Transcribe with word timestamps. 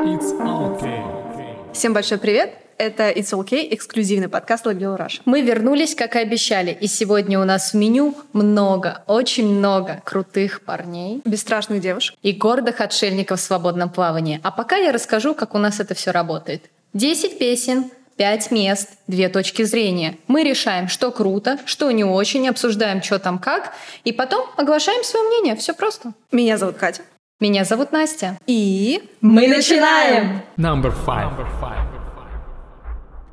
It's 0.00 0.32
okay. 0.32 1.72
Всем 1.74 1.92
большой 1.92 2.16
привет! 2.16 2.54
Это 2.78 3.10
It's 3.10 3.34
Okay, 3.34 3.68
эксклюзивный 3.70 4.30
подкаст 4.30 4.64
Label 4.64 4.96
Rush. 4.96 5.20
Мы 5.26 5.42
вернулись, 5.42 5.94
как 5.94 6.16
и 6.16 6.20
обещали, 6.20 6.70
и 6.70 6.86
сегодня 6.86 7.38
у 7.38 7.44
нас 7.44 7.74
в 7.74 7.76
меню 7.76 8.14
много, 8.32 9.04
очень 9.06 9.54
много 9.54 10.00
крутых 10.06 10.62
парней 10.62 11.20
Бесстрашных 11.26 11.82
девушек. 11.82 12.16
и 12.22 12.32
гордых 12.32 12.80
отшельников 12.80 13.40
в 13.40 13.42
свободном 13.42 13.90
плавании. 13.90 14.40
А 14.42 14.50
пока 14.50 14.76
я 14.76 14.90
расскажу, 14.90 15.34
как 15.34 15.54
у 15.54 15.58
нас 15.58 15.80
это 15.80 15.94
все 15.94 16.12
работает. 16.12 16.70
10 16.94 17.38
песен, 17.38 17.90
5 18.16 18.50
мест, 18.52 18.88
две 19.06 19.28
точки 19.28 19.64
зрения. 19.64 20.16
Мы 20.28 20.44
решаем, 20.44 20.88
что 20.88 21.10
круто, 21.10 21.58
что 21.66 21.90
не 21.90 22.04
очень, 22.04 22.48
обсуждаем, 22.48 23.02
что 23.02 23.18
там 23.18 23.38
как, 23.38 23.74
и 24.04 24.12
потом 24.12 24.46
оглашаем 24.56 25.04
свое 25.04 25.28
мнение. 25.28 25.56
Все 25.56 25.74
просто. 25.74 26.14
Меня 26.32 26.56
зовут 26.56 26.76
Катя. 26.78 27.02
Меня 27.40 27.64
зовут 27.64 27.90
Настя. 27.90 28.38
И 28.46 29.02
Мы 29.22 29.48
начинаем! 29.48 30.42
Number 30.58 30.92
five. 31.06 31.32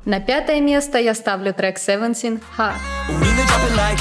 На 0.06 0.18
пятое 0.18 0.62
место 0.62 0.96
я 0.98 1.12
ставлю 1.12 1.52
трек 1.52 1.76
Seventeen 1.76 2.40
Hot. 2.56 2.72
Like. 3.76 3.98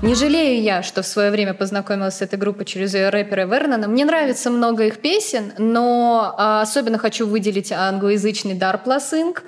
Не 0.00 0.14
жалею 0.14 0.62
я, 0.62 0.82
что 0.82 1.02
в 1.02 1.06
свое 1.06 1.30
время 1.30 1.52
познакомилась 1.52 2.14
с 2.14 2.22
этой 2.22 2.38
группой 2.38 2.64
через 2.64 2.94
ее 2.94 3.10
рэпера 3.10 3.44
Вернона. 3.44 3.86
Мне 3.88 4.06
нравится 4.06 4.48
много 4.48 4.84
их 4.84 5.00
песен, 5.00 5.52
но 5.58 6.34
а, 6.38 6.62
особенно 6.62 6.96
хочу 6.96 7.26
выделить 7.26 7.70
англоязычный 7.72 8.54
Dar 8.54 8.82
Plus 8.82 9.12
Inc. 9.12 9.42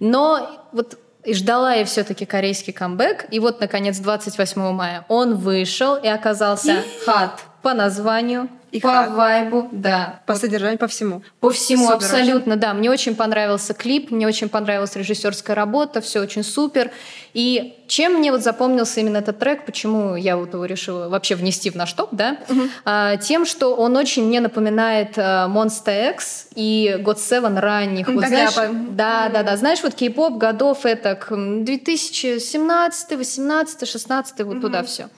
Но 0.00 0.68
вот 0.72 0.98
и 1.24 1.34
ждала 1.34 1.74
я 1.74 1.84
все-таки 1.84 2.26
корейский 2.26 2.72
камбэк. 2.72 3.26
И 3.30 3.38
вот, 3.38 3.60
наконец, 3.60 3.98
28 3.98 4.72
мая 4.72 5.04
он 5.08 5.36
вышел 5.36 5.96
и 5.96 6.08
оказался 6.08 6.82
хат 7.06 7.40
по 7.62 7.74
названию, 7.74 8.48
И 8.72 8.80
по 8.80 8.88
hot. 8.88 9.14
вайбу, 9.14 9.68
да. 9.70 10.20
по 10.26 10.34
содержанию, 10.34 10.78
по 10.78 10.86
всему. 10.86 11.22
По 11.40 11.50
всему 11.50 11.84
Супер 11.84 11.96
абсолютно, 11.96 12.56
да. 12.56 12.72
Мне 12.72 12.90
очень 12.90 13.14
понравился 13.14 13.74
клип, 13.74 14.10
мне 14.10 14.26
очень 14.26 14.48
понравилась 14.48 14.96
режиссерская 14.96 15.54
работа, 15.54 16.00
все 16.00 16.20
очень 16.20 16.42
супер. 16.42 16.90
И 17.34 17.78
чем 17.86 18.14
мне 18.14 18.32
вот 18.32 18.42
запомнился 18.42 19.00
именно 19.00 19.18
этот 19.18 19.38
трек, 19.38 19.66
почему 19.66 20.16
я 20.16 20.38
вот 20.38 20.54
его 20.54 20.64
решила 20.64 21.08
вообще 21.10 21.34
внести 21.34 21.68
в 21.68 21.74
наш 21.74 21.92
топ, 21.92 22.08
да? 22.12 22.38
А, 22.86 23.18
тем, 23.18 23.44
что 23.44 23.74
он 23.76 23.94
очень 23.96 24.24
мне 24.24 24.40
напоминает 24.40 25.18
а, 25.18 25.48
Monster 25.48 26.12
X 26.12 26.48
и 26.54 26.96
God 26.98 27.16
Seven 27.16 27.60
ранних. 27.60 28.08
Вот, 28.08 28.24
знаешь, 28.26 28.54
да, 28.54 28.68
по- 28.68 28.72
да, 28.72 29.28
да, 29.28 29.42
да. 29.42 29.56
Знаешь, 29.58 29.82
вот 29.82 29.94
кей-поп 29.94 30.38
годов 30.38 30.86
это 30.86 31.14
к, 31.14 31.30
м, 31.32 31.66
2017, 31.66 33.16
18, 33.16 33.86
16, 33.86 34.44
вот 34.44 34.62
туда 34.62 34.82
все. 34.82 35.08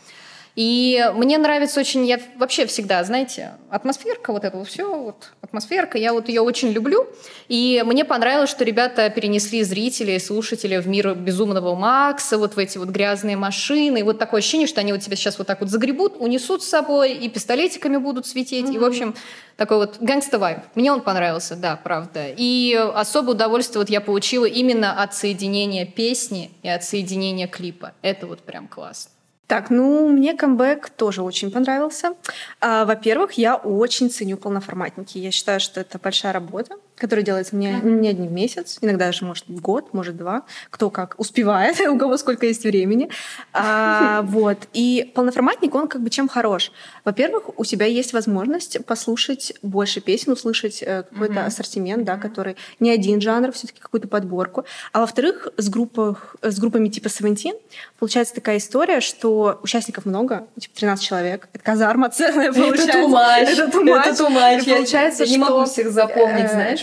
И 0.54 1.10
мне 1.14 1.36
нравится 1.38 1.80
очень, 1.80 2.06
я 2.06 2.20
вообще 2.36 2.66
всегда, 2.66 3.02
знаете, 3.02 3.54
атмосферка, 3.70 4.32
вот 4.32 4.44
это 4.44 4.56
вот 4.56 4.68
все, 4.68 4.96
вот 4.96 5.32
атмосферка, 5.40 5.98
я 5.98 6.12
вот 6.12 6.28
ее 6.28 6.42
очень 6.42 6.70
люблю. 6.70 7.08
И 7.48 7.82
мне 7.84 8.04
понравилось, 8.04 8.50
что 8.50 8.64
ребята 8.64 9.10
перенесли 9.10 9.64
зрителей, 9.64 10.20
слушателей 10.20 10.78
в 10.78 10.86
мир 10.86 11.14
безумного 11.14 11.74
Макса, 11.74 12.38
вот 12.38 12.54
в 12.54 12.58
эти 12.58 12.78
вот 12.78 12.90
грязные 12.90 13.36
машины. 13.36 13.98
И 13.98 14.02
вот 14.04 14.18
такое 14.18 14.38
ощущение, 14.38 14.68
что 14.68 14.80
они 14.80 14.92
вот 14.92 15.02
тебя 15.02 15.16
сейчас 15.16 15.38
вот 15.38 15.48
так 15.48 15.60
вот 15.60 15.70
загребут, 15.70 16.14
унесут 16.18 16.62
с 16.62 16.68
собой, 16.68 17.14
и 17.14 17.28
пистолетиками 17.28 17.96
будут 17.96 18.26
светить. 18.26 18.70
И, 18.70 18.78
в 18.78 18.84
общем, 18.84 19.16
такой 19.56 19.78
вот 19.78 19.96
гангста 19.98 20.38
вайб. 20.38 20.58
Мне 20.76 20.92
он 20.92 21.00
понравился, 21.00 21.56
да, 21.56 21.74
правда. 21.74 22.26
И 22.36 22.74
особое 22.94 23.34
удовольствие 23.34 23.80
вот 23.80 23.90
я 23.90 24.00
получила 24.00 24.44
именно 24.44 25.02
от 25.02 25.14
соединения 25.14 25.84
песни 25.84 26.52
и 26.62 26.68
от 26.68 26.84
соединения 26.84 27.48
клипа. 27.48 27.92
Это 28.02 28.28
вот 28.28 28.40
прям 28.40 28.68
классно. 28.68 29.13
Так, 29.46 29.70
ну, 29.70 30.08
мне 30.08 30.34
камбэк 30.34 30.88
тоже 30.90 31.22
очень 31.22 31.50
понравился. 31.50 32.14
А, 32.60 32.84
во-первых, 32.86 33.32
я 33.32 33.56
очень 33.56 34.10
ценю 34.10 34.36
полноформатники. 34.38 35.18
Я 35.18 35.30
считаю, 35.30 35.60
что 35.60 35.80
это 35.80 35.98
большая 35.98 36.32
работа, 36.32 36.76
которая 36.96 37.24
делается 37.24 37.56
не, 37.56 37.72
не 37.82 38.08
один 38.08 38.32
месяц, 38.32 38.78
иногда 38.80 39.06
даже, 39.06 39.24
может, 39.24 39.44
год, 39.48 39.92
может, 39.92 40.16
два. 40.16 40.44
Кто 40.70 40.90
как 40.90 41.14
успевает, 41.18 41.80
у 41.88 41.98
кого 41.98 42.16
сколько 42.16 42.46
есть 42.46 42.64
времени. 42.64 43.08
А, 43.52 44.22
вот. 44.24 44.58
И 44.72 45.10
полноформатник, 45.14 45.74
он 45.74 45.88
как 45.88 46.02
бы 46.02 46.10
чем 46.10 46.28
хорош? 46.28 46.72
Во-первых, 47.04 47.58
у 47.58 47.64
тебя 47.64 47.86
есть 47.86 48.12
возможность 48.12 48.84
послушать 48.86 49.54
больше 49.62 50.00
песен, 50.00 50.32
услышать 50.32 50.82
э, 50.82 51.04
какой-то 51.10 51.44
ассортимент, 51.44 52.04
да, 52.04 52.16
который 52.16 52.56
не 52.80 52.90
один 52.90 53.20
жанр, 53.20 53.52
все 53.52 53.66
таки 53.66 53.80
какую-то 53.80 54.08
подборку. 54.08 54.64
А 54.92 55.00
во-вторых, 55.00 55.48
с, 55.56 55.68
группах, 55.68 56.36
с 56.42 56.58
группами 56.58 56.88
типа 56.88 57.08
Seventeen 57.08 57.54
получается 57.98 58.34
такая 58.34 58.58
история, 58.58 59.00
что 59.00 59.58
участников 59.62 60.06
много, 60.06 60.46
типа 60.58 60.74
13 60.76 61.04
человек. 61.04 61.48
Это 61.52 61.64
казарма 61.64 62.10
целая 62.10 62.52
получается. 62.52 63.64
Это 63.64 63.78
too 63.78 64.30
much. 64.30 64.62
И 64.62 64.70
получается, 64.70 65.26
что... 65.26 65.34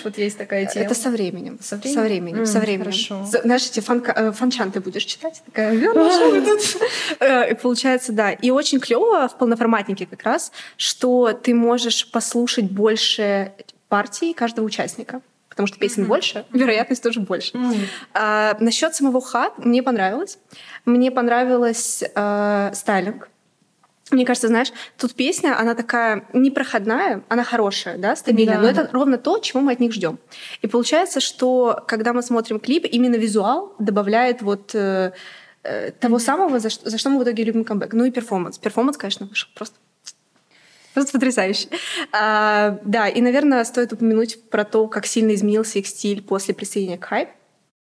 э, 0.01 0.03
вот 0.03 0.17
есть 0.17 0.38
такая 0.38 0.66
Это 0.73 0.94
со 0.94 1.09
временем. 1.09 1.59
Со 1.62 1.75
временем? 1.78 1.95
Со 1.95 2.01
временем. 2.03 2.38
М, 2.39 2.45
со 2.45 2.59
временем. 2.59 2.85
хорошо. 2.85 3.25
Знаешь, 3.25 3.66
эти 3.67 3.79
фанка- 3.79 4.13
э, 4.16 4.31
фанчан 4.31 4.72
ты 4.72 4.79
будешь 4.79 5.03
читать? 5.06 5.41
Такая, 5.45 5.73
«Верно, 5.75 6.09
что 6.12 6.29
вы 6.29 6.41
тут?» 6.41 6.59
Э, 7.19 7.56
получается, 7.56 8.12
да. 8.13 8.31
И 8.31 8.50
очень 8.50 8.79
клево 8.79 9.28
в 9.28 9.38
полноформатнике 9.38 10.06
как 10.06 10.23
раз, 10.23 10.51
что 10.78 11.31
ты 11.34 11.53
можешь 11.53 12.09
послушать 12.12 12.66
больше 12.72 13.51
партий 13.89 14.34
каждого 14.34 14.66
участника. 14.66 15.22
Потому 15.50 15.67
что 15.67 15.78
песен 15.79 16.06
больше, 16.06 16.45
вероятность 16.53 17.03
тоже 17.03 17.19
больше. 17.19 17.51
А, 18.13 18.56
насчет 18.62 18.95
самого 18.95 19.19
Hot 19.22 19.57
мне 19.66 19.83
понравилось. 19.83 20.38
Мне 20.85 21.12
понравилось 21.12 22.01
э, 22.16 22.72
стайлинг. 22.73 23.28
Мне 24.11 24.25
кажется, 24.25 24.47
знаешь, 24.49 24.72
тут 24.97 25.13
песня, 25.13 25.57
она 25.57 25.73
такая 25.73 26.25
непроходная, 26.33 27.23
она 27.29 27.44
хорошая, 27.44 27.97
да, 27.97 28.16
стабильная, 28.16 28.57
Да. 28.57 28.61
но 28.61 28.67
это 28.69 28.89
ровно 28.91 29.17
то, 29.17 29.39
чего 29.39 29.61
мы 29.61 29.72
от 29.72 29.79
них 29.79 29.94
ждем. 29.94 30.19
И 30.61 30.67
получается, 30.67 31.19
что 31.22 31.83
когда 31.88 32.11
мы 32.13 32.21
смотрим 32.21 32.59
клип, 32.59 32.85
именно 32.91 33.16
визуал 33.16 33.73
добавляет 33.79 34.41
вот 34.41 34.75
э, 34.75 35.13
э, 35.63 35.91
того 35.91 36.19
самого, 36.19 36.59
за 36.59 36.69
что, 36.69 36.89
за 36.89 36.97
что 36.97 37.09
мы 37.09 37.19
в 37.19 37.23
итоге 37.23 37.44
любим 37.45 37.63
камбэк. 37.63 37.94
Ну 37.94 38.03
и 38.03 38.11
перформанс. 38.11 38.57
Перформанс, 38.57 38.97
конечно, 38.97 39.25
вышел 39.25 39.50
просто 39.55 39.77
Просто 40.94 41.13
потрясающе. 41.13 41.69
А, 42.11 42.79
да, 42.83 43.07
и, 43.07 43.21
наверное, 43.21 43.63
стоит 43.63 43.94
упомянуть 43.94 44.50
про 44.50 44.66
то, 44.66 44.88
как 44.88 45.05
сильно 45.05 45.33
изменился 45.33 45.79
их 45.79 45.88
стиль 45.88 46.21
после 46.21 46.53
присоединения 46.53 46.97
к 47.00 47.05
хайп. 47.05 47.29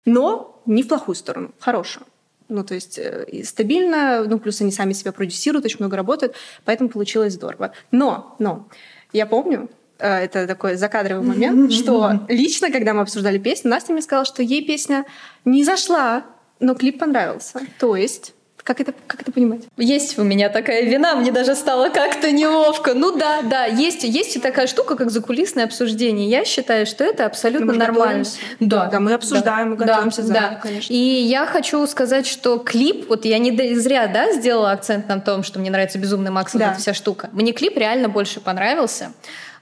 Но 0.04 0.62
не 0.66 0.84
в 0.84 0.88
плохую 0.88 1.16
сторону, 1.16 1.50
в 1.58 1.64
хорошую. 1.64 2.06
Ну, 2.52 2.64
то 2.64 2.74
есть 2.74 2.98
э, 2.98 3.26
стабильно, 3.44 4.24
ну, 4.24 4.38
плюс 4.38 4.60
они 4.60 4.70
сами 4.70 4.92
себя 4.92 5.12
продюсируют, 5.12 5.64
очень 5.64 5.78
много 5.78 5.96
работают, 5.96 6.36
поэтому 6.66 6.90
получилось 6.90 7.32
здорово. 7.32 7.72
Но, 7.90 8.36
но, 8.38 8.68
я 9.12 9.24
помню, 9.24 9.70
э, 9.98 10.24
это 10.24 10.46
такой 10.46 10.76
закадровый 10.76 11.26
момент, 11.26 11.72
что 11.78 12.26
лично, 12.28 12.70
когда 12.70 12.92
мы 12.92 13.00
обсуждали 13.00 13.38
песню, 13.38 13.70
Настя 13.70 13.94
мне 13.94 14.02
сказала, 14.02 14.26
что 14.26 14.42
ей 14.42 14.66
песня 14.66 15.06
не 15.46 15.64
зашла, 15.64 16.26
но 16.60 16.74
клип 16.74 16.98
понравился. 16.98 17.60
То 17.78 17.96
есть, 17.96 18.34
как 18.64 18.80
это, 18.80 18.94
как 19.06 19.22
это 19.22 19.32
понимать? 19.32 19.62
Есть 19.76 20.18
у 20.18 20.22
меня 20.22 20.48
такая 20.48 20.82
вина, 20.82 21.16
мне 21.16 21.32
даже 21.32 21.54
стало 21.54 21.88
как-то 21.88 22.30
неловко. 22.30 22.94
Ну 22.94 23.16
да, 23.16 23.42
да, 23.42 23.64
есть, 23.64 24.04
есть 24.04 24.36
и 24.36 24.38
такая 24.38 24.66
штука, 24.66 24.94
как 24.96 25.10
закулисное 25.10 25.64
обсуждение. 25.64 26.28
Я 26.28 26.44
считаю, 26.44 26.86
что 26.86 27.02
это 27.04 27.26
абсолютно 27.26 27.72
нормально. 27.72 28.24
готовимся. 28.24 28.38
Да, 28.60 29.00
мы 29.00 29.14
обсуждаем, 29.14 29.70
мы 29.70 29.76
готовимся 29.76 30.22
заранее, 30.22 30.50
да. 30.50 30.56
конечно. 30.56 30.92
И 30.92 30.96
я 30.96 31.44
хочу 31.46 31.84
сказать, 31.86 32.26
что 32.26 32.58
клип, 32.58 33.08
вот 33.08 33.24
я 33.24 33.38
не 33.38 33.74
зря, 33.74 34.06
да, 34.06 34.32
сделала 34.32 34.70
акцент 34.70 35.08
на 35.08 35.20
том, 35.20 35.42
что 35.42 35.58
мне 35.58 35.70
нравится 35.70 35.98
«Безумный 35.98 36.30
Макс», 36.30 36.52
вот 36.54 36.60
Да. 36.60 36.70
эта 36.72 36.78
вся 36.80 36.94
штука. 36.94 37.30
Мне 37.32 37.52
клип 37.52 37.76
реально 37.76 38.08
больше 38.08 38.40
понравился. 38.40 39.12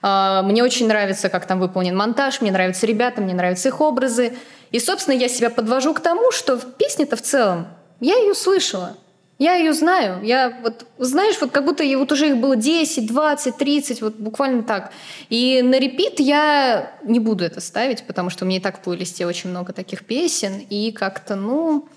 А, 0.03 0.43
Мне 0.43 0.62
очень 0.62 0.88
нравится, 0.88 1.28
как 1.28 1.47
там 1.47 1.61
выполнен 1.61 1.97
монтаж, 1.97 2.41
мне 2.41 2.50
нравятся 2.50 2.87
ребята, 2.87 3.21
мне 3.21 3.34
нравятся 3.34 3.69
их 3.69 3.81
образы. 3.81 4.32
И, 4.71 4.78
собственно, 4.78 5.15
я 5.15 5.28
себя 5.28 5.50
подвожу 5.50 5.93
к 5.94 6.00
тому, 6.00 6.31
что 6.32 6.56
в 6.56 6.65
песне-то 6.75 7.17
в 7.17 7.22
целом 7.22 7.67
я 8.00 8.16
ее 8.16 8.34
слышала. 8.34 8.97
Я 9.41 9.55
ее 9.55 9.72
знаю. 9.72 10.22
Я 10.22 10.61
вот, 10.62 10.84
знаешь, 10.99 11.37
вот 11.41 11.50
как 11.50 11.65
будто 11.65 11.83
вот 11.97 12.12
уже 12.12 12.28
их 12.28 12.37
было 12.37 12.56
10, 12.56 13.06
20, 13.06 13.56
30, 13.56 14.02
вот 14.02 14.17
буквально 14.17 14.62
так. 14.62 14.93
И 15.31 15.62
на 15.62 15.79
репит 15.79 16.20
я 16.20 16.93
не 17.05 17.20
буду 17.20 17.43
это 17.43 17.62
ставить, 17.62 18.02
потому 18.02 18.29
что 18.29 18.44
у 18.44 18.49
меня 18.49 18.58
и 18.58 18.61
так 18.61 18.79
в 18.79 18.82
плейлисте 18.82 19.25
очень 19.25 19.49
много 19.49 19.73
таких 19.73 20.05
песен. 20.05 20.58
И 20.69 20.93
как-то, 20.93 21.37
ну... 21.37 21.88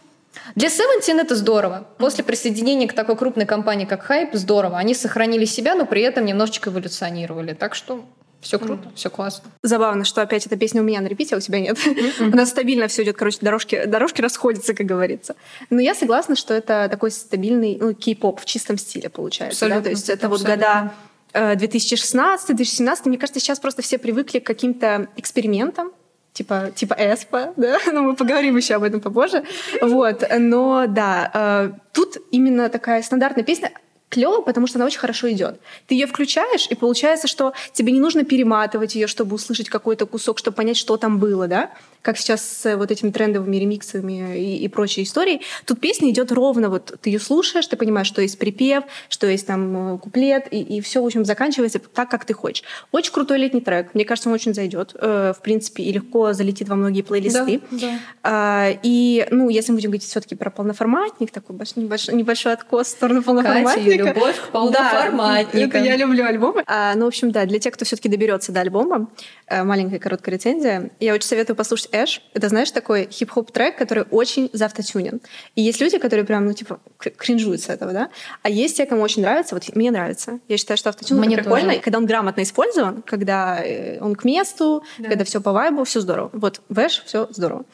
Для 0.56 0.70
Seventeen 0.70 1.20
это 1.20 1.36
здорово. 1.36 1.86
После 1.98 2.24
присоединения 2.24 2.88
к 2.88 2.94
такой 2.94 3.18
крупной 3.18 3.46
компании, 3.46 3.86
как 3.86 4.10
Hype, 4.10 4.36
здорово. 4.38 4.78
Они 4.78 4.94
сохранили 4.94 5.44
себя, 5.44 5.76
но 5.76 5.86
при 5.86 6.02
этом 6.02 6.26
немножечко 6.26 6.70
эволюционировали. 6.70 7.54
Так 7.54 7.76
что 7.76 8.06
все 8.44 8.60
круто, 8.60 8.92
все 8.96 9.10
классно. 9.10 9.50
Забавно, 9.64 10.06
что 10.06 10.22
опять 10.22 10.46
эта 10.46 10.58
песня 10.58 10.82
у 10.82 10.84
меня 10.84 11.02
на 11.02 11.08
репите, 11.08 11.36
а 11.36 11.38
у 11.38 11.42
тебя 11.42 11.60
нет. 11.60 11.78
У 12.20 12.36
нас 12.36 12.50
стабильно 12.50 12.88
все 12.88 13.04
идет, 13.04 13.18
короче, 13.18 13.40
дорожки, 13.42 13.86
дорожки 13.86 14.22
расходятся, 14.22 14.74
как 14.74 14.86
говорится. 14.86 15.36
Но 15.70 15.82
я 15.82 15.96
согласна, 15.96 16.36
что 16.36 16.54
это 16.54 16.88
такой 16.92 17.12
стабильный 17.12 17.78
ну, 17.80 17.94
кей-поп 17.94 18.42
в 18.42 18.46
чистом 18.46 18.78
стиле 18.78 19.10
получается. 19.10 19.68
да? 19.68 19.78
Абсолютно, 19.78 19.84
То 19.84 19.90
есть 19.90 20.10
это 20.10 20.30
вот 20.30 20.42
абсолютно. 20.42 20.94
года 21.34 21.54
э, 21.54 21.56
2016-2017. 21.56 23.02
Мне 23.06 23.18
кажется, 23.18 23.40
сейчас 23.40 23.60
просто 23.60 23.82
все 23.82 23.98
привыкли 23.98 24.40
к 24.40 24.46
каким-то 24.46 25.08
экспериментам, 25.16 25.92
типа, 26.34 26.72
типа 26.76 26.96
эспа, 27.00 27.54
да, 27.58 27.80
но 27.92 28.02
мы 28.02 28.16
поговорим 28.16 28.58
еще 28.58 28.76
об 28.76 28.84
этом 28.84 29.00
попозже. 29.00 29.44
Вот, 29.82 30.24
но 30.38 30.86
да, 30.88 31.32
э, 31.34 31.72
тут 31.94 32.18
именно 32.32 32.70
такая 32.70 33.02
стандартная 33.02 33.44
песня, 33.44 33.72
клево, 34.14 34.42
потому 34.42 34.68
что 34.68 34.78
она 34.78 34.86
очень 34.86 35.00
хорошо 35.00 35.32
идет. 35.32 35.60
Ты 35.88 35.96
ее 35.96 36.08
включаешь, 36.08 36.68
и 36.70 36.76
получается, 36.76 37.28
что 37.28 37.54
тебе 37.74 37.92
не 37.92 38.00
нужно 38.00 38.24
перематывать 38.24 38.96
ее, 38.96 39.08
чтобы 39.08 39.36
услышать 39.36 39.70
какой-то 39.70 40.06
кусок, 40.06 40.38
чтобы 40.40 40.56
понять, 40.56 40.78
что 40.78 40.98
там 40.98 41.20
было, 41.20 41.48
да? 41.48 41.72
Как 42.04 42.18
сейчас 42.18 42.46
с 42.46 42.76
вот 42.76 42.92
этими 42.92 43.10
трендовыми 43.10 43.58
ремиксами 43.58 44.38
и, 44.38 44.58
и 44.58 44.68
прочей 44.68 45.04
историей. 45.04 45.42
Тут 45.66 45.80
песня 45.80 46.12
идет 46.12 46.32
ровно, 46.32 46.70
вот 46.70 46.96
ты 47.02 47.10
ее 47.10 47.20
слушаешь, 47.20 47.66
ты 47.66 47.76
понимаешь, 47.78 48.08
что 48.08 48.22
есть 48.22 48.38
припев, 48.38 48.84
что 49.10 49.26
есть 49.26 49.48
там 49.48 49.96
э, 49.96 49.98
куплет, 49.98 50.48
и, 50.52 50.62
и 50.62 50.82
все, 50.82 51.02
в 51.02 51.06
общем, 51.06 51.26
заканчивается 51.26 51.80
так, 51.80 52.12
как 52.12 52.26
ты 52.26 52.34
хочешь. 52.34 52.64
Очень 52.92 53.14
крутой 53.14 53.40
летний 53.40 53.62
трек. 53.62 53.96
Мне 53.96 54.06
кажется, 54.06 54.30
он 54.30 54.36
очень 54.36 54.54
зайдет, 54.54 54.96
э, 55.00 55.34
в 55.36 55.42
принципе, 55.42 55.84
и 55.84 55.92
легко 55.92 56.34
залетит 56.34 56.70
во 56.70 56.76
многие 56.76 57.02
плейлисты. 57.02 57.62
Да, 57.72 57.78
да. 57.78 58.00
А, 58.22 58.70
и, 58.84 59.26
ну, 59.32 59.50
если 59.50 59.72
мы 59.72 59.78
будем 59.78 59.90
говорить 59.92 60.04
все-таки 60.04 60.36
про 60.36 60.52
полноформатник, 60.52 61.32
такой 61.32 61.56
небольшой, 61.76 62.16
небольшой 62.16 62.54
откос 62.54 62.88
в 62.88 62.90
сторону 62.92 63.24
полноформатника. 63.24 63.98
Катя, 63.98 64.14
любовь 64.14 64.36
к 64.36 64.52
полноформатникам. 64.52 65.72
Да, 65.72 65.80
это 65.80 65.88
я 65.88 65.96
люблю 65.96 66.26
альбомы. 66.26 66.64
А, 66.68 66.96
ну, 66.96 67.06
в 67.06 67.08
общем, 67.08 67.32
да, 67.32 67.46
для 67.46 67.60
тех, 67.60 67.74
кто 67.74 67.86
все-таки 67.86 68.10
доберется 68.10 68.52
до 68.52 68.62
альбома, 68.62 69.08
э, 69.48 69.64
маленькая 69.64 70.00
короткая 70.00 70.36
рецензия. 70.36 70.92
Я 71.00 71.14
очень 71.14 71.28
советую 71.28 71.56
послушать 71.56 71.93
Эш. 71.94 72.22
Это, 72.34 72.50
знаешь, 72.50 72.72
такой 72.72 73.08
хип-хоп 73.10 73.52
трек, 73.52 73.78
который 73.78 74.06
очень 74.10 74.50
завтотюнен. 74.52 75.22
И 75.56 75.62
есть 75.62 75.80
люди, 75.80 75.98
которые 76.00 76.26
прям, 76.26 76.46
ну, 76.46 76.54
типа, 76.54 76.80
кринжуют 76.98 77.62
с 77.62 77.70
этого, 77.70 77.94
да? 77.94 78.10
А 78.42 78.50
есть 78.50 78.78
те, 78.78 78.86
кому 78.86 79.02
очень 79.04 79.22
нравится. 79.22 79.56
Вот 79.56 79.64
мне 79.76 79.92
нравится. 79.92 80.40
Я 80.48 80.58
считаю, 80.58 80.78
что 80.78 80.90
автотюн 80.90 81.20
Мне 81.20 81.38
прикольно, 81.38 81.70
тоже. 81.70 81.82
когда 81.82 81.98
он 82.00 82.06
грамотно 82.06 82.42
использован, 82.42 83.02
когда 83.04 83.64
э, 83.64 84.00
он 84.02 84.16
к 84.16 84.24
месту, 84.26 84.84
Да. 84.98 85.10
когда 85.10 85.24
все 85.24 85.40
по 85.42 85.52
вайбу, 85.52 85.84
все 85.84 86.02
здорово. 86.02 86.30
Вот 86.34 86.62
в 86.70 86.80
Эш 86.80 87.04
все 87.06 87.28
здорово. 87.30 87.66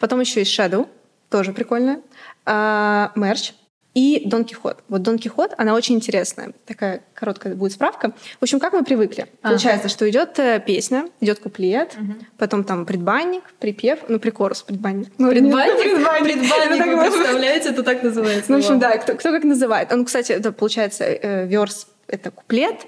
Потом 0.00 0.20
еще 0.20 0.40
есть 0.40 0.58
Shadow, 0.58 0.88
тоже 1.30 1.52
прикольно. 1.52 2.00
А, 2.44 3.12
Мерч. 3.14 3.52
И 3.96 4.24
Дон 4.26 4.44
Кихот. 4.44 4.84
Вот 4.90 5.00
Дон 5.00 5.18
Кихот, 5.18 5.54
она 5.56 5.72
очень 5.72 5.94
интересная. 5.94 6.52
Такая 6.66 7.00
короткая 7.14 7.54
будет 7.54 7.72
справка. 7.72 8.12
В 8.38 8.42
общем, 8.42 8.60
как 8.60 8.74
мы 8.74 8.84
привыкли. 8.84 9.22
Ага. 9.40 9.54
Получается, 9.54 9.88
что 9.88 10.06
идет 10.10 10.38
э, 10.38 10.62
песня, 10.64 11.08
идет 11.22 11.38
куплет, 11.38 11.96
потом 12.36 12.64
там 12.64 12.84
предбанник, 12.84 13.42
припев, 13.58 14.00
ну, 14.08 14.18
прикорус, 14.18 14.62
предбанник. 14.62 15.08
Ну, 15.16 15.30
Предбанник? 15.30 15.82
предбанник. 15.82 16.24
Предбанник, 16.24 16.84
так 16.84 16.94
вы 16.94 17.10
представляете, 17.10 17.70
это 17.70 17.82
так 17.82 18.02
называется. 18.02 18.52
Ну, 18.52 18.58
в 18.58 18.60
общем, 18.60 18.78
да, 18.78 18.98
кто, 18.98 19.14
кто 19.14 19.30
как 19.30 19.44
называет. 19.44 19.90
Он, 19.90 20.04
кстати, 20.04 20.32
это 20.32 20.52
получается 20.52 21.04
э, 21.04 21.46
верс— 21.46 21.86
это 22.06 22.30
куплет, 22.30 22.86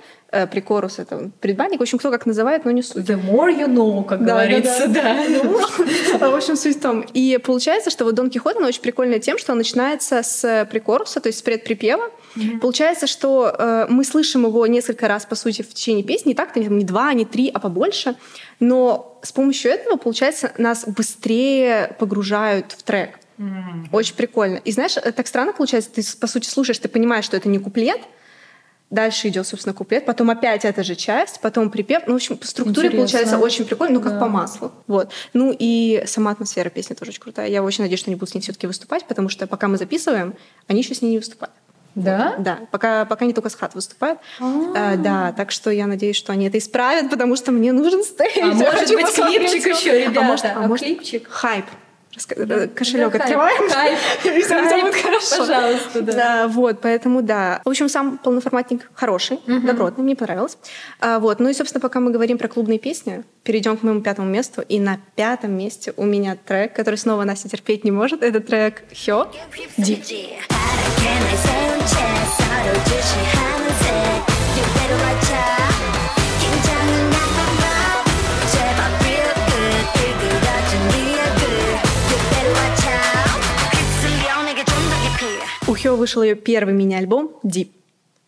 прикорус— 0.50 0.98
это 1.00 1.30
предбанник. 1.40 1.78
В 1.78 1.82
общем, 1.82 1.98
кто 1.98 2.10
как 2.10 2.26
называет, 2.26 2.64
но 2.64 2.70
не 2.70 2.82
суть. 2.82 3.08
The 3.08 3.18
more 3.20 3.50
you 3.50 3.66
know, 3.66 4.04
как 4.04 4.24
Да, 4.24 4.34
говорится, 4.34 4.88
да, 4.88 5.16
да. 6.18 6.30
В 6.30 6.34
общем, 6.34 6.56
суть 6.56 6.76
в 6.76 6.80
том. 6.80 7.04
И 7.14 7.38
получается, 7.42 7.90
что 7.90 8.04
вот 8.04 8.14
Дон 8.14 8.30
Кихот, 8.30 8.56
она 8.56 8.68
очень 8.68 8.82
прикольная 8.82 9.18
тем, 9.18 9.38
что 9.38 9.52
он 9.52 9.58
начинается 9.58 10.22
с 10.22 10.68
прикоруса, 10.70 11.20
то 11.20 11.28
есть 11.28 11.38
с 11.38 11.42
предприпева. 11.42 12.10
Получается, 12.60 13.06
что 13.06 13.54
э, 13.58 13.86
мы 13.88 14.04
слышим 14.04 14.44
его 14.44 14.66
несколько 14.66 15.08
раз, 15.08 15.26
по 15.26 15.34
сути, 15.34 15.62
в 15.62 15.72
течение 15.74 16.04
песни. 16.04 16.30
Не 16.30 16.34
так, 16.34 16.54
не 16.56 16.84
два, 16.84 17.12
не 17.14 17.24
три, 17.24 17.50
а 17.52 17.58
побольше. 17.58 18.14
Но 18.60 19.18
с 19.22 19.32
помощью 19.32 19.72
этого, 19.72 19.96
получается, 19.96 20.52
нас 20.58 20.84
быстрее 20.86 21.96
погружают 21.98 22.72
в 22.72 22.82
трек. 22.82 23.18
Очень 23.92 24.14
прикольно. 24.14 24.56
И 24.56 24.72
знаешь, 24.72 24.96
э, 24.96 25.12
так 25.12 25.26
странно 25.26 25.52
получается, 25.52 25.90
ты, 25.94 26.02
по 26.20 26.26
сути, 26.26 26.48
слушаешь, 26.48 26.78
ты 26.78 26.88
понимаешь, 26.88 27.24
что 27.24 27.36
это 27.36 27.48
не 27.48 27.58
куплет, 27.58 28.00
Дальше 28.90 29.28
идет, 29.28 29.46
собственно, 29.46 29.74
куплет, 29.74 30.06
потом 30.06 30.30
опять 30.30 30.64
эта 30.64 30.82
же 30.82 30.94
часть, 30.94 31.40
потом 31.42 31.68
припев. 31.68 32.04
Ну, 32.06 32.14
в 32.14 32.16
общем, 32.16 32.38
по 32.38 32.46
структуре 32.46 32.88
Интересно. 32.88 32.96
получается 32.98 33.38
очень 33.38 33.66
прикольно, 33.66 33.98
ну, 33.98 34.00
как 34.00 34.14
Да. 34.14 34.20
по 34.20 34.28
маслу. 34.28 34.72
Вот. 34.86 35.10
Ну, 35.34 35.54
и 35.56 36.02
сама 36.06 36.30
атмосфера 36.30 36.70
песни 36.70 36.94
тоже 36.94 37.10
очень 37.10 37.20
крутая. 37.20 37.48
Я 37.48 37.62
очень 37.62 37.84
надеюсь, 37.84 38.00
что 38.00 38.08
они 38.10 38.14
будут 38.16 38.30
с 38.30 38.34
ней 38.34 38.40
все-таки 38.40 38.66
выступать, 38.66 39.04
потому 39.04 39.28
что 39.28 39.46
пока 39.46 39.68
мы 39.68 39.76
записываем, 39.76 40.34
они 40.68 40.80
еще 40.80 40.94
с 40.94 41.02
ней 41.02 41.10
не 41.10 41.18
выступают. 41.18 41.52
Да? 41.94 42.36
Да, 42.38 42.60
пока, 42.70 43.04
пока 43.04 43.24
они 43.26 43.34
только 43.34 43.50
с 43.50 43.56
хат 43.56 43.74
выступают. 43.74 44.20
А, 44.40 44.96
да, 44.96 45.32
так 45.36 45.50
что 45.50 45.70
я 45.70 45.86
надеюсь, 45.86 46.16
что 46.16 46.32
они 46.32 46.46
это 46.46 46.56
исправят, 46.56 47.10
потому 47.10 47.36
что 47.36 47.52
мне 47.52 47.72
нужен 47.72 48.02
стейдж. 48.04 48.38
А 48.40 48.54
может 48.54 48.88
быть, 48.94 49.12
клипчик 49.14 49.66
еще, 49.66 50.00
ребята? 50.00 50.20
А 50.20 50.22
может, 50.22 50.44
А 50.46 50.52
а 50.64 50.66
может, 50.66 50.86
клипчик? 50.86 51.28
хайп. 51.28 51.66
Раска- 52.16 52.68
Кошелек 52.68 53.12
Да, 53.12 53.18
открываем. 53.18 53.66
И 54.24 54.42
хайп. 54.42 54.82
будет 54.82 54.94
хорошо. 54.94 55.38
Пожалуйста, 55.38 56.02
да. 56.02 56.12
Да, 56.12 56.48
вот, 56.48 56.80
поэтому 56.80 57.22
да. 57.22 57.60
В 57.64 57.68
общем, 57.68 57.88
сам 57.88 58.18
полноформатник 58.18 58.90
хороший, 58.94 59.40
добротный, 59.46 60.02
мне 60.04 60.16
понравилось. 60.16 60.58
А, 61.00 61.18
вот, 61.18 61.38
ну 61.40 61.48
и, 61.48 61.54
собственно, 61.54 61.80
пока 61.80 62.00
мы 62.00 62.10
говорим 62.10 62.38
про 62.38 62.48
клубные 62.48 62.78
песни, 62.78 63.24
перейдем 63.44 63.76
к 63.76 63.82
моему 63.82 64.00
пятому 64.00 64.28
месту. 64.28 64.62
И 64.62 64.80
на 64.80 64.98
пятом 65.16 65.52
месте 65.52 65.92
у 65.96 66.04
меня 66.04 66.36
трек, 66.36 66.74
который 66.74 66.96
снова 66.96 67.24
Настя 67.24 67.48
терпеть 67.48 67.84
не 67.84 67.90
может. 67.90 68.22
Это 68.22 68.40
трек 68.40 68.82
Хё. 68.94 69.30
Дип. 69.76 70.02
У 85.68 85.74
Хё 85.74 85.96
вышел 85.96 86.22
ее 86.22 86.34
первый 86.34 86.74
мини-альбом 86.74 87.36
Deep. 87.44 87.70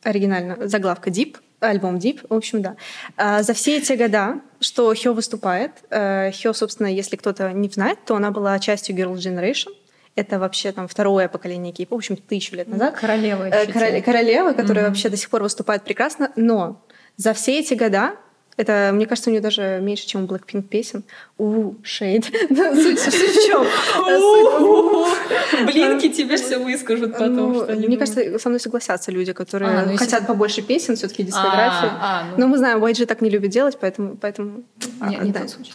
Оригинально. 0.02 0.68
Заглавка 0.68 1.10
Deep. 1.10 1.36
Альбом 1.60 1.96
Deep. 1.96 2.26
В 2.28 2.34
общем, 2.34 2.62
да. 2.62 2.76
А, 3.16 3.42
За 3.42 3.52
все 3.54 3.78
эти 3.78 3.92
года, 3.94 4.40
что 4.60 4.94
Хё 4.94 5.12
выступает, 5.12 5.72
э, 5.90 6.30
Хё, 6.32 6.52
собственно, 6.52 6.86
если 6.86 7.16
кто-то 7.16 7.52
не 7.52 7.68
знает, 7.68 7.98
то 8.04 8.14
она 8.16 8.30
была 8.30 8.58
частью 8.58 8.94
Girl 8.96 9.14
Generation. 9.14 9.70
Это 10.16 10.38
вообще 10.38 10.72
там 10.72 10.88
второе 10.88 11.28
поколение 11.28 11.72
кейпа, 11.72 11.94
в 11.94 11.98
общем, 11.98 12.16
тысячу 12.16 12.56
лет 12.56 12.68
назад. 12.68 12.96
Королева 13.00 13.44
Э, 13.48 13.62
еще 13.62 13.72
короле- 13.72 13.90
тянет. 13.92 14.04
королева, 14.04 14.52
которая 14.52 14.88
вообще 14.88 15.08
до 15.08 15.16
сих 15.16 15.30
пор 15.30 15.42
выступает 15.42 15.82
прекрасно, 15.84 16.32
но 16.36 16.82
за 17.16 17.32
все 17.32 17.58
эти 17.60 17.74
года 17.74 18.16
это, 18.60 18.90
мне 18.92 19.06
кажется, 19.06 19.30
у 19.30 19.32
нее 19.32 19.40
даже 19.40 19.80
меньше, 19.82 20.06
чем 20.06 20.24
у 20.24 20.26
Blackpink 20.26 20.62
песен. 20.62 21.02
У 21.38 21.74
Шейд. 21.82 22.24
Суть 22.24 23.00
в 23.00 23.46
чем? 23.46 23.64
Блинки 25.66 26.08
тебе 26.10 26.36
все 26.36 26.58
выскажут 26.58 27.12
потом. 27.12 27.52
Ну, 27.52 27.66
мне 27.66 27.96
кажется, 27.96 28.38
со 28.38 28.48
мной 28.48 28.60
согласятся 28.60 29.10
люди, 29.10 29.32
которые 29.32 29.70
А, 29.70 29.86
ну, 29.86 29.96
хотят 29.96 30.26
побольше 30.26 30.62
песен, 30.62 30.96
все-таки 30.96 31.22
дискографии. 31.22 31.88
А, 31.90 32.20
а, 32.20 32.24
ну. 32.32 32.38
Но 32.38 32.46
мы 32.48 32.58
знаем, 32.58 32.84
YG 32.84 33.06
так 33.06 33.20
не 33.22 33.30
любит 33.30 33.50
делать, 33.50 33.78
поэтому, 33.80 34.16
Не- 35.00 35.16
а, 35.16 35.32
тот 35.32 35.50
случай. 35.50 35.72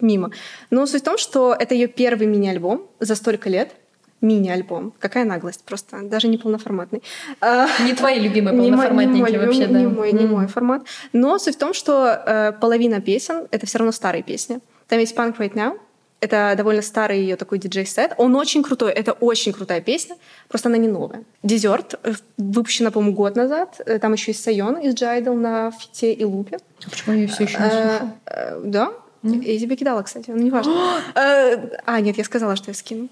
мимо. 0.00 0.30
Но 0.70 0.86
суть 0.86 1.02
в 1.02 1.04
том, 1.04 1.18
что 1.18 1.54
это 1.58 1.74
ее 1.74 1.86
первый 1.86 2.26
мини-альбом 2.26 2.86
за 3.00 3.14
столько 3.14 3.50
лет. 3.50 3.72
Мини-альбом. 4.22 4.92
Какая 4.98 5.24
наглость 5.24 5.62
просто. 5.64 6.00
Даже 6.02 6.28
не 6.28 6.38
полноформатный. 6.38 7.02
А, 7.40 7.66
Не 7.84 7.92
твои 7.94 8.18
любимые 8.20 8.54
не 8.56 8.58
мой- 8.58 8.64
не 8.70 8.70
полноформатники 8.70 9.20
мой, 9.20 9.38
вообще, 9.46 9.66
да. 9.66 9.78
не 9.80 9.86
мой, 9.86 10.12
не 10.12 10.24
М. 10.24 10.30
мой 10.30 10.46
формат. 10.46 10.82
Но 11.12 11.38
суть 11.38 11.56
в 11.56 11.58
том, 11.58 11.74
что 11.74 12.06
э, 12.26 12.52
половина 12.60 13.00
песен— 13.00 13.46
это 13.50 13.66
все 13.66 13.78
равно 13.78 13.92
старые 13.92 14.22
песни. 14.22 14.60
Там 14.88 14.98
есть 15.00 15.14
Punk 15.16 15.36
Right 15.38 15.52
Now. 15.54 15.78
Это 16.20 16.54
довольно 16.56 16.82
старый 16.82 17.18
ее 17.18 17.34
такой 17.34 17.58
диджей-сет. 17.58 18.12
Он 18.16 18.36
очень 18.36 18.62
крутой. 18.62 18.92
Это 18.92 19.10
очень 19.10 19.52
крутая 19.52 19.80
песня. 19.80 20.14
Просто 20.48 20.68
она 20.68 20.78
не 20.78 20.86
новая. 20.86 21.24
Dessert 21.42 21.94
э, 22.04 22.12
выпущена, 22.38 22.92
по-моему, 22.92 23.16
год 23.16 23.34
назад. 23.34 23.80
Э, 23.84 23.98
Там 23.98 24.12
еще 24.12 24.30
есть 24.30 24.44
Сайон 24.44 24.76
из 24.76 24.94
Джайдл 24.94 25.34
на 25.34 25.72
фите 25.72 26.12
и 26.12 26.24
Loopy. 26.24 26.58
А 26.86 26.90
Почему 26.90 27.14
я 27.16 27.22
ее 27.22 27.26
все 27.28 27.42
еще 27.42 27.58
не 27.58 27.70
слышу? 27.70 28.12
э, 28.26 28.60
Да? 28.66 28.92
Я 29.22 29.58
тебе 29.58 29.76
кидала, 29.76 30.02
кстати, 30.02 30.30
ну 30.30 30.42
неважно. 30.42 30.72
Э, 31.14 31.56
А, 31.84 32.00
нет, 32.00 32.18
я 32.18 32.24
сказала, 32.24 32.56
что 32.56 32.70
я 32.70 32.74
скину. 32.74 33.08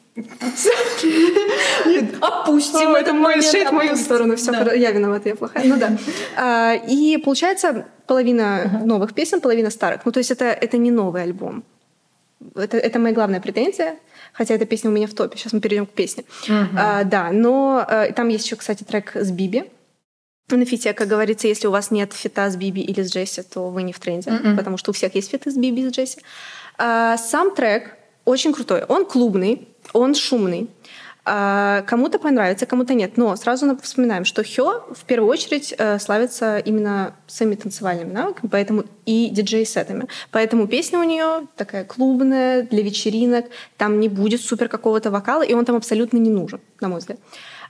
Опустим 2.21 2.95
О, 2.95 2.99
это 2.99 3.13
мой 3.13 3.37
момент, 3.37 3.45
шейд 3.45 3.69
в 3.69 3.73
мою 3.73 3.97
сторону. 3.97 4.37
Все, 4.37 4.53
я 4.75 4.91
виновата, 4.91 5.29
я 5.29 5.37
плохая. 5.37 5.65
Ну 5.65 5.77
да. 5.77 5.97
А, 6.37 6.75
И 6.75 7.17
получается 7.19 7.87
половина 8.07 8.83
новых 8.85 9.15
песен, 9.15 9.41
половина 9.41 9.71
старых. 9.71 10.05
Ну 10.05 10.13
то 10.13 10.19
есть 10.19 10.31
это, 10.31 10.47
это 10.47 10.77
не 10.79 10.91
новый 10.91 11.23
альбом. 11.23 11.63
Это, 12.57 12.77
это 12.77 12.99
моя 12.99 13.15
главная 13.15 13.41
претензия. 13.41 13.97
Хотя 14.33 14.55
эта 14.55 14.65
песня 14.65 14.91
у 14.91 14.93
меня 14.93 15.07
в 15.07 15.15
топе. 15.15 15.37
Сейчас 15.37 15.53
мы 15.53 15.61
перейдем 15.61 15.87
к 15.87 15.91
песне. 15.91 16.25
А, 16.77 17.05
да, 17.05 17.31
но 17.33 17.85
э, 17.89 18.13
там 18.13 18.29
есть 18.29 18.47
еще, 18.47 18.57
кстати, 18.57 18.85
трек 18.85 19.13
с 19.15 19.31
Биби. 19.31 19.65
На 20.51 20.65
фите, 20.65 20.93
как 20.93 21.09
говорится, 21.09 21.49
если 21.49 21.67
у 21.69 21.71
вас 21.71 21.91
нет 21.91 22.13
фита 22.13 22.51
с 22.51 22.57
Биби 22.57 22.81
или 22.83 23.03
с 23.03 23.13
Джесси, 23.13 23.43
то 23.43 23.69
вы 23.71 23.83
не 23.83 23.93
в 23.93 23.99
тренде, 24.01 24.31
Мгм. 24.31 24.57
потому 24.57 24.77
что 24.77 24.91
у 24.91 24.95
всех 24.95 25.15
есть 25.15 25.31
фиты 25.31 25.51
с 25.51 25.57
Биби 25.57 25.83
и 25.83 25.89
с 25.89 25.93
Джесси. 25.93 26.21
А, 26.79 27.17
сам 27.17 27.55
трек 27.55 27.97
очень 28.25 28.53
крутой. 28.53 28.85
Он 28.89 29.05
клубный, 29.05 29.69
он 29.93 30.15
шумный. 30.15 30.69
А, 31.25 31.83
кому-то 31.83 32.19
понравится, 32.19 32.65
кому-то 32.67 32.95
нет. 32.95 33.17
Но 33.17 33.37
сразу 33.37 33.67
на- 33.67 33.77
вспоминаем, 33.77 34.25
что 34.25 34.43
Хё 34.43 34.85
в 34.95 35.05
первую 35.05 35.31
очередь 35.31 35.75
э, 35.77 35.99
славится 35.99 36.59
именно 36.59 37.15
своими 37.27 37.55
танцевальными 37.57 38.11
навыками, 38.13 38.49
поэтому 38.51 38.85
и 39.05 39.29
диджей-сетами. 39.31 40.07
Поэтому 40.31 40.67
песня 40.67 40.99
у 40.99 41.03
нее 41.05 41.47
такая 41.57 41.85
клубная, 41.85 42.63
для 42.63 42.83
вечеринок. 42.83 43.45
Там 43.77 44.01
не 44.01 44.09
будет 44.09 44.41
супер 44.41 44.69
какого-то 44.69 45.11
вокала, 45.11 45.43
и 45.43 45.53
он 45.55 45.65
там 45.67 45.77
абсолютно 45.77 46.17
не 46.17 46.31
нужен, 46.31 46.61
на 46.81 46.89
мой 46.89 46.99
взгляд. 47.01 47.19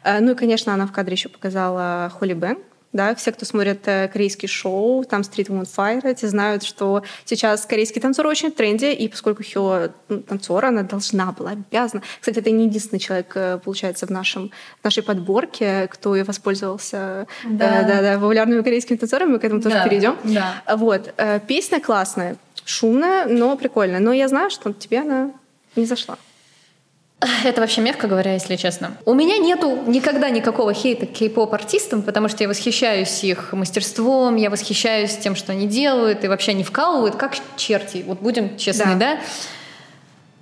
Э, 0.04 0.20
Ну 0.20 0.32
и, 0.32 0.34
конечно, 0.36 0.72
она 0.72 0.86
в 0.86 0.92
кадре 0.92 1.14
еще 1.14 1.28
показала 1.28 2.10
Холли 2.18 2.34
Бен. 2.34 2.56
Да, 2.92 3.14
все, 3.14 3.30
кто 3.30 3.46
смотрит 3.46 3.86
э, 3.86 4.08
корейские 4.08 4.48
шоу, 4.48 5.04
там 5.04 5.20
Street 5.20 5.46
Woman 5.46 5.62
Fire, 5.76 6.04
эти 6.04 6.26
знают, 6.26 6.64
что 6.64 7.04
сейчас 7.24 7.64
корейские 7.64 8.02
танцоры 8.02 8.28
очень 8.28 8.50
в 8.50 8.54
тренде, 8.56 8.92
и 8.92 9.06
поскольку 9.06 9.44
Хё 9.44 9.90
ну, 10.08 10.18
танцор, 10.22 10.64
она 10.64 10.82
должна 10.82 11.30
была, 11.30 11.52
обязана. 11.52 12.02
Кстати, 12.18 12.40
это 12.40 12.50
не 12.50 12.64
единственный 12.66 12.98
человек, 12.98 13.30
э, 13.36 13.58
получается, 13.64 14.06
в, 14.08 14.10
нашем, 14.10 14.50
в 14.80 14.84
нашей 14.84 15.04
подборке, 15.04 15.86
кто 15.88 16.16
и 16.16 16.22
воспользовался 16.24 17.28
Да. 17.44 17.82
э, 17.82 17.86
да, 17.86 18.02
да, 18.02 18.14
популярными 18.18 18.62
корейскими 18.62 18.96
танцорами, 18.96 19.30
мы 19.32 19.38
к 19.38 19.44
этому 19.44 19.62
тоже 19.62 19.76
Да, 19.76 19.84
перейдем. 19.84 20.16
да. 20.24 20.54
Вот. 20.76 21.14
э, 21.16 21.38
Песня 21.46 21.80
классная, 21.80 22.36
шумная, 22.64 23.26
но 23.26 23.56
прикольная. 23.56 24.00
Но 24.00 24.12
я 24.12 24.26
знаю, 24.26 24.50
что 24.50 24.72
тебе 24.72 24.98
она 25.00 25.30
не 25.76 25.84
зашла. 25.86 26.16
Это 27.44 27.60
вообще 27.60 27.80
мягко 27.80 28.06
говоря, 28.06 28.34
если 28.34 28.56
честно. 28.56 28.96
У 29.04 29.14
меня 29.14 29.38
нету 29.38 29.78
никогда 29.86 30.30
никакого 30.30 30.72
хейта 30.72 31.06
к 31.06 31.12
кей-поп 31.12 31.52
артистам, 31.52 32.02
потому 32.02 32.28
что 32.28 32.42
я 32.44 32.48
восхищаюсь 32.48 33.22
их 33.24 33.52
мастерством, 33.52 34.36
я 34.36 34.50
восхищаюсь 34.50 35.16
тем, 35.18 35.34
что 35.36 35.52
они 35.52 35.66
делают, 35.66 36.24
и 36.24 36.28
вообще 36.28 36.52
они 36.52 36.64
вкалывают 36.64 37.16
как 37.16 37.36
черти. 37.56 38.02
Вот 38.06 38.20
будем 38.20 38.56
честны, 38.56 38.94
Да. 38.94 39.14
да? 39.16 39.18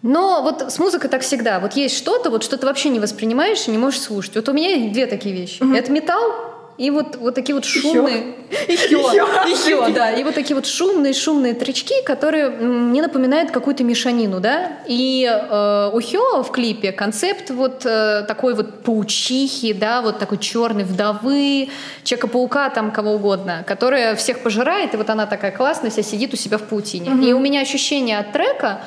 Но 0.02 0.42
вот 0.42 0.73
с 0.73 0.78
музыкой 0.78 1.11
так 1.11 1.23
всегда. 1.23 1.58
Вот 1.58 1.73
есть 1.75 1.97
что-то, 1.97 2.30
вот 2.30 2.44
что 2.44 2.56
ты 2.56 2.66
вообще 2.66 2.88
не 2.88 3.00
воспринимаешь 3.00 3.66
и 3.66 3.73
не 3.73 3.78
можешь 3.78 4.00
слушать. 4.00 4.37
Вот 4.37 4.49
у 4.49 4.52
меня 4.52 4.92
две 4.92 5.06
такие 5.06 5.35
вещи. 5.35 5.61
Это 5.76 5.90
металл 5.90 6.47
и 6.78 6.90
вот, 6.90 7.16
вот 7.16 7.35
такие 7.35 7.56
вот 7.56 7.64
шумные... 7.64 8.37
И 8.68 8.76
хё. 8.76 9.12
И 9.49 9.54
хё, 9.54 9.88
да. 9.92 10.12
И 10.12 10.23
вот 10.23 10.35
такие 10.35 10.54
вот 10.54 10.64
шумные, 10.64 11.12
шумные 11.12 11.52
тречки, 11.54 12.04
которые 12.04 12.50
мне 12.50 13.02
напоминают 13.02 13.50
какую-то 13.50 13.82
мешанину, 13.82 14.38
да. 14.38 14.78
И 14.87 15.28
э, 15.28 15.90
у 15.92 16.00
Хё 16.00 16.44
в 16.44 16.52
клипе 16.52 16.92
концепт 16.92 17.50
вот 17.50 17.85
э, 17.85 18.25
такой 18.28 18.54
вот 18.54 18.85
паучихи, 18.85 19.73
да, 19.73 20.02
вот 20.02 20.20
такой 20.20 20.38
черной 20.38 20.85
вдовы, 20.85 21.68
Человека-паука, 22.04 22.70
там 22.70 22.92
кого 22.92 23.14
угодно, 23.14 23.64
которая 23.66 24.14
всех 24.14 24.38
пожирает, 24.44 24.94
и 24.94 24.97
вот 24.97 25.11
она 25.11 25.26
такая 25.26 25.50
классная, 25.50 25.90
вся 25.90 26.02
сидит 26.02 26.32
у 26.32 26.37
себя 26.37 26.58
в 26.58 26.62
паутине. 26.62 27.28
И 27.28 27.32
у 27.32 27.40
меня 27.40 27.61
ощущение 27.61 28.18
от 28.18 28.32
трека 28.32 28.82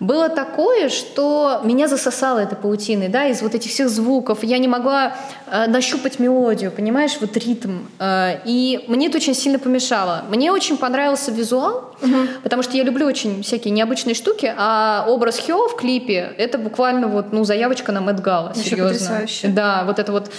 было 0.00 0.28
такое, 0.28 0.88
что 0.88 1.60
меня 1.64 1.86
засосало 1.88 2.40
этой 2.40 2.56
паутиной, 2.56 3.08
да, 3.08 3.26
из 3.26 3.42
вот 3.42 3.54
этих 3.54 3.70
всех 3.70 3.88
звуков. 3.88 4.42
Я 4.42 4.58
не 4.58 4.68
могла 4.68 5.14
э, 5.46 5.66
нащупать 5.68 6.18
мелодию, 6.18 6.70
понимаешь, 6.72 7.16
вот 7.20 7.36
ритм. 7.36 7.80
Э, 7.98 8.40
и 8.44 8.84
мне 8.88 9.08
это 9.08 9.18
очень 9.18 9.34
сильно 9.34 9.58
помешало. 9.58 10.24
Мне 10.28 10.50
очень 10.50 10.76
понравился 10.76 11.30
визуал, 11.30 11.96
потому 12.42 12.62
что 12.62 12.76
я 12.76 12.82
люблю 12.82 13.06
очень 13.06 13.42
всякие 13.42 13.72
необычные 13.72 14.14
штуки, 14.14 14.52
а 14.56 15.04
образ 15.08 15.40
Хё 15.46 15.68
в 15.68 15.76
клипе— 15.76 16.32
это 16.38 16.58
буквально 16.58 17.08
вот, 17.08 17.32
ну, 17.32 17.44
заявочка 17.44 17.92
на 17.92 18.00
Мэтт 18.00 18.24
Вообще 18.24 18.62
серьезно. 18.62 18.92
потрясающе. 18.92 19.48
Да, 19.48 19.84
вот 19.84 19.98
это 19.98 20.12
вот 20.12 20.30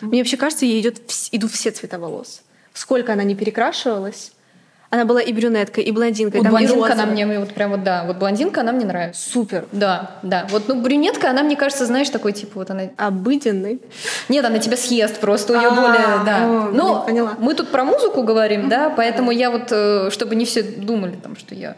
Мне 0.00 0.20
вообще 0.20 0.36
кажется, 0.36 0.66
ей 0.66 0.80
идет, 0.80 1.00
идут 1.32 1.52
все 1.52 1.70
цвета 1.70 1.98
волос. 1.98 2.42
Сколько 2.74 3.12
она 3.12 3.22
не 3.24 3.34
перекрашивалась. 3.34 4.32
Она 4.90 5.04
была 5.04 5.22
и 5.22 5.32
брюнеткой, 5.32 5.84
и 5.84 5.92
блондинкой. 5.92 6.40
Вот 6.40 6.44
там 6.44 6.52
блондинка 6.52 6.92
она 6.94 7.06
мне 7.06 7.38
вот 7.38 7.54
прям 7.54 7.70
вот 7.70 7.84
да, 7.84 8.04
вот 8.04 8.16
блондинка 8.16 8.62
она 8.62 8.72
мне 8.72 8.84
нравится. 8.84 9.30
Супер. 9.30 9.66
Да, 9.70 10.18
да. 10.24 10.46
Вот 10.50 10.64
ну 10.66 10.82
брюнетка 10.82 11.30
она 11.30 11.44
мне 11.44 11.54
кажется, 11.54 11.86
знаешь, 11.86 12.10
такой 12.10 12.32
типа 12.32 12.52
вот 12.56 12.70
она 12.70 12.90
Обыденный. 12.96 13.80
Нет, 14.28 14.44
она 14.44 14.58
тебя 14.58 14.76
съест 14.76 15.20
просто, 15.20 15.52
у 15.52 15.56
нее 15.56 15.68
А, 15.68 15.74
более, 15.74 16.24
да. 16.26 16.70
Но 16.72 17.04
поняла. 17.06 17.34
мы 17.38 17.54
тут 17.54 17.68
про 17.68 17.84
музыку 17.84 18.24
говорим, 18.24 18.68
да, 18.68 18.90
поэтому 18.90 19.30
я 19.30 19.52
вот, 19.52 19.68
э, 19.70 20.10
чтобы 20.10 20.34
не 20.34 20.44
все 20.44 20.62
думали, 20.62 21.14
там, 21.22 21.36
что 21.36 21.54
я 21.54 21.76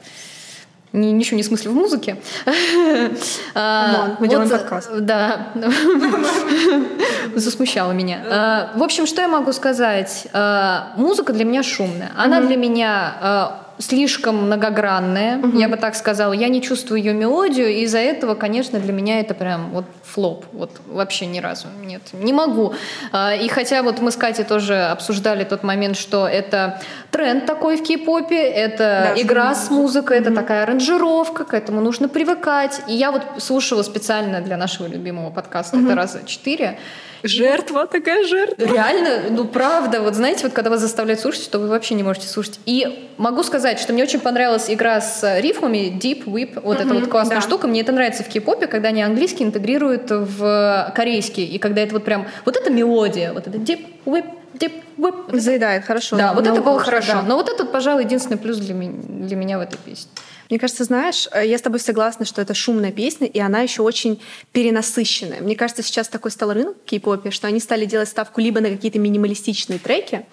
ни- 0.92 1.06
ничего 1.12 1.36
не 1.36 1.42
смыслю 1.42 1.72
в 1.72 1.74
музыке. 1.74 2.16
Come 3.54 3.89
on, 3.89 4.16
мы 4.18 4.28
делаем 4.28 4.48
подкаст. 4.48 4.90
Да. 5.00 5.48
Засмущала 7.34 7.92
меня. 7.92 8.22
А, 8.30 8.70
В 8.76 8.82
общем, 8.82 9.06
что 9.06 9.22
я 9.22 9.28
могу 9.28 9.52
сказать? 9.52 10.26
А, 10.32 10.92
Музыка 10.96 11.32
для 11.32 11.44
меня 11.44 11.62
шумная. 11.62 12.10
Она 12.16 12.40
для 12.40 12.56
меня 12.56 13.14
а, 13.20 13.66
слишком 13.82 14.46
многогранная, 14.46 15.42
я 15.54 15.68
бы 15.68 15.76
так 15.76 15.94
сказала. 15.94 16.32
Я 16.32 16.48
не 16.48 16.62
чувствую 16.62 16.98
ее 17.02 17.12
мелодию, 17.12 17.68
и 17.68 17.82
из-за 17.82 17.98
этого, 17.98 18.34
конечно, 18.34 18.78
для 18.78 18.92
меня 18.92 19.20
это 19.20 19.34
прям 19.34 19.70
вот 19.70 19.84
флоп. 20.04 20.44
Вот 20.52 20.70
вообще 20.86 21.26
ни 21.26 21.40
разу. 21.40 21.66
Нет, 21.84 22.02
не 22.12 22.32
могу. 22.32 22.74
А, 23.12 23.34
И 23.34 23.48
хотя 23.48 23.82
вот 23.82 24.00
мы 24.00 24.10
с 24.10 24.16
Катей 24.16 24.44
тоже 24.44 24.84
обсуждали 24.84 25.44
тот 25.44 25.62
момент, 25.62 25.96
что 25.96 26.28
это 26.28 26.80
тренд 27.10 27.46
такой 27.46 27.76
в 27.76 27.82
кей-попе, 27.82 28.40
это 28.40 29.12
Да, 29.14 29.20
игра 29.20 29.54
с 29.54 29.70
музыкой, 29.70 30.18
это 30.18 30.34
такая 30.34 30.62
аранжировка, 30.62 31.44
к 31.44 31.54
этому 31.54 31.80
нужно 31.80 32.08
привыкать. 32.08 32.82
И 32.86 32.94
я 32.94 33.10
вот 33.10 33.22
слушала 33.38 33.82
специально 33.82 34.40
для 34.40 34.56
нашего 34.56 34.86
любимого 34.86 35.30
подкаста 35.30 35.78
это 35.78 35.94
раза 35.94 36.20
четыре. 36.24 36.78
Жертва, 37.22 37.86
такая 37.86 38.24
жертва. 38.26 38.64
Реально, 38.64 39.30
ну 39.30 39.44
правда, 39.44 40.02
вот 40.02 40.14
знаете, 40.14 40.44
вот 40.44 40.52
когда 40.52 40.70
вас 40.70 40.80
заставляют 40.80 41.20
слушать, 41.20 41.48
то 41.50 41.58
вы 41.58 41.68
вообще 41.68 41.94
не 41.94 42.02
можете 42.02 42.26
слушать. 42.26 42.58
И 42.66 43.08
могу 43.16 43.42
сказать, 43.44 43.71
что 43.78 43.92
мне 43.92 44.02
очень 44.02 44.20
понравилась 44.20 44.70
игра 44.70 45.00
с 45.00 45.40
рифмами, 45.40 45.92
Deep 45.98 46.24
Whip, 46.24 46.60
вот 46.62 46.80
эта 46.80 46.92
вот 46.94 47.08
классная 47.08 47.36
да. 47.36 47.42
штука. 47.42 47.66
Мне 47.66 47.80
это 47.80 47.92
нравится 47.92 48.22
в 48.22 48.28
кей-попе, 48.28 48.66
когда 48.66 48.88
они 48.88 49.02
английский 49.02 49.44
интегрируют 49.44 50.10
в 50.10 50.92
корейский, 50.94 51.44
и 51.44 51.58
когда 51.58 51.82
это 51.82 51.94
вот 51.94 52.04
прям, 52.04 52.26
вот 52.44 52.56
эта 52.56 52.70
мелодия, 52.70 53.32
вот 53.32 53.46
это 53.46 53.58
Deep 53.58 53.86
Whip, 54.06 54.26
Deep 54.54 54.82
Whip. 54.98 55.38
Заедает, 55.38 55.84
хорошо. 55.84 56.16
Да, 56.16 56.32
вот 56.34 56.46
это 56.46 56.60
было 56.60 56.78
хорошо. 56.78 57.12
да. 57.12 57.22
Но 57.22 57.36
вот 57.36 57.48
этот, 57.48 57.72
пожалуй, 57.72 58.04
единственный 58.04 58.38
плюс 58.38 58.58
для 58.58 58.74
меня, 58.74 58.92
для 59.26 59.36
меня 59.36 59.58
в 59.58 59.62
этой 59.62 59.78
песне. 59.78 60.10
Мне 60.50 60.58
кажется, 60.58 60.84
знаешь, 60.84 61.28
э, 61.32 61.46
я 61.46 61.56
с 61.56 61.62
тобой 61.62 61.80
согласна, 61.80 62.26
что 62.26 62.42
это 62.42 62.52
шумная 62.52 62.92
песня, 62.92 63.26
и 63.26 63.40
она 63.40 63.60
еще 63.60 63.80
очень 63.80 64.20
перенасыщенная. 64.52 65.40
Мне 65.40 65.56
кажется, 65.56 65.82
сейчас 65.82 66.08
такой 66.08 66.30
стал 66.30 66.52
рынок 66.52 66.76
в 66.84 66.84
кей-попе, 66.84 67.30
что 67.30 67.46
они 67.46 67.58
стали 67.58 67.86
делать 67.86 68.08
ставку 68.08 68.40
либо 68.40 68.60
на 68.60 68.68
какие-то 68.68 68.98
минималистичные 68.98 69.78
треки, 69.78 70.26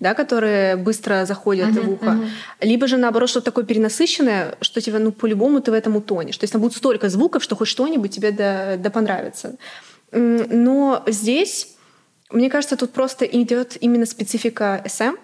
да, 0.00 0.14
которые 0.14 0.76
быстро 0.76 1.26
заходят 1.26 1.70
в 1.76 1.90
ухо, 1.90 2.18
либо 2.60 2.86
же 2.86 2.96
наоборот 2.96 3.28
что-то 3.28 3.46
такое 3.46 3.64
перенасыщенное, 3.64 4.56
что 4.60 4.80
тебя, 4.80 4.98
ну, 4.98 5.12
по-любому 5.12 5.60
ты 5.60 5.70
в 5.70 5.74
этом 5.74 5.96
утонешь. 5.96 6.36
То 6.38 6.44
есть 6.44 6.52
там 6.52 6.62
будет 6.62 6.74
столько 6.74 7.08
звуков, 7.08 7.42
что 7.42 7.54
хоть 7.54 7.68
что-нибудь 7.68 8.10
тебе 8.10 8.32
да, 8.32 8.76
да 8.76 8.90
понравится. 8.90 9.56
Но 10.12 11.04
здесь, 11.06 11.76
мне 12.30 12.50
кажется, 12.50 12.76
тут 12.76 12.92
просто 12.92 13.24
идет 13.26 13.76
именно 13.80 14.06
специфика 14.06 14.82
SM, 14.84 15.16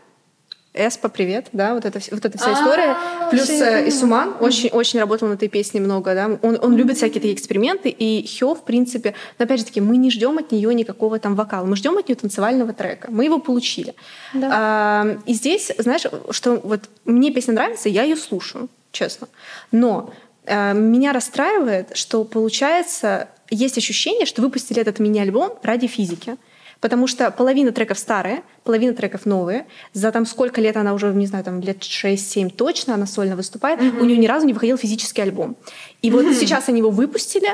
Эспа, 0.76 1.09
привет, 1.09 1.49
да, 1.52 1.75
вот 1.75 1.87
эта, 1.87 2.00
вот 2.11 2.25
эта 2.25 2.37
вся 2.37 2.52
история. 2.52 2.97
Плюс 3.30 3.49
э. 3.49 3.88
Исуман 3.88 4.35
очень, 4.40 4.68
очень 4.68 5.00
работал 5.00 5.26
над 5.26 5.38
этой 5.38 5.49
песней 5.49 5.80
много, 5.80 6.14
да. 6.14 6.38
Он, 6.42 6.59
он 6.61 6.76
любит 6.76 6.99
всякие 6.99 7.14
такие 7.14 7.35
эксперименты, 7.35 7.88
и 7.88 8.26
Хё, 8.26 8.54
в 8.54 8.62
принципе, 8.62 9.14
но 9.38 9.45
опять 9.47 9.61
же 9.61 9.64
таки, 9.64 9.80
мы 9.80 9.97
не 9.97 10.11
ждем 10.11 10.37
от 10.37 10.52
нее 10.52 10.75
никакого 10.75 11.18
там 11.18 11.35
вокала, 11.35 11.64
мы 11.64 11.76
ждем 11.76 11.97
от 11.97 12.09
нее 12.09 12.16
танцевального 12.16 12.75
трека. 12.75 13.09
Мы 13.11 13.25
его 13.25 13.38
получили. 13.38 13.95
А, 14.35 15.16
и 15.25 15.33
здесь, 15.33 15.73
знаешь, 15.78 16.02
что 16.30 16.61
вот 16.62 16.90
мне 17.06 17.30
песня 17.33 17.54
нравится, 17.54 17.88
я 17.88 18.02
ее 18.02 18.16
слушаю, 18.16 18.68
честно. 18.92 19.28
Но 19.73 20.12
э, 20.45 20.75
меня 20.75 21.12
расстраивает, 21.12 21.97
что 21.97 22.25
получается, 22.25 23.28
есть 23.49 23.78
ощущение, 23.78 24.26
что 24.26 24.42
выпустили 24.42 24.80
этот 24.80 24.99
мини-альбом 24.99 25.54
ради 25.62 25.87
физики. 25.87 26.37
Потому 26.80 27.06
что 27.06 27.30
половина 27.30 27.73
треков 27.73 27.99
старые, 27.99 28.42
половина 28.64 28.92
треков 28.95 29.26
новые. 29.26 29.66
За 29.92 30.12
там 30.12 30.26
сколько 30.26 30.61
лет 30.61 30.76
она 30.76 30.95
уже, 30.95 31.12
не 31.12 31.26
знаю, 31.26 31.45
там 31.45 31.61
лет 31.61 31.78
6-7 31.78 32.50
точно 32.50 32.95
она 32.95 33.06
сольно 33.06 33.37
выступает. 33.37 33.80
У 33.80 34.04
нее 34.04 34.18
ни 34.18 34.26
разу 34.26 34.47
не 34.47 34.52
выходил 34.52 34.76
физический 34.76 35.23
альбом. 35.23 35.56
И 36.02 36.11
вот 36.11 36.26
сейчас 36.35 36.68
они 36.68 36.78
его 36.78 36.90
выпустили, 36.90 37.49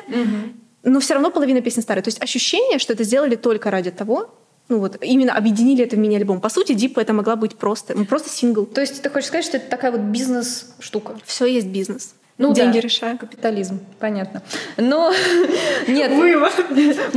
но 0.82 1.00
все 1.00 1.14
равно 1.14 1.30
половина 1.30 1.60
песен 1.60 1.82
старая. 1.82 2.02
То 2.02 2.08
есть 2.08 2.22
ощущение, 2.22 2.78
что 2.78 2.92
это 2.92 3.04
сделали 3.04 3.36
только 3.36 3.70
ради 3.70 3.90
того, 3.90 4.34
ну 4.68 4.78
вот 4.78 4.96
именно 5.02 5.34
объединили 5.34 5.84
это 5.84 5.96
в 5.96 5.98
мини-альбом. 5.98 6.40
По 6.40 6.48
сути, 6.48 6.72
Дипа 6.72 7.00
это 7.00 7.12
могла 7.12 7.36
быть 7.36 7.56
просто, 7.56 7.94
ну, 7.96 8.04
просто 8.04 8.30
сингл. 8.30 8.64
То 8.64 8.80
есть 8.80 9.02
ты 9.02 9.10
хочешь 9.10 9.28
сказать, 9.28 9.44
что 9.44 9.56
это 9.58 9.68
такая 9.68 9.92
вот 9.92 10.00
бизнес-штука? 10.00 11.16
Все 11.24 11.46
есть 11.46 11.66
бизнес. 11.66 12.14
Ну, 12.38 12.52
Деньги 12.54 12.74
да. 12.74 12.80
решают. 12.80 13.20
Капитализм, 13.20 13.80
понятно. 14.00 14.42
Но 14.76 15.12
нет, 15.86 16.12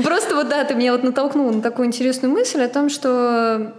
просто 0.03 0.35
вот 0.35 0.49
да, 0.49 0.63
ты 0.65 0.75
меня 0.75 0.91
вот 0.91 1.03
натолкнула 1.03 1.51
на 1.51 1.61
такую 1.61 1.87
интересную 1.87 2.33
мысль 2.33 2.61
о 2.61 2.69
том, 2.69 2.89
что, 2.89 3.73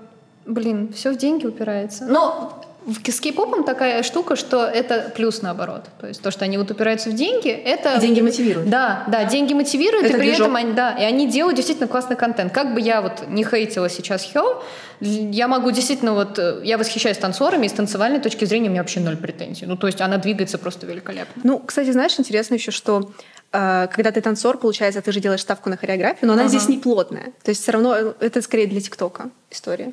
блин, 0.47 0.93
все 0.95 1.13
в 1.13 1.17
деньги 1.17 1.47
упирается. 1.47 2.07
Но 2.07 2.63
с 2.87 3.21
кей-попом 3.21 3.65
такая 3.65 4.03
штука, 4.03 4.37
что 4.37 4.65
это 4.65 5.13
плюс 5.15 5.43
наоборот. 5.43 5.85
То 6.01 6.07
есть 6.07 6.23
то, 6.23 6.31
что 6.31 6.45
они 6.45 6.57
вот 6.57 6.71
упираются 6.71 7.11
в 7.11 7.15
деньги, 7.15 7.51
это... 7.51 7.95
И 7.97 8.01
деньги 8.01 8.21
мотивируют. 8.21 8.71
Да, 8.71 9.05
да, 9.09 9.25
деньги 9.25 9.55
мотивируют, 9.55 10.07
Это 10.07 10.17
и 10.17 10.19
при 10.19 10.27
движок. 10.29 10.47
этом 10.47 10.57
они, 10.57 10.73
да, 10.73 10.93
и 10.93 11.03
они 11.03 11.29
делают 11.29 11.57
действительно 11.57 11.89
классный 11.89 12.17
контент. 12.17 12.53
Как 12.53 12.75
бы 12.75 12.81
я 12.81 13.03
вот 13.03 13.25
не 13.29 13.45
хейтила 13.45 13.89
сейчас 13.89 14.29
Хё, 14.33 14.63
я 15.01 15.49
могу 15.49 15.71
действительно 15.73 16.15
вот, 16.15 16.39
э, 16.39 16.61
я 16.65 16.79
восхищаюсь 16.79 17.19
танцорами, 17.19 17.67
и 17.67 17.69
с 17.69 17.73
танцевальной 17.73 18.21
точки 18.21 18.45
зрения 18.45 18.69
у 18.69 18.71
меня 18.71 18.83
вообще 18.83 19.01
ноль 19.01 19.17
претензий. 19.17 19.67
Ну, 19.67 19.77
то 19.77 19.89
есть 19.89 20.01
она 20.01 20.19
двигается 20.19 20.59
просто 20.59 20.87
великолепно. 20.87 21.43
Ну, 21.45 21.59
кстати, 21.59 21.91
знаешь, 21.91 22.19
интересно 22.19 22.55
еще, 22.55 22.71
что 22.71 23.11
э, 23.53 23.89
когда 23.93 24.13
ты 24.13 24.21
танцор, 24.21 24.59
получается, 24.59 25.03
ты 25.03 25.11
же 25.13 25.21
делаешь 25.21 25.43
ставку 25.43 25.69
на 25.71 25.77
хореографию, 25.77 26.29
но 26.29 26.35
она 26.35 26.47
здесь 26.47 26.69
не 26.69 26.79
плотная. 26.79 27.33
То 27.43 27.51
есть 27.51 27.63
все 27.63 27.73
равно 27.73 27.97
э, 27.97 28.13
это 28.21 28.41
скорее 28.43 28.69
для 28.69 28.81
ТикТока 28.81 29.31
история. 29.51 29.93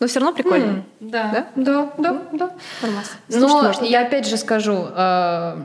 Но 0.00 0.06
все 0.06 0.20
равно 0.20 0.34
прикольно. 0.34 0.84
Да, 1.00 1.46
да, 1.54 1.92
да, 1.98 2.22
да. 2.32 2.50
Нормас. 2.82 3.10
Слушать 3.28 3.40
Но 3.48 3.62
можно. 3.62 3.84
я 3.84 4.00
опять 4.02 4.26
же 4.26 4.36
скажу, 4.36 4.86
э, 4.94 5.56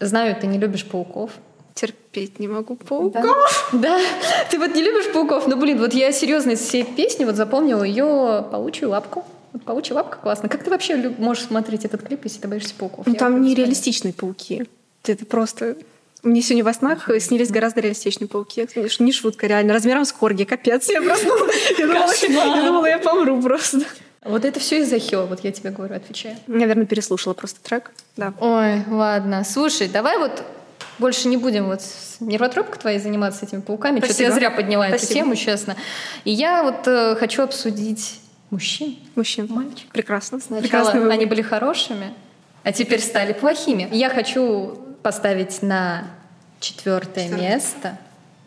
знаю, 0.00 0.36
ты 0.40 0.46
не 0.46 0.58
любишь 0.58 0.84
пауков. 0.84 1.32
терпеть 1.74 2.38
не 2.40 2.48
могу 2.48 2.76
пауков. 2.76 3.68
Да, 3.72 3.98
ты 4.50 4.58
вот 4.58 4.74
не 4.74 4.82
любишь 4.82 5.12
пауков, 5.12 5.46
но, 5.46 5.56
блин, 5.56 5.78
вот 5.78 5.94
я 5.94 6.12
серьезно 6.12 6.50
из 6.52 6.60
всей 6.60 6.84
песни 6.84 7.24
вот 7.24 7.36
запомнила 7.36 7.82
ее 7.84 8.44
паучью 8.50 8.90
лапку. 8.90 9.24
Вот 9.52 9.62
паучья 9.64 9.94
лапка 9.94 10.18
классно. 10.18 10.48
Как 10.48 10.62
ты 10.62 10.70
вообще 10.70 10.96
можешь 11.18 11.44
смотреть 11.44 11.84
этот 11.86 12.02
клип, 12.02 12.20
если 12.24 12.40
ты 12.40 12.48
боишься 12.48 12.74
пауков? 12.74 13.06
Ну, 13.06 13.12
Я 13.12 13.18
там 13.18 13.40
нереалистичные 13.42 14.12
пауки. 14.12 14.68
Это 15.06 15.24
просто... 15.24 15.76
Мне 16.22 16.42
сегодня 16.42 16.64
во 16.64 16.72
снах 16.74 17.08
снились 17.20 17.50
гораздо 17.50 17.80
реалистичные 17.80 18.28
пауки. 18.28 18.66
Конечно, 18.66 19.04
Не 19.04 19.12
шутка, 19.12 19.46
реально. 19.46 19.72
Размером 19.72 20.04
с 20.04 20.12
корги. 20.12 20.44
Капец. 20.44 20.88
Я 20.88 21.00
проснулась. 21.00 21.74
Я 21.78 21.86
думала, 21.86 22.56
я 22.56 22.62
думала, 22.64 22.86
я 22.86 22.98
помру 22.98 23.40
просто. 23.40 23.80
Вот 24.24 24.44
это 24.44 24.58
все 24.58 24.80
из-за 24.80 24.98
Хё, 24.98 25.26
вот 25.26 25.44
я 25.44 25.52
тебе 25.52 25.70
говорю, 25.70 25.94
отвечаю. 25.94 26.36
Наверное, 26.48 26.86
переслушала 26.86 27.34
просто 27.34 27.60
трек. 27.62 27.92
Да. 28.16 28.34
Ой, 28.40 28.82
ладно. 28.90 29.44
Слушай, 29.44 29.88
давай 29.88 30.18
вот 30.18 30.42
больше 30.98 31.28
не 31.28 31.36
будем 31.36 31.66
вот 31.66 31.82
с 31.82 32.16
нервотропкой 32.20 32.80
твоей 32.80 32.98
заниматься 32.98 33.46
этими 33.46 33.60
пауками. 33.60 33.98
Что-то 34.00 34.22
я 34.24 34.30
Спасибо. 34.30 34.34
зря 34.34 34.50
подняла 34.50 34.88
эту 34.88 34.98
Спасибо. 34.98 35.20
тему, 35.20 35.36
честно. 35.36 35.76
И 36.24 36.32
я 36.32 36.64
вот 36.64 36.86
э, 36.86 37.14
хочу 37.14 37.42
обсудить 37.42 38.18
мужчин. 38.50 38.98
Мужчин. 39.14 39.46
Мальчик. 39.48 39.88
Прекрасно. 39.92 40.40
Сначала 40.40 40.62
Прекрасный 40.62 41.00
выбор. 41.00 41.12
они 41.12 41.26
были 41.26 41.42
хорошими, 41.42 42.12
а 42.64 42.72
теперь 42.72 43.00
стали 43.00 43.32
плохими. 43.32 43.88
Я 43.92 44.10
хочу 44.10 44.78
поставить 45.02 45.62
на 45.62 46.04
четвертое 46.60 47.24
Четвёртое. 47.24 47.50
место 47.50 47.98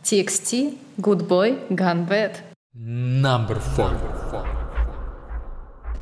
TXT 0.03 0.77
Good 0.98 1.27
Boy 1.27 1.67
Gone 1.70 2.08
Bad. 2.08 2.38
Number 2.75 3.60
four. 3.75 4.61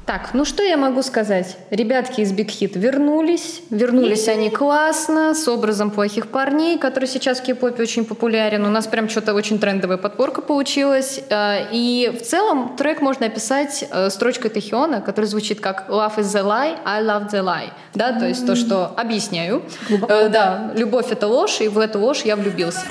Так, 0.10 0.32
ну 0.34 0.44
что 0.44 0.64
я 0.64 0.76
могу 0.76 1.04
сказать? 1.04 1.56
Ребятки 1.70 2.22
из 2.22 2.34
Big 2.34 2.48
Hit 2.48 2.76
вернулись. 2.80 3.62
Вернулись 3.70 4.28
они 4.28 4.50
классно, 4.50 5.36
с 5.36 5.48
образом 5.48 5.92
плохих 5.92 6.30
парней, 6.30 6.80
который 6.80 7.06
сейчас 7.06 7.40
в 7.40 7.44
кей-попе 7.44 7.84
очень 7.84 8.06
популярен. 8.06 8.66
У 8.66 8.70
нас 8.72 8.88
прям 8.88 9.08
что-то 9.08 9.36
очень 9.36 9.60
трендовая 9.60 9.98
подборка 9.98 10.42
получилась. 10.42 11.22
Э, 11.30 11.68
И 11.72 12.12
в 12.20 12.26
целом 12.26 12.76
трек 12.76 13.02
можно 13.02 13.28
описать 13.28 13.86
э, 13.88 14.10
строчкой 14.10 14.50
Тэхиона, 14.50 15.02
которая 15.02 15.30
звучит 15.30 15.60
как 15.60 15.88
«Love 15.90 16.18
is 16.18 16.36
the 16.36 16.44
lie, 16.44 16.76
I 16.86 17.04
love 17.04 17.30
the 17.32 17.44
lie». 17.44 17.70
Да, 17.94 18.18
то 18.18 18.28
есть 18.28 18.48
то, 18.48 18.56
что 18.56 18.92
объясняю. 18.98 19.62
Э, 19.92 20.28
Да, 20.30 20.72
любовь— 20.76 21.06
это 21.12 21.28
ложь, 21.28 21.62
и 21.62 21.68
в 21.68 21.78
эту 21.78 22.00
ложь 22.00 22.22
я 22.26 22.36
влюбился. 22.36 22.82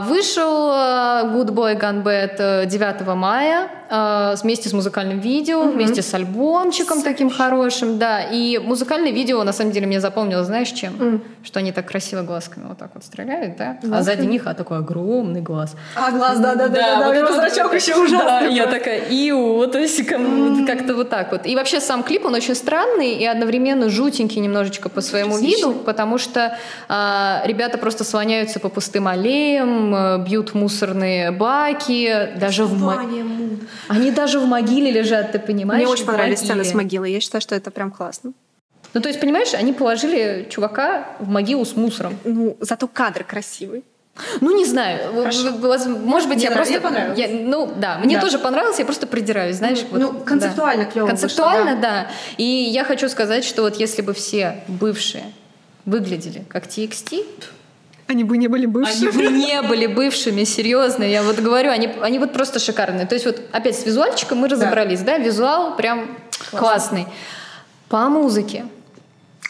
Вышел 0.00 0.70
э, 0.70 1.24
Good 1.34 1.50
Boy 1.50 1.80
Gone 1.80 2.02
Bad 2.02 2.36
э, 2.38 2.66
9 2.66 3.06
мая 3.14 3.68
э, 3.88 4.34
вместе 4.42 4.68
с 4.68 4.72
музыкальным 4.72 5.20
видео, 5.20 5.62
вместе 5.62 6.02
с 6.02 6.14
альбомчиком 6.14 7.02
таким 7.02 7.30
хорошим, 7.30 7.98
да. 7.98 8.22
И 8.22 8.58
музыкальное 8.58 9.12
видео, 9.12 9.42
на 9.44 9.52
самом 9.52 9.72
деле, 9.72 9.86
мне 9.86 10.00
запомнилось, 10.00 10.46
знаешь, 10.46 10.70
чем? 10.70 11.22
Что 11.44 11.60
они 11.60 11.72
так 11.72 11.86
красиво 11.86 12.22
глазками 12.22 12.66
вот 12.68 12.78
так 12.78 12.90
вот 12.94 13.04
стреляют, 13.04 13.56
да? 13.56 13.78
А 13.92 14.02
сзади 14.02 14.26
них 14.26 14.46
а, 14.46 14.54
такой 14.54 14.78
огромный 14.78 15.40
глаз. 15.40 15.76
А, 15.94 16.10
глаз, 16.10 16.38
да, 16.38 16.54
да, 16.54 16.68
да, 16.68 17.00
да, 17.00 17.06
вот 17.06 17.30
вот 17.30 17.36
зрачок 17.36 17.74
еще 17.74 17.94
ужасный. 17.94 18.26
Да, 18.26 18.40
я 18.46 18.66
такая, 18.66 19.00
иу, 19.10 19.62
есть 19.74 20.06
ком- 20.06 20.66
как-то 20.66 20.94
вот 20.94 21.10
так 21.10 21.32
вот. 21.32 21.46
И 21.46 21.54
вообще 21.54 21.80
сам 21.80 22.02
клип, 22.02 22.24
он 22.26 22.34
очень 22.34 22.54
странный 22.54 23.14
и 23.14 23.24
одновременно 23.24 23.88
жутенький 23.88 24.40
немножечко 24.40 24.88
по 24.88 25.00
своему 25.00 25.38
виду, 25.38 25.72
потому 25.72 26.18
что 26.18 26.56
а, 26.88 27.42
ребята 27.44 27.78
просто 27.78 28.04
слоняются 28.04 28.60
по 28.60 28.68
пустым 28.68 29.06
аллеям, 29.08 29.85
э, 29.94 30.18
бьют 30.24 30.54
мусорные 30.54 31.30
баки, 31.30 32.30
даже 32.36 32.64
в 32.64 32.78
мо- 32.78 33.00
Они 33.88 34.10
даже 34.10 34.38
в 34.40 34.46
могиле 34.46 34.90
лежат, 34.90 35.32
ты 35.32 35.38
понимаешь? 35.38 35.82
Мне 35.82 35.92
очень 35.92 36.06
понравились 36.06 36.38
сцены 36.40 36.64
с 36.64 36.74
могилой. 36.74 37.12
Я 37.12 37.20
считаю, 37.20 37.42
что 37.42 37.54
это 37.54 37.70
прям 37.70 37.90
классно. 37.90 38.32
Ну, 38.94 39.00
то 39.00 39.08
есть, 39.08 39.20
понимаешь, 39.20 39.52
они 39.54 39.72
положили 39.72 40.46
чувака 40.50 41.06
в 41.18 41.28
могилу 41.28 41.64
с 41.64 41.76
мусором. 41.76 42.14
Ну, 42.24 42.56
зато 42.60 42.88
кадр 42.88 43.24
красивый. 43.24 43.84
Ну, 44.40 44.56
не 44.56 44.64
знаю. 44.64 45.12
Воз- 45.12 45.86
Может 45.86 46.28
быть, 46.28 46.38
Мне 46.38 46.46
я 46.46 46.50
просто... 46.50 46.72
мне 46.72 46.80
понравилось. 46.80 47.18
я- 47.18 47.28
ну, 47.28 47.70
да, 47.76 47.98
мне 47.98 48.14
Да. 48.16 48.22
тоже 48.22 48.38
понравилось, 48.38 48.78
я 48.78 48.86
просто 48.86 49.06
придираюсь, 49.06 49.56
знаешь. 49.56 49.80
вот, 49.90 50.00
ну, 50.00 50.12
концептуально 50.20 50.84
да. 50.84 50.90
клёво 50.90 51.10
вышло, 51.10 51.20
Концептуально, 51.20 51.76
да. 51.82 52.06
И 52.38 52.44
я 52.44 52.84
хочу 52.84 53.10
сказать, 53.10 53.44
что 53.44 53.60
вот 53.62 53.76
если 53.76 54.00
бы 54.00 54.14
все 54.14 54.62
бывшие 54.68 55.24
выглядели 55.84 56.44
как 56.48 56.64
TXT, 56.66 57.26
Они 58.08 58.22
бы 58.22 58.36
не 58.36 58.46
были 58.46 58.64
они 58.64 58.72
бывшими. 58.72 59.10
бы 59.10 59.26
не 59.26 59.62
были 59.62 59.86
бывшими, 59.86 60.44
серьезно. 60.44 61.02
Я 61.02 61.22
вот 61.22 61.40
говорю, 61.40 61.70
они, 61.70 61.88
они 62.00 62.18
вот 62.18 62.32
просто 62.32 62.58
шикарные. 62.58 63.06
То 63.06 63.14
есть 63.14 63.26
вот 63.26 63.40
опять 63.52 63.76
с 63.78 63.84
визуальчиком 63.84 64.38
мы 64.38 64.48
разобрались, 64.48 65.00
да, 65.00 65.18
визуал 65.18 65.76
прям 65.76 66.16
классный. 66.50 67.06
По 67.88 68.08
музыке. 68.08 68.66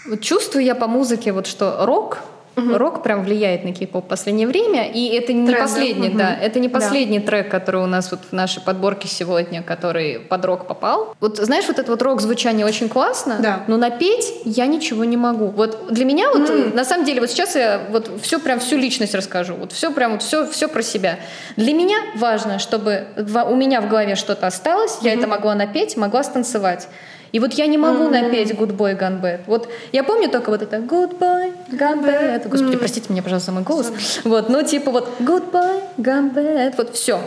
Вот 0.07 0.21
чувствую 0.21 0.65
я 0.65 0.75
по 0.75 0.87
музыке, 0.87 1.33
вот 1.33 1.47
что 1.47 1.85
рок, 1.85 2.21
рок 2.57 3.03
прям 3.03 3.23
влияет 3.23 3.65
на 3.65 3.73
кей-поп 3.73 4.05
в 4.07 4.09
последнее 4.09 4.47
время, 4.47 4.89
и 4.91 5.09
это 5.09 5.33
не 5.33 5.47
Тренд, 5.47 5.59
да? 5.61 5.63
последний, 5.67 6.09
Мгм. 6.09 6.19
да, 6.19 6.35
это 6.35 6.59
не 6.59 6.69
Да. 6.69 6.75
последний 6.81 7.21
трек, 7.21 7.51
который 7.51 7.83
у 7.83 7.87
нас 7.87 8.11
вот 8.11 8.21
в 8.31 8.33
нашей 8.33 8.63
подборке 8.63 9.09
сегодня, 9.09 9.63
который 9.63 10.19
под 10.21 10.45
рок 10.45 10.67
попал. 10.67 11.15
Вот 11.21 11.37
знаешь, 11.37 11.67
вот 11.69 11.79
это 11.79 11.91
вот 11.91 12.01
рок-звучание 12.03 12.65
очень 12.65 12.89
классно, 12.89 13.37
Да. 13.41 13.61
но 13.67 13.77
напеть 13.77 14.33
я 14.45 14.67
ничего 14.67 15.05
не 15.05 15.17
могу. 15.17 15.49
Вот 15.49 15.89
для 15.93 16.05
меня 16.05 16.31
вот 16.33 16.49
э, 16.49 16.71
на 16.75 16.85
самом 16.85 17.05
деле 17.05 17.21
вот 17.21 17.31
сейчас 17.31 17.55
я 17.55 17.81
вот 17.91 18.11
все 18.23 18.39
прям 18.39 18.59
всю 18.61 18.77
личность 18.77 19.15
расскажу, 19.15 19.55
вот 19.55 19.73
все 19.73 19.91
прям 19.93 20.13
вот 20.13 20.23
все 20.23 20.47
все 20.47 20.69
про 20.69 20.83
себя. 20.83 21.19
Для 21.57 21.75
меня 21.75 21.97
важно, 22.17 22.59
чтобы 22.59 23.05
у 23.17 23.55
меня 23.57 23.81
в 23.81 23.89
голове 23.89 24.15
что-то 24.15 24.47
осталось, 24.47 24.99
я 25.03 25.13
это 25.13 25.27
могла 25.27 25.55
напеть, 25.55 25.97
могла 25.97 26.23
станцевать. 26.25 26.89
И 27.37 27.39
вот 27.39 27.53
я 27.53 27.67
не 27.67 27.77
могу 27.77 28.09
напеть 28.09 28.53
Good 28.53 28.79
Boy 28.79 28.99
Gone 28.99 29.21
Bad. 29.21 29.41
Вот 29.47 29.69
я 29.93 30.03
помню 30.05 30.31
только 30.31 30.49
вот 30.49 30.63
это 30.63 30.79
Good 30.79 31.19
Boy 31.19 31.53
Gone 31.71 32.03
Bad. 32.03 32.49
Господи, 32.49 32.79
простите 32.79 33.13
меня, 33.13 33.23
пожалуйста, 33.23 33.53
мой 33.53 33.63
голос. 33.63 33.93
Вот, 34.25 34.49
ну 34.49 34.63
типа 34.63 34.91
вот 34.91 35.07
Good 35.21 35.51
Boy 35.51 35.83
Gone 35.99 36.33
Bad. 36.33 36.75
Вот 36.79 36.95
все. 36.95 37.21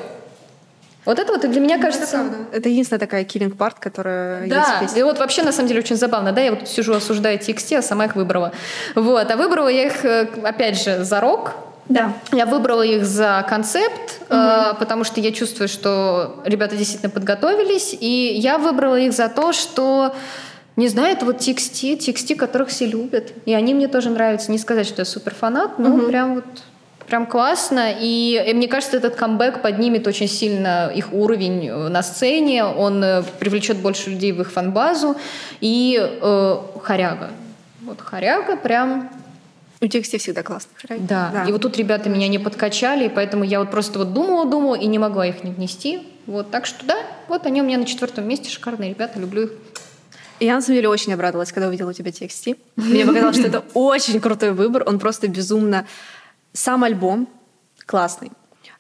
Вот 1.06 1.20
это 1.20 1.32
вот 1.32 1.48
для 1.48 1.62
меня 1.62 1.78
кажется... 1.78 2.26
Это 2.52 2.70
единственная 2.70 3.00
такая 3.00 3.24
killing 3.24 3.56
part, 3.56 3.76
которая 3.80 4.46
есть 4.48 4.56
в 4.56 4.96
Да, 4.96 5.00
и 5.00 5.04
вот 5.04 5.20
вообще 5.20 5.44
на 5.44 5.52
самом 5.52 5.68
деле 5.68 5.82
очень 5.82 5.96
забавно, 5.96 6.32
да, 6.32 6.42
я 6.42 6.56
вот 6.56 6.68
сижу 6.68 6.96
осуждаю 6.96 7.38
TXT, 7.38 7.78
а 7.78 7.82
сама 7.84 8.06
их 8.06 8.16
выбрала. 8.16 8.52
Вот, 8.96 9.30
а 9.30 9.38
выбрала 9.38 9.68
я 9.68 9.86
их, 9.86 10.04
э, 10.06 10.28
опять 10.44 10.82
же, 10.82 11.04
за 11.04 11.22
рок, 11.22 11.52
Да. 11.90 12.14
я 12.32 12.46
выбрала 12.46 12.84
их 12.84 13.04
за 13.04 13.46
концепт, 13.50 14.22
э, 14.30 14.74
потому 14.78 15.04
что 15.04 15.20
я 15.20 15.32
чувствую, 15.32 15.68
что 15.68 16.40
ребята 16.46 16.78
действительно 16.78 17.10
подготовились, 17.10 17.98
и 18.00 18.34
я 18.36 18.60
выбрала 18.60 19.00
их 19.00 19.12
за 19.12 19.28
то, 19.28 19.54
что 19.54 20.14
не 20.76 20.88
знаю, 20.88 21.14
это 21.14 21.26
вот 21.26 21.38
TXT, 21.38 21.98
TXT, 21.98 22.36
которых 22.36 22.70
все 22.70 22.86
любят. 22.86 23.34
И 23.46 23.54
они 23.54 23.74
мне 23.74 23.90
тоже 23.90 24.10
нравятся. 24.10 24.50
Не 24.50 24.58
сказать, 24.58 24.88
что 24.88 25.02
я 25.02 25.06
супер 25.06 25.36
фанат, 25.36 25.78
но 25.78 26.08
прям 26.08 26.36
вот 26.36 26.46
прям 27.10 27.26
классно. 27.26 27.92
И, 28.00 28.42
и 28.48 28.54
мне 28.54 28.68
кажется, 28.68 28.96
этот 28.96 29.16
камбэк 29.16 29.62
поднимет 29.62 30.08
очень 30.08 30.30
сильно 30.30 30.90
их 30.96 31.12
уровень 31.12 31.68
э, 31.68 31.90
на 31.90 32.02
сцене. 32.02 32.64
Он 32.64 33.04
э, 33.04 33.24
привлечет 33.40 33.78
больше 33.78 34.12
людей 34.12 34.32
в 34.32 34.40
их 34.40 34.52
фан-базу. 34.52 35.18
И 35.60 36.00
э, 36.00 36.58
Харяга. 36.82 37.32
Вот 37.82 38.00
Харяга 38.00 38.56
прям 38.56 39.10
У 39.82 39.88
тексте 39.88 40.18
всегда 40.18 40.44
классно. 40.44 40.72
да. 41.32 41.46
И 41.48 41.52
вот 41.52 41.62
тут 41.62 41.78
ребята 41.78 42.10
меня 42.10 42.28
не 42.28 42.38
подкачали, 42.38 43.06
и 43.06 43.10
поэтому 43.10 43.46
я 43.46 43.60
вот 43.60 43.72
просто 43.72 44.00
вот 44.00 44.14
думала, 44.14 44.46
думала 44.46 44.76
и 44.76 44.86
не 44.88 45.00
могла 45.00 45.26
их 45.26 45.44
не 45.44 45.52
внести. 45.52 46.02
Вот, 46.26 46.52
так 46.52 46.66
что 46.66 46.86
да, 46.86 46.98
вот 47.28 47.46
они 47.46 47.62
у 47.62 47.66
меня 47.66 47.78
на 47.78 47.86
четвертом 47.86 48.28
месте, 48.28 48.50
шикарные 48.50 48.90
ребята, 48.90 49.20
люблю 49.20 49.44
их. 49.44 49.52
Я 50.40 50.56
на 50.56 50.62
самом 50.62 50.76
деле 50.76 50.90
очень 50.90 51.14
обрадовалась, 51.14 51.52
когда 51.52 51.68
увидела 51.68 51.90
у 51.90 51.94
тебя 51.94 52.12
TXT. 52.12 52.58
Мне 52.76 53.06
показалось, 53.06 53.38
что 53.38 53.48
это 53.48 53.64
очень 53.74 54.20
крутой 54.20 54.52
выбор. 54.52 54.84
Он 54.86 55.00
просто 55.00 55.28
безумно... 55.28 55.86
Сам 56.52 56.84
альбом 56.84 57.30
классный. 57.86 58.32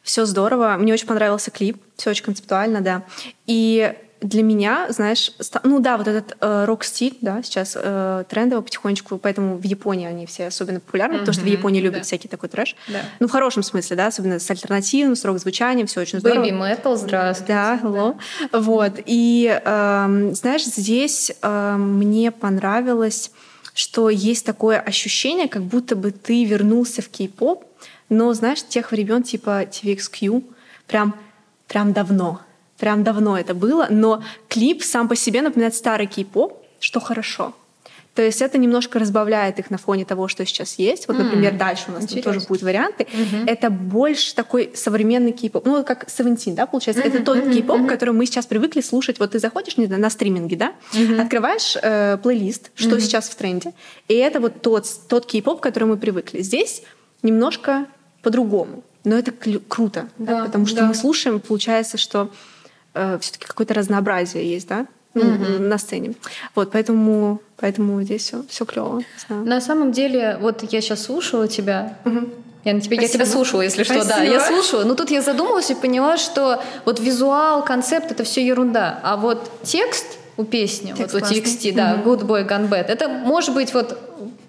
Все 0.01 0.25
здорово. 0.25 0.75
Мне 0.79 0.91
очень 0.93 1.05
понравился 1.05 1.51
клип. 1.51 1.77
Все 1.97 2.09
очень 2.09 2.23
концептуально, 2.23 2.81
да. 2.81 3.03
И 3.45 3.93
для 4.21 4.43
меня, 4.43 4.87
знаешь, 4.89 5.31
ну 5.63 5.79
да, 5.79 5.97
вот 5.97 6.07
этот 6.07 6.37
э, 6.41 6.65
рок-стиль, 6.65 7.17
да, 7.21 7.41
сейчас 7.41 7.77
э, 7.79 8.23
трендово 8.27 8.61
потихонечку, 8.61 9.17
поэтому 9.17 9.57
в 9.57 9.63
Японии 9.63 10.07
они 10.07 10.25
все 10.25 10.47
особенно 10.47 10.79
популярны, 10.79 11.19
потому 11.19 11.33
что 11.33 11.43
в 11.43 11.47
Японии 11.47 11.79
любят 11.79 11.99
да. 11.99 12.03
всякий 12.03 12.27
такой 12.27 12.49
трэш. 12.49 12.75
Да. 12.87 13.01
Ну, 13.19 13.27
в 13.27 13.31
хорошем 13.31 13.63
смысле, 13.63 13.95
да, 13.95 14.07
особенно 14.07 14.39
с 14.39 14.49
альтернативным, 14.49 15.15
с 15.15 15.23
рок-звучанием, 15.23 15.87
все 15.87 16.01
очень 16.01 16.19
здорово. 16.19 16.43
Baby 16.43 16.51
Metal, 16.51 16.95
здравствуйте. 16.97 17.53
Да, 17.53 17.79
hello. 17.81 18.17
Вот. 18.51 18.93
И, 19.05 19.61
эм, 19.63 20.35
знаешь, 20.35 20.65
здесь 20.65 21.31
эм, 21.41 21.97
мне 21.97 22.31
понравилось, 22.31 23.31
что 23.73 24.09
есть 24.09 24.45
такое 24.45 24.79
ощущение, 24.79 25.47
как 25.47 25.63
будто 25.63 25.95
бы 25.95 26.11
ты 26.11 26.43
вернулся 26.43 27.01
в 27.01 27.07
кей-поп, 27.07 27.63
но, 28.09 28.33
знаешь, 28.33 28.63
тех 28.67 28.91
времен 28.91 29.23
типа 29.23 29.63
TVXQ, 29.63 30.43
прям, 30.87 31.15
прям 31.67 31.93
давно. 31.93 32.41
Прям 32.79 33.03
давно 33.03 33.37
это 33.37 33.53
было, 33.53 33.87
но 33.89 34.23
клип 34.47 34.83
сам 34.83 35.07
по 35.07 35.15
себе 35.15 35.41
напоминает 35.41 35.75
старый 35.75 36.07
кей-поп, 36.07 36.57
что 36.79 36.99
хорошо. 36.99 37.53
То 38.15 38.23
есть 38.23 38.41
это 38.41 38.57
немножко 38.57 38.99
разбавляет 38.99 39.59
их 39.59 39.69
на 39.69 39.77
фоне 39.77 40.03
того, 40.03 40.27
что 40.27 40.45
сейчас 40.45 40.77
есть. 40.79 41.07
Вот, 41.07 41.17
например, 41.17 41.53
дальше 41.55 41.85
у 41.87 41.91
нас 41.91 42.03
Интересно. 42.03 42.33
тоже 42.33 42.45
будут 42.47 42.63
варианты. 42.63 43.07
Это 43.45 43.69
больше 43.69 44.35
такой 44.35 44.71
современный 44.75 45.31
кей-поп. 45.31 45.65
Ну, 45.65 45.83
как 45.85 46.05
Seventeen, 46.07 46.53
да, 46.53 46.65
получается. 46.65 47.01
Это 47.03 47.23
тот 47.23 47.43
кей-поп, 47.49 47.87
который 47.87 48.13
мы 48.13 48.25
сейчас 48.25 48.45
привыкли 48.45 48.81
слушать. 48.81 49.19
Вот 49.19 49.31
ты 49.31 49.39
заходишь 49.39 49.77
не 49.77 49.85
знаю, 49.85 50.01
на 50.01 50.09
стриминге, 50.09 50.57
да, 50.57 50.73
открываешь 51.21 51.77
э, 51.81 52.17
плейлист, 52.21 52.71
что 52.75 52.99
сейчас 52.99 53.29
в 53.29 53.35
тренде, 53.35 53.73
и 54.07 54.15
это 54.15 54.39
вот 54.39 54.61
тот, 54.61 54.85
тот 55.07 55.25
кей-поп, 55.25 55.59
к 55.59 55.63
которому 55.63 55.93
мы 55.93 55.97
привыкли. 55.97 56.41
Здесь 56.41 56.83
немножко 57.23 57.85
по-другому. 58.21 58.83
Но 59.05 59.17
это 59.17 59.31
круто, 59.31 60.09
да, 60.17 60.39
Да, 60.39 60.45
потому 60.45 60.65
что 60.65 60.77
да. 60.81 60.87
мы 60.87 60.93
слушаем, 60.93 61.39
получается, 61.39 61.97
что 61.97 62.29
все-таки 62.93 63.45
какое-то 63.45 63.73
разнообразие 63.73 64.49
есть, 64.51 64.67
да, 64.67 64.85
ну, 65.13 65.23
на 65.59 65.77
сцене. 65.77 66.13
Вот, 66.55 66.71
поэтому, 66.71 67.41
поэтому 67.57 68.01
здесь 68.03 68.23
все, 68.23 68.43
все 68.47 68.65
клево. 68.65 69.01
На 69.29 69.61
самом 69.61 69.91
деле, 69.91 70.37
вот 70.41 70.63
я 70.71 70.81
сейчас 70.81 71.03
слушала 71.03 71.47
тебя. 71.47 71.97
Я, 72.65 72.73
на 72.73 72.81
тебя, 72.81 72.97
я 72.97 73.01
Спасибо. 73.03 73.23
тебя 73.23 73.25
слушала, 73.25 73.61
если 73.61 73.83
что, 73.83 73.99
да, 73.99 74.03
Спасибо. 74.03 74.33
я 74.33 74.45
слушала. 74.45 74.83
Но 74.83 74.93
тут 74.93 75.11
я 75.11 75.21
задумалась 75.21 75.71
и 75.71 75.75
поняла, 75.75 76.17
что 76.17 76.61
вот 76.83 76.99
визуал, 76.99 77.63
концепт 77.63 78.11
это 78.11 78.25
все 78.25 78.45
ерунда. 78.45 78.99
А 79.01 79.15
вот 79.15 79.49
текст 79.63 80.18
у 80.39 80.45
песни, 80.45 80.93
Текст 80.97 81.13
вот 81.13 81.23
у. 81.23 81.25
TXT, 81.25 81.73
да, 81.73 81.95
Good 82.05 82.21
Boy 82.21 82.47
Gone 82.47 82.69
Bad, 82.69 82.85
это 82.85 83.09
может 83.09 83.53
быть 83.53 83.73
вот 83.73 83.97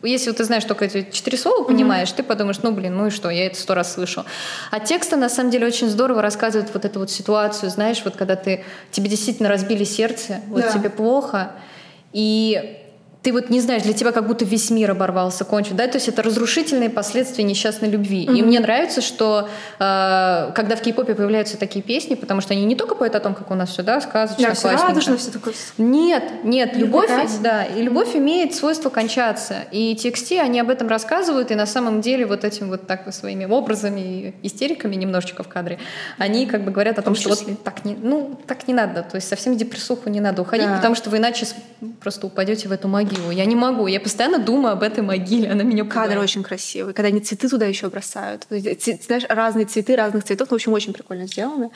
если 0.02 0.30
вот 0.30 0.36
ты 0.36 0.44
знаешь 0.44 0.64
только 0.64 0.84
эти 0.84 1.06
четыре 1.10 1.36
слова, 1.36 1.64
понимаешь, 1.64 2.10
ты 2.12 2.22
подумаешь, 2.22 2.58
ну 2.62 2.70
блин, 2.70 2.96
ну 2.96 3.08
и 3.08 3.10
что, 3.10 3.28
я 3.28 3.46
это 3.46 3.58
сто 3.58 3.74
раз 3.74 3.94
слышал. 3.94 4.24
А 4.70 4.78
тексты 4.78 5.16
на 5.16 5.28
самом 5.28 5.50
деле 5.50 5.66
очень 5.66 5.88
здорово 5.88 6.22
рассказывают 6.22 6.70
вот 6.72 6.84
эту 6.84 7.00
вот 7.00 7.10
ситуацию, 7.10 7.70
знаешь, 7.70 8.00
вот 8.04 8.14
когда 8.16 8.36
ты 8.36 8.64
тебе 8.92 9.08
действительно 9.10 9.48
разбили 9.48 9.84
сердце, 9.84 10.40
вот 10.48 10.62
Да. 10.62 10.72
тебе 10.72 10.90
плохо, 10.90 11.50
и 12.12 12.78
ты 13.22 13.32
вот 13.32 13.50
не 13.50 13.60
знаешь, 13.60 13.82
для 13.82 13.92
тебя 13.92 14.12
как 14.12 14.26
будто 14.26 14.44
весь 14.44 14.70
мир 14.70 14.90
оборвался, 14.92 15.44
кончен, 15.44 15.76
да, 15.76 15.86
то 15.88 15.96
есть 15.96 16.08
это 16.08 16.22
разрушительные 16.22 16.88
последствия 16.88 17.44
несчастной 17.44 17.90
любви. 17.90 18.22
И 18.24 18.42
мне 18.42 18.60
нравится, 18.60 19.02
что 19.02 19.48
э, 19.78 20.52
когда 20.54 20.76
в 20.76 20.80
кей-попе 20.80 21.14
появляются 21.14 21.58
такие 21.58 21.82
песни, 21.82 22.14
потому 22.14 22.40
что 22.40 22.54
они 22.54 22.64
не 22.64 22.76
только 22.76 22.94
поют 22.94 23.14
о 23.14 23.20
том, 23.20 23.34
как 23.34 23.50
у 23.50 23.54
нас 23.54 23.70
все, 23.70 23.82
да, 23.82 24.00
сказочно, 24.00 24.48
Да, 24.48 24.54
все 24.54 24.70
радужно, 24.70 25.16
все 25.16 25.30
такое. 25.30 25.52
Нет, 25.76 26.44
нет, 26.44 26.76
любовь, 26.76 27.08
прекрасно. 27.08 27.38
да, 27.42 27.64
и 27.64 27.82
любовь 27.82 28.16
имеет 28.16 28.54
свойство 28.54 28.88
кончаться. 28.88 29.56
И 29.70 29.94
TXT, 29.94 30.38
они 30.40 30.58
об 30.60 30.70
этом 30.70 30.88
рассказывают, 30.88 31.50
и 31.50 31.54
на 31.54 31.66
самом 31.66 32.00
деле 32.00 32.24
вот 32.26 32.44
этим 32.44 32.68
вот 32.70 32.86
так 32.86 33.04
вот 33.04 33.14
своими 33.14 33.44
образами 33.44 34.00
и 34.00 34.34
истериками 34.46 34.94
немножечко 34.96 35.42
в 35.42 35.48
кадре, 35.48 35.78
они 36.18 36.46
как 36.46 36.64
бы 36.64 36.70
говорят 36.70 36.98
о 36.98 37.02
том, 37.02 37.14
что 37.14 37.28
вот 37.30 37.62
так 37.64 37.84
не, 37.84 37.94
ну, 37.94 38.38
так 38.46 38.66
не 38.66 38.74
надо, 38.74 39.02
то 39.02 39.16
есть 39.16 39.28
совсем 39.28 39.56
депрессуху 39.56 40.08
не 40.08 40.20
надо 40.20 40.42
уходить, 40.42 40.66
Да. 40.66 40.76
потому 40.76 40.94
что 40.94 41.10
вы 41.10 41.18
иначе 41.18 41.46
просто 42.00 42.26
упадете 42.26 42.68
в 42.68 42.72
эту 42.72 42.88
могилу. 43.10 43.30
Я 43.30 43.44
не 43.44 43.56
могу, 43.56 43.86
я 43.86 44.00
постоянно 44.00 44.38
думаю 44.38 44.72
об 44.72 44.82
этой 44.82 45.02
могиле, 45.02 45.50
она 45.50 45.62
меня 45.62 45.84
пугает. 45.84 46.18
очень 46.18 46.42
красивый, 46.42 46.94
когда 46.94 47.08
они 47.08 47.20
цветы 47.20 47.48
туда 47.48 47.66
еще 47.66 47.88
бросают. 47.88 48.46
Ц- 48.50 48.98
Знаешь, 49.06 49.24
разные 49.28 49.66
цветы 49.66 49.96
разных 49.96 50.24
цветов, 50.24 50.48
ну, 50.50 50.54
в 50.54 50.58
общем, 50.58 50.72
очень 50.72 50.92
прикольно 50.92 51.26
сделано. 51.26 51.70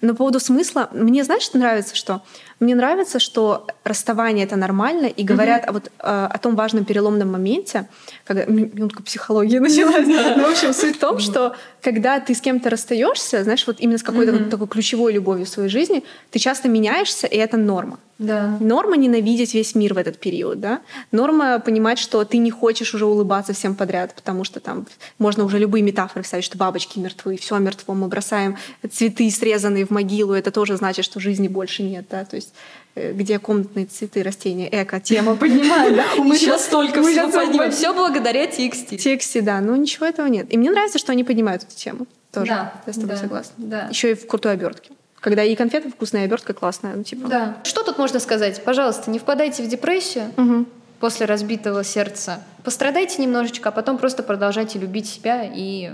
Но 0.00 0.08
по 0.12 0.18
поводу 0.18 0.40
смысла, 0.40 0.88
мне, 0.92 1.24
знаешь, 1.24 1.42
что 1.42 1.58
нравится, 1.58 1.94
что? 1.96 2.22
Мне 2.58 2.74
нравится, 2.74 3.18
что 3.18 3.66
расставание 3.84 4.46
это 4.46 4.56
нормально, 4.56 5.06
и 5.06 5.22
говорят 5.24 5.68
о, 5.68 5.72
вот, 5.72 5.86
э, 5.86 6.28
о 6.30 6.38
том 6.38 6.56
важном 6.56 6.86
переломном 6.86 7.30
моменте, 7.30 7.86
когда 8.24 8.46
минутка 8.46 9.02
психологии 9.02 9.58
началась. 9.60 10.06
Ну, 10.06 10.48
в 10.48 10.50
общем, 10.50 10.72
суть 10.72 10.96
в 10.96 10.98
том, 10.98 11.18
что 11.18 11.54
когда 11.82 12.18
ты 12.18 12.34
с 12.34 12.40
кем-то 12.40 12.70
расстаешься, 12.70 13.44
знаешь, 13.44 13.66
вот 13.66 13.76
именно 13.80 13.98
с 13.98 14.02
какой-то 14.02 14.32
вот 14.32 14.48
такой 14.48 14.68
ключевой 14.68 15.12
любовью 15.12 15.44
в 15.44 15.50
своей 15.50 15.68
жизни, 15.68 16.02
ты 16.30 16.38
часто 16.38 16.68
меняешься, 16.68 17.26
и 17.26 17.36
это 17.36 17.58
норма. 17.58 17.98
Да. 18.18 18.56
Норма 18.60 18.96
ненавидеть 18.96 19.52
весь 19.52 19.74
мир 19.74 19.92
в 19.92 19.98
этот 19.98 20.18
период, 20.18 20.58
да? 20.58 20.80
Норма 21.12 21.58
понимать, 21.58 21.98
что 21.98 22.24
ты 22.24 22.38
не 22.38 22.50
хочешь 22.50 22.94
уже 22.94 23.04
улыбаться 23.04 23.52
всем 23.52 23.74
подряд, 23.74 24.14
потому 24.14 24.42
что 24.44 24.58
там 24.58 24.86
можно 25.18 25.44
уже 25.44 25.58
любые 25.58 25.82
метафоры 25.82 26.22
вставить, 26.22 26.44
что 26.44 26.56
бабочки 26.56 26.98
мертвы, 26.98 27.36
все 27.36 27.58
мертво, 27.58 27.92
мы 27.92 28.08
бросаем 28.08 28.56
цветы, 28.90 29.30
срезанные 29.30 29.84
в 29.84 29.90
могилу, 29.90 30.32
это 30.32 30.50
тоже 30.50 30.76
значит, 30.76 31.04
что 31.04 31.20
жизни 31.20 31.48
больше 31.48 31.82
нет, 31.82 32.06
да? 32.10 32.24
То 32.24 32.36
есть 32.36 32.45
э, 32.94 33.12
где 33.12 33.38
комнатные 33.38 33.86
цветы, 33.86 34.22
растения, 34.22 34.68
эко, 34.70 35.00
тема 35.00 35.36
поднимает, 35.36 35.96
да? 35.96 36.04
Мы 36.22 36.36
Сейчас 36.36 36.64
столько 36.64 37.00
мы 37.00 37.12
всего 37.12 37.30
щас 37.30 37.34
поднимем. 37.34 37.70
Все 37.70 37.92
благодаря. 37.92 38.46
В 38.46 38.96
тексте, 38.96 39.40
да, 39.42 39.60
но 39.60 39.76
ничего 39.76 40.06
этого 40.06 40.26
нет. 40.26 40.46
И 40.52 40.56
мне 40.58 40.70
нравится, 40.70 40.98
что 40.98 41.12
они 41.12 41.24
поднимают 41.24 41.62
эту 41.64 41.74
тему. 41.74 42.06
Тоже. 42.32 42.46
Да, 42.50 42.74
Я 42.86 42.92
с 42.92 42.96
тобой 42.96 43.10
да, 43.10 43.16
согласна. 43.16 43.52
да. 43.56 43.88
Еще 43.88 44.10
и 44.10 44.14
в 44.14 44.26
крутой 44.26 44.52
обертке. 44.52 44.90
Когда 45.20 45.42
и 45.42 45.56
конфеты 45.56 45.90
вкусная, 45.90 46.22
и 46.22 46.24
обертка 46.26 46.52
классная. 46.52 46.94
Ну, 46.94 47.02
типа. 47.02 47.28
Да. 47.28 47.56
Что 47.64 47.82
тут 47.82 47.98
можно 47.98 48.20
сказать? 48.20 48.62
Пожалуйста, 48.62 49.10
не 49.10 49.18
впадайте 49.18 49.62
в 49.62 49.68
депрессию 49.68 50.30
Мгм. 50.36 50.66
после 51.00 51.26
разбитого 51.26 51.82
сердца. 51.82 52.42
Пострадайте 52.62 53.22
немножечко, 53.22 53.70
а 53.70 53.72
потом 53.72 53.96
просто 53.98 54.22
продолжайте 54.22 54.78
любить 54.78 55.08
себя, 55.08 55.42
и 55.44 55.92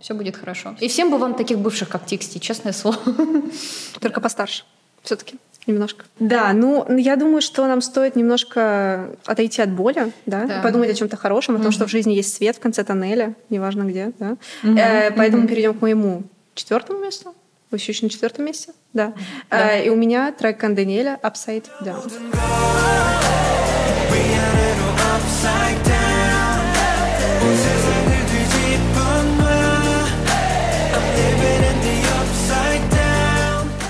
все 0.00 0.14
будет 0.14 0.36
хорошо. 0.36 0.74
И 0.80 0.88
всем 0.88 1.10
бы 1.10 1.18
вам 1.18 1.34
таких 1.34 1.58
бывших, 1.58 1.88
как 1.88 2.06
Тиксти, 2.06 2.40
честное 2.40 2.72
слово. 2.72 2.98
Только 4.00 4.20
постарше. 4.20 4.64
Все-таки 5.02 5.36
немножко. 5.66 6.04
Да, 6.18 6.52
ну 6.52 6.96
я 6.96 7.16
думаю, 7.16 7.40
что 7.40 7.66
нам 7.66 7.80
стоит 7.80 8.16
немножко 8.16 9.10
отойти 9.24 9.62
от 9.62 9.70
боли, 9.70 10.12
да, 10.26 10.44
Да. 10.44 10.60
подумать 10.62 10.90
о 10.90 10.94
чем-то 10.94 11.16
хорошем, 11.16 11.56
о 11.56 11.58
том, 11.60 11.70
что 11.72 11.86
в 11.86 11.90
жизни 11.90 12.12
есть 12.12 12.34
свет 12.34 12.56
в 12.56 12.60
конце 12.60 12.84
тоннеля, 12.84 13.34
неважно 13.50 13.84
где, 13.84 14.12
да. 14.18 14.36
Э, 14.62 15.10
поэтому 15.12 15.46
перейдем 15.48 15.74
к 15.74 15.82
моему 15.82 16.22
четвертому 16.54 17.00
месту. 17.00 17.34
Вы 17.70 17.78
еще 17.78 18.04
на 18.04 18.10
четвертом 18.10 18.44
месте? 18.44 18.72
Да. 18.92 19.14
Э, 19.50 19.84
и 19.84 19.88
у 19.90 19.96
меня 19.96 20.30
трек 20.32 20.58
Канданеля 20.58 21.18
Upside 21.22 21.64
Down. 21.82 22.12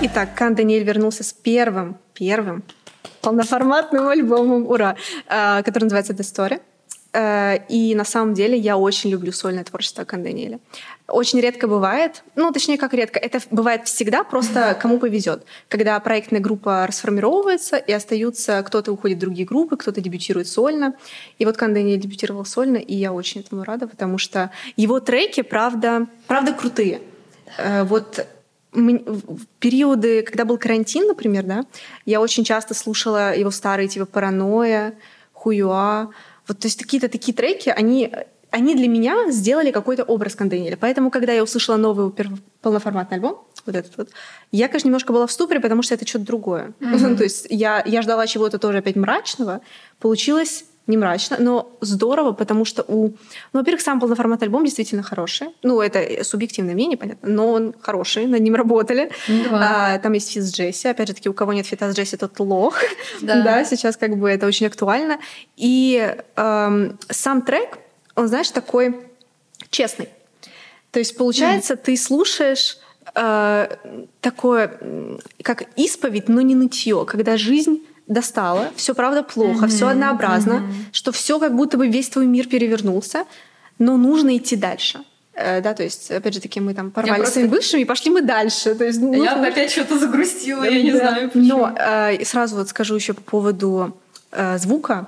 Итак, 0.06 0.34
Кан 0.34 0.54
Даниэль 0.54 0.84
вернулся 0.84 1.24
с 1.24 1.32
первым, 1.32 1.96
первым 2.12 2.62
полноформатным 3.22 4.06
альбомом, 4.06 4.66
ура, 4.66 4.96
э, 5.28 5.62
который 5.62 5.84
называется 5.84 6.12
«The 6.12 6.20
Story». 6.20 6.60
Э, 7.14 7.64
И 7.70 7.94
на 7.94 8.04
самом 8.04 8.34
деле 8.34 8.58
я 8.58 8.76
очень 8.76 9.08
люблю 9.08 9.32
сольное 9.32 9.64
творчество 9.64 10.04
Кан 10.04 10.22
Даниэля. 10.22 10.58
Очень 11.08 11.40
редко 11.40 11.68
бывает, 11.68 12.22
ну, 12.36 12.52
точнее, 12.52 12.76
как 12.76 12.92
редко, 12.92 13.18
это 13.18 13.40
бывает 13.50 13.88
всегда, 13.88 14.24
просто 14.24 14.76
кому 14.78 14.98
повезет, 14.98 15.46
когда 15.70 15.98
проектная 16.00 16.40
группа 16.40 16.86
расформировывается, 16.86 17.78
и 17.78 17.90
остаются, 17.90 18.62
кто-то 18.62 18.92
уходит 18.92 19.16
в 19.16 19.20
другие 19.22 19.46
группы, 19.46 19.78
кто-то 19.78 20.02
дебютирует 20.02 20.48
сольно. 20.48 20.92
И 21.38 21.46
вот 21.46 21.56
Кан 21.56 21.72
Даниэль 21.72 21.98
дебютировал 21.98 22.44
сольно, 22.44 22.76
и 22.76 22.94
я 22.94 23.14
очень 23.14 23.40
этому 23.40 23.64
рада, 23.64 23.88
потому 23.88 24.18
что 24.18 24.50
его 24.76 25.00
треки, 25.00 25.40
правда, 25.40 26.08
правда 26.26 26.52
крутые. 26.52 27.00
Э, 27.56 27.84
Вот 27.84 28.26
в 28.74 29.46
периоды, 29.60 30.22
когда 30.22 30.44
был 30.44 30.58
карантин, 30.58 31.06
например, 31.06 31.44
да, 31.44 31.64
я 32.04 32.20
очень 32.20 32.44
часто 32.44 32.74
слушала 32.74 33.34
его 33.34 33.50
старые, 33.50 33.88
типа 33.88 34.06
«Паранойя», 34.06 34.94
«Хуюа». 35.32 36.10
Вот, 36.46 36.58
то 36.58 36.66
есть 36.66 36.82
какие-то 36.82 37.08
такие 37.08 37.34
треки, 37.34 37.70
они, 37.70 38.12
они 38.50 38.74
для 38.74 38.88
меня 38.88 39.30
сделали 39.30 39.70
какой-то 39.70 40.04
образ 40.04 40.34
Кан 40.34 40.45
Дэниэля. 40.45 40.76
Поэтому, 40.76 41.10
когда 41.10 41.32
я 41.32 41.42
услышала 41.42 41.76
новый 41.76 42.12
полноформатный 42.60 43.16
альбом, 43.16 43.46
вот 43.64 43.76
этот 43.76 43.96
вот, 43.96 44.10
я, 44.52 44.68
конечно, 44.68 44.88
немножко 44.88 45.12
была 45.12 45.26
в 45.26 45.32
ступоре, 45.32 45.60
потому 45.60 45.82
что 45.82 45.94
это 45.94 46.06
что-то 46.06 46.26
другое. 46.26 46.72
то 46.80 47.22
есть 47.22 47.46
я, 47.48 47.82
я 47.86 48.02
ждала 48.02 48.26
чего-то 48.26 48.58
тоже 48.58 48.78
опять 48.78 48.96
мрачного. 48.96 49.60
Получилось 50.00 50.66
не 50.86 50.96
мрачно, 50.96 51.38
но 51.40 51.76
здорово, 51.80 52.32
потому 52.32 52.64
что 52.64 52.84
у... 52.86 53.08
Ну, 53.52 53.60
во-первых, 53.60 53.80
сам 53.80 54.00
полноформатный 54.00 54.46
альбом 54.46 54.64
действительно 54.64 55.02
хороший. 55.02 55.48
Ну, 55.62 55.80
это 55.80 56.22
субъективное 56.24 56.74
мнение, 56.74 56.98
понятно, 56.98 57.28
но 57.28 57.52
он 57.52 57.74
хороший, 57.80 58.26
над 58.26 58.40
ним 58.40 58.54
работали. 58.54 59.10
Да. 59.28 59.94
А, 59.94 59.98
там 59.98 60.12
есть 60.12 60.30
фит 60.32 60.42
с 60.42 60.52
Джесси. 60.54 60.88
Опять 60.88 61.08
же 61.08 61.14
таки, 61.14 61.28
у 61.28 61.32
кого 61.32 61.54
нет 61.54 61.66
фита 61.66 61.90
с 61.90 61.96
Джесси, 61.96 62.16
тот 62.16 62.38
лох. 62.38 62.78
Да. 63.22 63.42
Да. 63.42 63.64
сейчас 63.64 63.96
как 63.96 64.16
бы 64.16 64.28
это 64.30 64.46
очень 64.46 64.66
актуально. 64.66 65.18
И 65.56 66.14
эм, 66.36 66.98
сам 67.08 67.42
трек, 67.42 67.78
он, 68.14 68.28
знаешь, 68.28 68.50
такой 68.50 69.00
честный. 69.70 70.08
То 70.90 70.98
есть, 70.98 71.16
получается, 71.16 71.76
ты 71.76 71.96
слушаешь 71.96 72.78
э, 73.14 73.76
такое, 74.20 74.78
как 75.42 75.64
исповедь, 75.76 76.28
но 76.28 76.40
не 76.40 76.54
нытье, 76.54 77.04
когда 77.06 77.36
жизнь 77.36 77.82
достала, 78.06 78.70
все 78.76 78.94
правда 78.94 79.22
плохо, 79.22 79.66
все 79.66 79.88
однообразно, 79.88 80.62
что 80.92 81.10
все 81.12 81.38
как 81.38 81.54
будто 81.56 81.76
бы 81.78 81.88
весь 81.88 82.08
твой 82.08 82.26
мир 82.26 82.46
перевернулся, 82.48 83.24
но 83.78 83.96
нужно 83.96 84.36
идти 84.36 84.56
дальше. 84.56 84.98
Э, 85.36 85.60
да, 85.60 85.74
то 85.74 85.82
есть, 85.82 86.10
опять 86.10 86.34
же 86.34 86.40
таки, 86.40 86.60
мы 86.60 86.74
там 86.74 86.90
порвали 86.90 87.16
просто- 87.16 87.30
с 87.30 87.34
своими 87.34 87.48
бывшими 87.48 87.80
и 87.80 87.84
пошли 87.84 88.10
мы 88.10 88.22
дальше. 88.22 88.74
То 88.74 88.84
есть, 88.84 89.00
нужно- 89.00 89.24
опять 89.48 89.70
что-то 89.70 89.98
загрустила, 89.98 90.62
да. 90.92 91.10
Но 91.34 91.72
э, 91.76 92.24
сразу 92.24 92.56
вот 92.56 92.68
скажу 92.68 92.94
еще 92.94 93.14
по 93.14 93.20
поводу 93.22 93.96
э, 94.30 94.58
звука. 94.58 95.06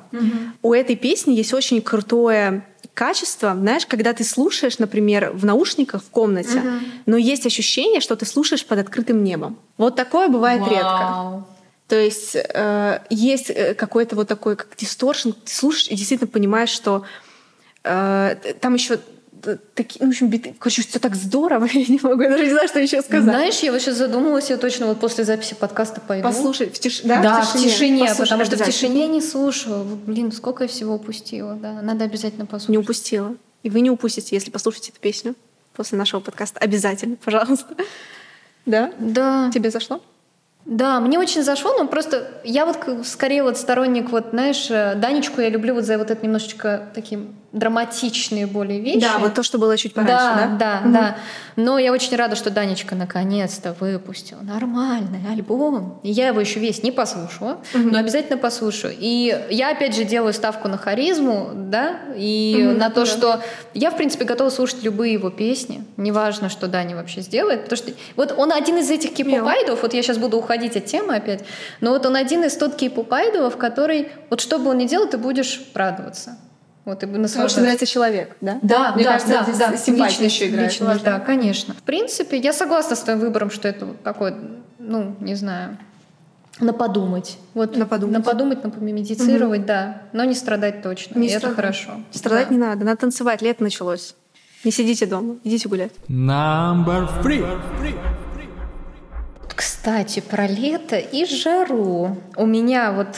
У 0.63 0.73
этой 0.73 0.97
песни 0.97 1.33
есть 1.35 1.53
очень 1.55 1.81
крутое 1.83 2.63
качество, 2.95 3.55
знаешь, 3.55 3.85
когда 3.87 4.13
ты 4.15 4.25
слушаешь, 4.25 4.79
например, 4.79 5.31
в 5.35 5.45
наушниках 5.45 6.03
в 6.03 6.09
комнате, 6.11 6.63
но 7.07 7.17
есть 7.19 7.45
ощущение, 7.47 8.01
что 8.01 8.17
ты 8.17 8.25
слушаешь 8.27 8.65
под 8.65 8.79
открытым 8.79 9.23
небом. 9.23 9.59
Вот 9.79 9.97
такое 9.97 10.29
бывает 10.29 10.63
редко. 10.71 11.45
То 11.89 11.97
есть 11.97 12.37
э, 12.37 13.01
есть 13.11 13.51
э, 13.51 13.75
какой-то 13.75 14.17
вот 14.17 14.27
такой 14.29 14.57
как 14.57 14.69
дисторшн, 14.77 15.31
ты 15.31 15.55
слушаешь 15.55 15.89
и 15.89 15.95
действительно 15.95 16.29
понимаешь, 16.29 16.71
что 16.71 17.05
э, 17.85 18.37
там 18.61 18.75
еще 18.75 18.99
такие, 19.75 20.01
ну, 20.01 20.09
в 20.09 20.11
общем, 20.11 20.29
биты, 20.29 20.55
короче, 20.59 20.83
все 20.83 20.99
так 20.99 21.15
здорово, 21.15 21.67
я 21.73 21.87
не 21.87 22.01
могу, 22.03 22.23
я 22.23 22.31
даже 22.31 22.45
не 22.45 22.51
знаю, 22.51 22.69
что 22.69 22.81
еще 22.81 23.03
сказать. 23.03 23.23
Знаешь, 23.23 23.59
я 23.61 23.71
вот 23.71 23.81
сейчас 23.81 23.97
задумалась, 23.97 24.51
я 24.51 24.57
точно 24.57 24.87
вот 24.87 24.99
после 24.99 25.25
записи 25.25 25.55
подкаста 25.55 26.01
пойду. 26.01 26.27
Послушай, 26.27 26.69
в, 26.71 26.79
тиш... 26.79 27.03
да, 27.03 27.23
Да, 27.23 27.43
в 27.43 27.53
тишине, 27.53 28.07
Послушай 28.07 28.23
потому 28.23 28.45
что 28.45 28.57
в 28.57 28.67
тишине 28.67 29.07
не 29.07 29.21
слушаю. 29.21 29.85
Блин, 29.85 30.33
сколько 30.33 30.65
я 30.65 30.69
всего 30.69 30.95
упустила, 30.95 31.55
да. 31.55 31.81
Надо 31.83 32.05
обязательно 32.05 32.47
послушать. 32.47 32.71
Не 32.71 32.79
упустила. 32.79 33.37
И 33.63 33.71
вы 33.71 33.81
не 33.81 33.91
упустите, 33.91 34.35
если 34.35 34.51
послушаете 34.51 34.91
эту 34.91 35.01
песню 35.01 35.35
после 35.75 35.99
нашего 35.99 36.21
подкаста. 36.21 36.59
Обязательно, 36.61 37.17
пожалуйста. 37.17 37.75
Да? 38.65 38.93
Да. 38.99 39.49
Тебе 39.55 39.71
зашло? 39.71 40.03
Да, 40.67 40.99
мне 40.99 41.17
очень 41.17 41.45
зашло, 41.45 41.75
но 41.79 41.87
просто 41.87 42.29
я 42.43 42.67
вот 42.67 43.07
скорее 43.07 43.45
вот 43.45 43.57
сторонник, 43.57 44.11
вот, 44.11 44.31
знаешь, 44.31 44.69
э, 44.69 44.97
Данечку 44.97 45.41
я 45.41 45.49
люблю 45.49 45.75
вот 45.75 45.85
за 45.85 45.97
вот 45.97 46.11
это 46.11 46.25
немножечко 46.25 46.91
таким 46.93 47.37
драматичные 47.57 48.47
более 48.47 48.81
вещи. 48.81 49.01
Да, 49.01 49.19
вот 49.19 49.35
то, 49.35 49.43
что 49.43 49.59
было 49.59 49.77
чуть 49.77 49.95
пораньше, 49.95 50.15
да, 50.15 50.35
да? 50.37 50.57
да, 50.59 50.81
Мгм. 50.83 50.93
да. 50.93 51.17
Но 51.57 51.79
я 51.79 51.91
очень 51.93 52.15
рада, 52.17 52.37
что 52.37 52.51
Данечка 52.51 52.95
наконец-то 52.95 53.75
выпустил 53.81 54.37
нормальный 54.43 55.21
альбом. 55.33 55.99
Я 56.03 56.29
его 56.29 56.41
еще 56.41 56.61
весь 56.61 56.83
не 56.83 56.93
послушала, 56.93 57.59
но 57.75 57.99
обязательно 57.99 58.37
послушаю. 58.37 58.95
И 58.99 59.47
я 59.51 59.71
опять 59.71 59.97
же 59.97 60.05
делаю 60.05 60.35
ставку 60.35 60.69
на 60.69 60.77
харизму, 60.77 61.51
да, 61.55 61.97
и 62.15 62.63
Мгм, 62.69 62.79
на 62.79 62.91
то, 62.91 63.01
да. 63.01 63.07
что 63.07 63.41
я, 63.75 63.91
в 63.91 63.97
принципе, 63.97 64.25
готова 64.27 64.51
слушать 64.51 64.83
любые 64.83 65.15
его 65.15 65.31
песни. 65.31 65.83
Неважно, 65.97 66.51
что 66.51 66.67
Даня 66.69 66.95
вообще 66.95 67.23
сделает. 67.23 67.63
Потому 67.65 67.77
что 67.79 67.93
вот 68.17 68.35
он 68.37 68.53
один 68.53 68.77
из 68.79 68.91
этих 68.91 69.15
кей-поп 69.15 69.47
айдолов, 69.49 69.81
вот 69.83 69.95
я 69.95 70.03
сейчас 70.03 70.19
буду 70.19 70.37
уходить 70.37 70.77
от 70.77 70.85
темы 70.85 71.17
опять, 71.17 71.43
но 71.81 71.91
вот 71.93 72.05
он 72.05 72.17
один 72.17 72.45
из 72.45 72.55
тот 72.57 72.77
кей-поп 72.77 73.11
айдолов, 73.13 73.57
который, 73.57 74.09
вот 74.29 74.41
что 74.43 74.59
бы 74.59 74.71
он 74.71 74.79
ни 74.79 74.87
делал, 74.87 75.07
ты 75.09 75.17
будешь 75.17 75.63
радоваться. 75.75 76.37
Вот, 76.87 77.03
и 77.03 77.07
Потому 77.07 77.13
что 77.29 77.39
наслаждаться. 77.41 77.61
нравится 77.61 77.87
человек, 77.87 78.37
да? 78.41 78.59
Да, 78.63 78.93
Мне 78.95 79.05
да, 79.05 79.13
кажется, 79.19 79.33
да, 79.35 79.43
здесь 79.45 79.59
да. 79.59 79.77
симпатия 79.77 80.05
Личность, 80.23 80.35
еще 80.37 80.49
играет. 80.49 80.71
личность, 80.73 81.05
да, 81.05 81.19
конечно. 81.21 81.75
В 81.75 81.83
принципе, 81.83 82.39
я 82.39 82.53
согласна 82.55 82.97
с 82.97 83.01
твоим 83.01 83.19
выбором, 83.19 83.51
что 83.51 83.67
это 83.69 83.87
вот 83.87 84.03
такой, 84.03 84.35
ну, 84.79 85.15
не 85.21 85.35
знаю, 85.35 85.77
на 86.61 86.73
подумать. 86.73 87.37
Вот, 87.55 87.77
На 87.77 87.85
подумать. 87.87 88.17
На 88.17 88.23
подумать, 88.23 88.65
на 88.65 88.71
помедитировать, 88.71 89.67
да. 89.67 90.03
Но 90.15 90.25
не 90.25 90.35
страдать 90.35 90.81
точно. 90.83 91.19
Не 91.19 91.27
и 91.27 91.31
это 91.31 91.41
страдать. 91.41 91.57
хорошо. 91.57 91.91
Страдать 92.13 92.49
Да. 92.49 92.55
не 92.55 92.59
надо, 92.61 92.85
надо 92.87 92.97
танцевать, 92.99 93.43
лето 93.43 93.63
началось. 93.63 94.15
Не 94.65 94.71
сидите 94.71 95.05
дома, 95.07 95.37
идите 95.45 95.69
гулять. 95.69 95.93
Number 96.09 97.09
three. 97.23 97.45
Кстати, 99.55 100.21
про 100.21 100.47
лето 100.47 100.97
и 100.99 101.25
жару. 101.25 102.17
У 102.37 102.47
меня 102.47 102.93
вот 102.93 103.09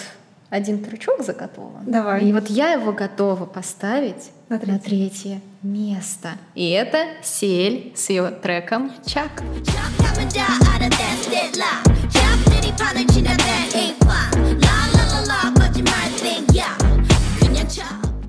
один 0.51 0.83
трючок 0.83 1.23
заготовлен. 1.23 1.83
Давай. 1.87 2.25
И 2.25 2.33
вот 2.33 2.49
я 2.49 2.73
его 2.73 2.93
готова 2.93 3.45
поставить 3.47 4.31
На 4.49 4.57
на 4.57 4.79
третье. 4.79 4.81
третье 4.81 5.41
место. 5.63 6.31
И 6.55 6.71
это 6.71 7.05
Сель 7.23 7.93
с 7.95 8.11
ее 8.11 8.31
треком 8.31 8.93
«Чак». 9.07 9.43
Coming 12.79 13.98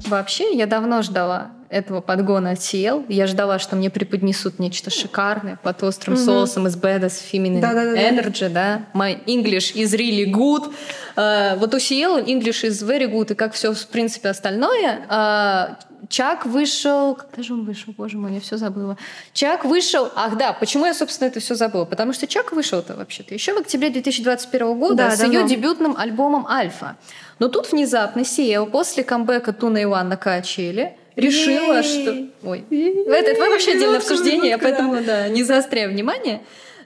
Вообще, 0.09 0.53
я 0.55 0.65
давно 0.65 1.01
ждала 1.01 1.51
этого 1.69 2.01
подгона 2.01 2.51
от 2.51 2.59
CL. 2.59 3.05
Я 3.09 3.27
ждала, 3.27 3.59
что 3.59 3.75
мне 3.75 3.89
преподнесут 3.89 4.57
нечто 4.59 4.89
шикарное 4.89 5.59
под 5.61 5.83
острым 5.83 6.17
соусом 6.17 6.67
из 6.67 6.75
Badass 6.75 7.21
Feminine 7.31 7.61
Да-да-да-да. 7.61 8.09
Energy, 8.09 8.49
да. 8.49 8.81
My 8.93 9.23
English 9.25 9.75
is 9.75 9.95
really 9.95 10.25
good. 10.25 10.73
Э, 11.15 11.55
вот 11.57 11.73
у 11.73 11.77
CL 11.77 12.25
English 12.25 12.63
is 12.67 12.83
very 12.83 13.05
good, 13.09 13.31
и 13.31 13.35
как 13.35 13.53
все, 13.53 13.73
в 13.73 13.87
принципе, 13.87 14.29
остальное. 14.29 15.05
Э, 15.09 15.75
Чак 16.07 16.45
вышел... 16.45 17.15
Когда 17.15 17.43
же 17.43 17.53
он 17.53 17.65
вышел? 17.65 17.93
Боже 17.95 18.17
мой, 18.17 18.33
я 18.33 18.39
все 18.39 18.57
забыла. 18.57 18.97
Чак 19.33 19.65
вышел... 19.65 20.09
Ах, 20.15 20.37
да, 20.37 20.53
почему 20.53 20.85
я, 20.85 20.93
собственно, 20.93 21.27
это 21.27 21.39
все 21.39 21.55
забыла? 21.55 21.85
Потому 21.85 22.13
что 22.13 22.25
Чак 22.25 22.51
вышел-то 22.53 22.95
вообще-то 22.95 23.33
еще 23.33 23.53
в 23.53 23.57
октябре 23.59 23.89
2021 23.89 24.79
года 24.79 24.95
Да, 24.95 25.11
с 25.15 25.21
ее 25.21 25.33
давно. 25.33 25.47
дебютным 25.49 25.95
альбомом 25.97 26.47
«Альфа». 26.47 26.95
Но 27.39 27.47
тут 27.47 27.71
внезапно 27.71 28.23
Сиэл 28.25 28.65
после 28.67 29.03
камбэка 29.03 29.53
Туна 29.53 29.77
и 29.79 29.85
Ван 29.85 30.09
на 30.09 30.17
Качели 30.17 30.95
решила, 31.15 31.81
что... 31.83 32.27
Ой, 32.43 32.63
это, 32.69 33.31
это 33.31 33.49
вообще 33.49 33.71
отдельное 33.71 33.97
обсуждение, 33.97 34.49
я 34.51 34.57
поэтому 34.57 35.01
да, 35.03 35.27
не 35.29 35.43
заостряю 35.43 35.89
внимание. 35.91 36.41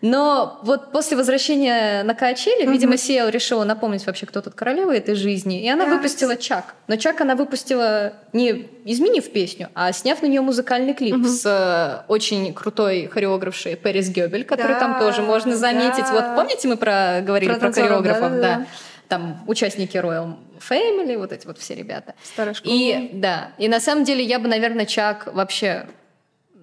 Но 0.06 0.60
вот 0.64 0.92
после 0.92 1.16
возвращения 1.16 2.04
на 2.04 2.14
Качели, 2.14 2.70
видимо, 2.70 2.98
Сиэл 2.98 3.30
решила 3.30 3.64
напомнить 3.64 4.06
вообще, 4.06 4.26
кто 4.26 4.42
тут 4.42 4.54
королева 4.54 4.94
этой 4.94 5.16
жизни, 5.16 5.64
и 5.64 5.70
она 5.70 5.86
Да. 5.86 5.96
выпустила 5.96 6.36
Чак. 6.36 6.76
Но 6.90 6.98
Чак 6.98 7.22
она 7.22 7.36
выпустила 7.36 8.12
не 8.34 8.68
изменив 8.84 9.32
песню, 9.32 9.70
а 9.76 9.94
сняв 9.94 10.22
на 10.22 10.26
нее 10.26 10.42
музыкальный 10.42 10.94
клип 10.94 11.26
с 11.26 11.46
э, 11.46 12.04
очень 12.12 12.54
крутой 12.54 13.08
хореографшей 13.08 13.78
Пэрис 13.78 14.10
Гёбель, 14.10 14.44
который 14.44 14.78
там 14.78 14.94
Да, 14.94 15.00
тоже 15.00 15.22
можно 15.22 15.56
заметить. 15.56 16.04
да. 16.04 16.12
Вот 16.12 16.36
помните, 16.36 16.68
мы 16.68 16.76
про, 16.76 17.22
говорили 17.22 17.52
Про 17.54 17.60
про, 17.60 17.72
хореографов? 17.72 18.22
да-да-да. 18.32 18.56
да 18.58 18.66
там 19.10 19.44
участники 19.48 19.96
Royal 19.98 20.34
Family, 20.70 21.18
вот 21.18 21.32
эти 21.32 21.46
вот 21.48 21.58
все 21.58 21.76
ребята. 21.76 22.16
Старая 22.24 22.54
школа. 22.54 22.74
И 22.74 23.10
да, 23.14 23.52
и 23.58 23.68
на 23.68 23.80
самом 23.80 24.04
деле 24.04 24.24
я 24.24 24.40
бы, 24.40 24.48
наверное, 24.48 24.86
Чак 24.86 25.34
вообще 25.34 25.88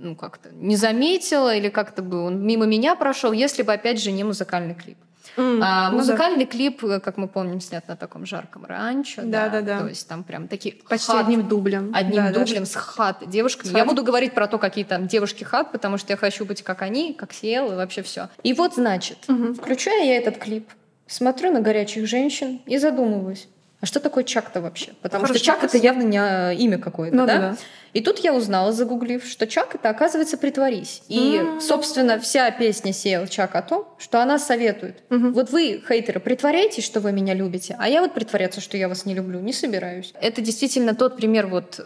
ну 0.03 0.17
как-то 0.17 0.49
не 0.53 0.77
заметила 0.77 1.55
или 1.55 1.69
как-то 1.69 2.01
бы 2.03 2.25
он 2.25 2.43
мимо 2.45 2.65
меня 2.67 2.95
прошел, 2.95 3.33
если 3.33 3.63
бы 3.63 3.73
опять 3.73 4.01
же 4.01 4.13
не 4.13 4.25
музыкальный 4.25 4.75
клип. 4.75 4.97
М, 5.37 5.61
А 5.63 5.91
ну 5.91 5.91
да. 5.91 5.97
музыкальный 5.99 6.45
клип, 6.47 6.83
э, 6.85 6.99
как 6.99 7.17
мы 7.17 7.29
помним, 7.29 7.61
снят 7.61 7.87
на 7.87 7.95
таком 7.97 8.27
жарком 8.27 8.65
ранчо. 8.65 9.23
Да-да-да. 9.25 9.81
То 9.81 9.87
есть 9.89 10.09
там 10.09 10.25
прям 10.25 10.49
такие 10.49 10.75
Почти 10.89 11.07
хат, 11.13 11.21
одним 11.27 11.47
дублем. 11.47 11.93
Одним 11.95 12.17
Да, 12.25 12.33
дублем 12.33 12.61
даже. 12.65 12.67
с 12.67 12.75
хат 12.75 13.29
девушками. 13.29 13.69
С 13.69 13.73
Я 13.73 13.81
хат. 13.81 13.89
буду 13.89 14.03
говорить 14.03 14.33
про 14.33 14.49
то, 14.49 14.59
какие 14.59 14.85
там 14.85 15.07
девушки 15.07 15.45
хат, 15.45 15.71
потому 15.71 15.99
что 15.99 16.13
я 16.13 16.17
хочу 16.17 16.45
быть 16.45 16.63
как 16.63 16.83
они, 16.83 17.13
как 17.15 17.33
Сиэл 17.33 17.71
и 17.73 17.77
вообще 17.77 18.03
все. 18.03 18.29
И 18.43 18.55
вот, 18.55 18.75
значит, 18.75 19.19
включаю 19.57 20.05
я 20.05 20.17
этот 20.17 20.39
клип, 20.39 20.69
смотрю 21.07 21.53
на 21.53 21.61
горячих 21.61 22.07
женщин 22.09 22.61
и 22.67 22.79
задумываюсь. 22.79 23.47
А 23.81 23.87
что 23.87 23.99
такое 23.99 24.25
Чак-то 24.25 24.61
вообще? 24.61 24.93
Потому 25.01 25.23
Хорошо, 25.25 25.39
что 25.39 25.47
Чак 25.47 25.65
это 25.65 25.79
явно 25.79 26.03
не 26.03 26.19
а, 26.19 26.53
имя 26.53 26.79
какое-то, 26.79 27.17
Ну 27.17 27.27
да? 27.27 27.39
да-да. 27.39 27.57
И 27.93 28.01
тут 28.03 28.19
я 28.19 28.35
узнала, 28.35 28.73
загуглив, 28.73 29.25
что 29.25 29.47
Чак 29.47 29.75
это 29.75 29.89
оказывается 29.89 30.37
притворись. 30.37 31.03
И, 31.09 31.43
собственно, 31.61 32.21
вся 32.21 32.51
песня 32.51 32.93
сеял 32.93 33.27
Чак 33.27 33.57
о 33.57 33.63
том, 33.63 33.89
что 33.99 34.23
она 34.23 34.39
советует. 34.39 35.03
Вот 35.09 35.51
вы, 35.51 35.83
хейтеры, 35.87 36.21
притворяйтесь, 36.21 36.85
что 36.85 37.01
вы 37.01 37.13
меня 37.13 37.35
любите, 37.35 37.77
а 37.79 37.89
я 37.89 38.03
вот 38.03 38.15
притворяться, 38.15 38.61
что 38.61 38.77
я 38.77 38.89
вас 38.89 39.07
не 39.07 39.15
люблю, 39.15 39.41
не 39.41 39.53
собираюсь. 39.53 40.13
Это 40.21 40.41
действительно 40.43 40.95
тот 40.95 41.17
пример 41.17 41.47
вот, 41.47 41.81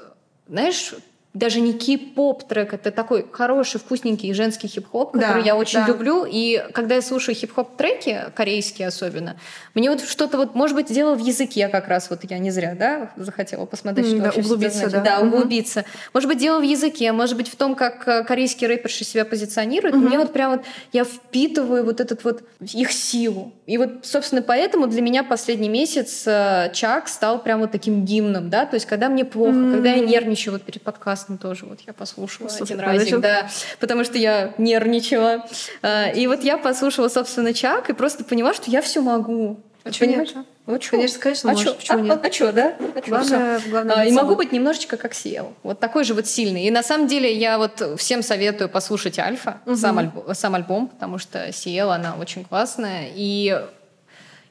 знаешь, 0.48 0.94
даже 1.34 1.60
не 1.60 1.72
кей-поп 1.72 2.46
трек, 2.46 2.72
это 2.74 2.92
такой 2.92 3.26
хороший, 3.30 3.80
вкусненький 3.80 4.32
женский 4.32 4.68
хип-хоп, 4.68 5.14
Да, 5.14 5.20
который 5.20 5.44
я 5.44 5.56
очень 5.56 5.80
да. 5.80 5.88
люблю. 5.88 6.24
И 6.24 6.64
когда 6.72 6.94
я 6.94 7.02
слушаю 7.02 7.34
хип-хоп 7.34 7.76
треки, 7.76 8.26
корейские 8.36 8.86
особенно, 8.86 9.36
мне 9.74 9.90
вот 9.90 10.00
что-то 10.00 10.36
вот, 10.36 10.54
может 10.54 10.76
быть, 10.76 10.92
дело 10.92 11.16
в 11.16 11.18
языке 11.18 11.66
как 11.68 11.88
раз, 11.88 12.08
вот 12.08 12.20
я 12.22 12.38
не 12.38 12.52
зря, 12.52 12.76
да, 12.78 13.10
захотела 13.16 13.66
посмотреть, 13.66 14.06
что 14.06 14.18
да, 14.18 14.24
вообще 14.26 14.40
углубиться, 14.42 14.88
да. 14.88 15.00
Да, 15.00 15.20
углубиться. 15.20 15.84
Может 16.12 16.28
быть, 16.28 16.38
дело 16.38 16.60
в 16.60 16.62
языке, 16.62 17.10
может 17.10 17.36
быть, 17.36 17.48
в 17.48 17.56
том, 17.56 17.74
как 17.74 18.06
э, 18.06 18.22
корейские 18.22 18.68
рэперши 18.68 19.04
себя 19.04 19.24
позиционируют. 19.24 19.96
Мне 19.96 20.18
вот 20.18 20.32
прям 20.32 20.52
вот, 20.52 20.62
я 20.92 21.02
впитываю 21.02 21.84
вот 21.84 22.00
этот 22.00 22.22
вот 22.22 22.44
их 22.60 22.92
силу. 22.92 23.52
И 23.66 23.78
вот, 23.78 24.04
собственно, 24.04 24.42
поэтому 24.42 24.86
для 24.86 25.00
меня 25.00 25.24
последний 25.24 25.70
месяц 25.70 26.24
э, 26.26 26.70
Чак 26.74 27.08
стал 27.08 27.42
прям 27.42 27.60
вот 27.60 27.72
таким 27.72 28.04
гимном, 28.04 28.50
да, 28.50 28.66
то 28.66 28.74
есть 28.74 28.84
когда 28.84 29.08
мне 29.08 29.24
плохо, 29.24 29.54
когда 29.72 29.92
я 29.92 30.04
нервничаю, 30.04 30.52
вот 30.52 30.62
перед 30.62 30.82
подкастом 30.82 31.38
тоже, 31.38 31.64
вот 31.64 31.78
я 31.86 31.94
послушала 31.94 32.48
Слушай, 32.48 32.74
один 32.74 32.80
разик, 32.80 33.20
да, 33.20 33.48
потому 33.80 34.04
что 34.04 34.18
я 34.18 34.52
нервничала. 34.58 35.46
Э, 35.82 36.14
И 36.14 36.26
вот 36.26 36.44
я 36.44 36.58
послушала, 36.58 37.08
собственно, 37.08 37.54
Чак 37.54 37.88
и 37.88 37.94
просто 37.94 38.22
поняла, 38.24 38.52
что 38.52 38.70
я 38.70 38.82
все 38.82 39.00
могу. 39.00 39.58
Чё 39.90 40.06
нет? 40.06 40.16
Понимаешь? 40.28 40.46
Ну, 40.66 40.78
чё? 40.78 40.90
Конечно, 40.92 41.18
конечно, 41.20 41.50
а 41.50 41.54
чё? 41.54 41.74
почему 41.74 41.98
а, 41.98 42.00
нет? 42.02 42.20
А, 42.26 42.32
что, 42.32 42.52
да? 42.52 42.74
А 42.94 43.00
чё, 43.02 43.08
Главное- 43.10 43.58
всё. 43.58 43.70
главное 43.70 43.96
А, 43.96 44.04
И 44.06 44.12
могу 44.12 44.34
быть 44.36 44.52
немножечко 44.52 44.96
как 44.96 45.12
Сиэл. 45.14 45.52
Вот 45.62 45.78
такой 45.80 46.04
же 46.04 46.14
вот 46.14 46.26
сильный. 46.26 46.64
И 46.64 46.70
на 46.70 46.82
самом 46.82 47.06
деле 47.06 47.32
я 47.36 47.58
вот 47.58 47.82
всем 47.98 48.22
советую 48.22 48.68
послушать 48.70 49.18
Альфа, 49.18 49.60
сам, 49.74 49.98
альбом, 49.98 50.34
сам 50.34 50.54
альбом, 50.54 50.88
потому 50.88 51.18
что 51.18 51.52
Сиэл, 51.52 51.90
она 51.90 52.16
очень 52.16 52.44
классная. 52.44 53.10
И 53.14 53.60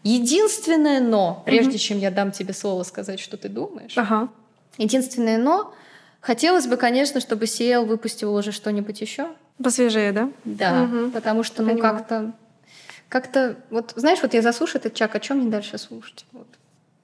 единственное 0.04 1.00
но, 1.00 1.42
прежде 1.46 1.78
чем 1.78 1.98
я 2.00 2.12
дам 2.12 2.32
тебе 2.32 2.54
слово 2.54 2.84
сказать, 2.84 3.20
что 3.20 3.38
ты 3.38 3.50
думаешь, 3.50 3.94
Ага. 3.98 4.30
единственное 4.78 5.38
но, 5.38 5.74
хотелось 6.22 6.68
бы, 6.68 6.78
конечно, 6.78 7.20
чтобы 7.22 7.48
Сиэл 7.48 7.86
выпустил 7.86 8.36
уже 8.36 8.52
что-нибудь 8.52 9.02
еще. 9.02 9.28
Посвежее, 9.64 10.12
да? 10.12 10.30
Да, 10.46 10.84
Мгм. 10.84 11.12
потому 11.12 11.44
что, 11.44 11.64
ну, 11.64 11.78
как-то... 11.78 12.34
Как-то, 13.14 13.58
вот, 13.70 13.94
знаешь, 13.96 14.18
вот 14.24 14.34
я 14.34 14.42
заслушаю 14.42 14.82
этот 14.82 14.96
чак, 14.96 15.14
о 15.16 15.20
чем 15.20 15.38
мне 15.38 15.52
дальше 15.52 15.78
слушать? 15.78 16.26
Вот. 16.32 16.48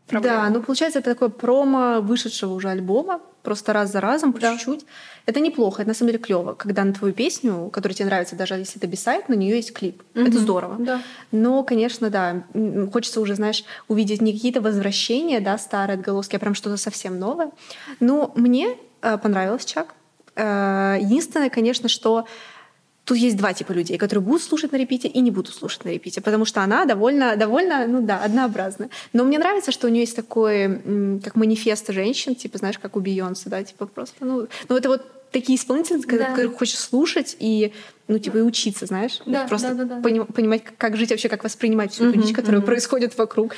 проблема. 0.08 0.38
Да, 0.38 0.50
ну 0.50 0.63
получается, 0.63 0.98
это 0.98 1.12
такое 1.12 1.30
промо 1.30 2.02
вышедшего 2.02 2.56
уже 2.56 2.69
альбома, 2.69 3.22
просто 3.43 3.74
раз 3.74 3.91
за 3.91 4.02
разом, 4.02 4.34
по 4.34 4.39
Да. 4.39 4.54
чуть-чуть. 4.54 4.88
Это 5.28 5.39
неплохо, 5.39 5.84
это 5.84 5.89
на 5.89 5.93
самом 5.93 6.12
деле 6.12 6.24
клево, 6.24 6.56
когда 6.56 6.84
на 6.84 6.93
твою 6.93 7.13
песню, 7.13 7.69
которая 7.72 7.95
тебе 7.95 8.08
нравится, 8.08 8.36
даже 8.36 8.56
если 8.56 8.78
это 8.80 8.88
бисайд, 8.88 9.30
на 9.30 9.36
нее 9.36 9.58
есть 9.58 9.72
клип. 9.72 10.02
Это 10.15 10.39
здорово. 10.39 10.78
Да. 10.80 11.02
Но, 11.32 11.63
конечно, 11.63 12.10
да, 12.10 12.43
хочется 12.91 13.22
уже, 13.22 13.36
знаешь, 13.36 13.63
увидеть 13.88 14.19
не 14.22 14.34
какие-то 14.34 14.62
возвращения, 14.62 15.39
да, 15.41 15.60
старые 15.60 15.93
отголоски, 16.00 16.36
а 16.36 16.39
прям 16.39 16.56
что-то 16.56 16.78
совсем 16.78 17.19
новое. 17.19 17.52
Но 18.00 18.32
мне 18.36 18.78
э, 19.04 19.17
понравилось 19.19 19.65
Чак. 19.65 19.93
Э, 20.36 20.98
единственное, 21.00 21.52
конечно, 21.52 21.88
что 21.88 22.26
Тут 23.10 23.17
есть 23.17 23.38
два 23.38 23.54
типа 23.54 23.72
людей, 23.72 23.98
которые 23.98 24.24
будут 24.24 24.43
слушать 24.43 24.72
на 24.72 24.78
репите 24.78 25.08
и 25.08 25.19
не 25.22 25.32
будут 25.32 25.56
слушать 25.56 25.84
на 25.84 25.89
репите, 25.89 26.22
потому 26.22 26.45
что 26.45 26.62
она 26.62 26.86
довольно, 26.86 27.36
довольно, 27.36 27.88
ну 27.88 28.02
да, 28.04 28.24
однообразная. 28.24 28.91
Но 29.13 29.24
мне 29.24 29.39
нравится, 29.39 29.72
что 29.72 29.88
у 29.88 29.89
нее 29.89 30.02
есть 30.02 30.15
такой, 30.15 31.19
как 31.24 31.36
манифест 31.36 31.89
женщин, 31.91 32.36
типа, 32.36 32.60
знаешь, 32.60 32.78
как 32.78 32.95
у 32.95 33.00
Бейонсе, 33.00 33.50
да, 33.50 33.63
типа 33.63 33.88
просто, 33.88 34.24
ну, 34.26 34.48
ну 34.69 34.78
это 34.78 34.89
вот 34.89 35.32
такие 35.32 35.58
исполнительницы, 35.58 36.08
Да. 36.08 36.26
которых 36.26 36.56
хочешь 36.60 36.78
слушать 36.78 37.36
и, 37.39 37.74
ну, 38.08 38.19
типа, 38.19 38.38
и 38.38 38.41
учиться, 38.41 38.86
знаешь, 38.86 39.22
Да, 39.26 39.48
просто 39.48 39.74
да, 39.74 39.86
да, 39.86 39.95
да. 39.95 40.02
поним- 40.08 40.32
понимать, 40.32 40.63
как- 40.78 40.95
жить 40.95 41.10
вообще, 41.10 41.30
как 41.30 41.43
воспринимать 41.43 41.91
всю 41.93 42.10
эту 42.10 42.22
дичь, 42.22 42.36
которая 42.36 42.62
происходит 42.62 43.17
вокруг. 43.17 43.54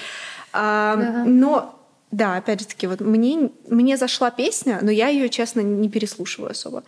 А, 0.54 0.96
Да. 0.96 1.24
Но 1.26 1.78
да, 2.12 2.36
опять 2.38 2.62
же 2.62 2.68
таки, 2.68 2.88
вот 2.88 3.02
мне, 3.02 3.50
мне 3.70 3.98
зашла 3.98 4.32
песня, 4.32 4.80
но 4.82 4.92
я 4.92 5.08
ее, 5.10 5.28
честно, 5.30 5.60
не 5.62 5.90
переслушиваю 5.90 6.52
особо. 6.52 6.84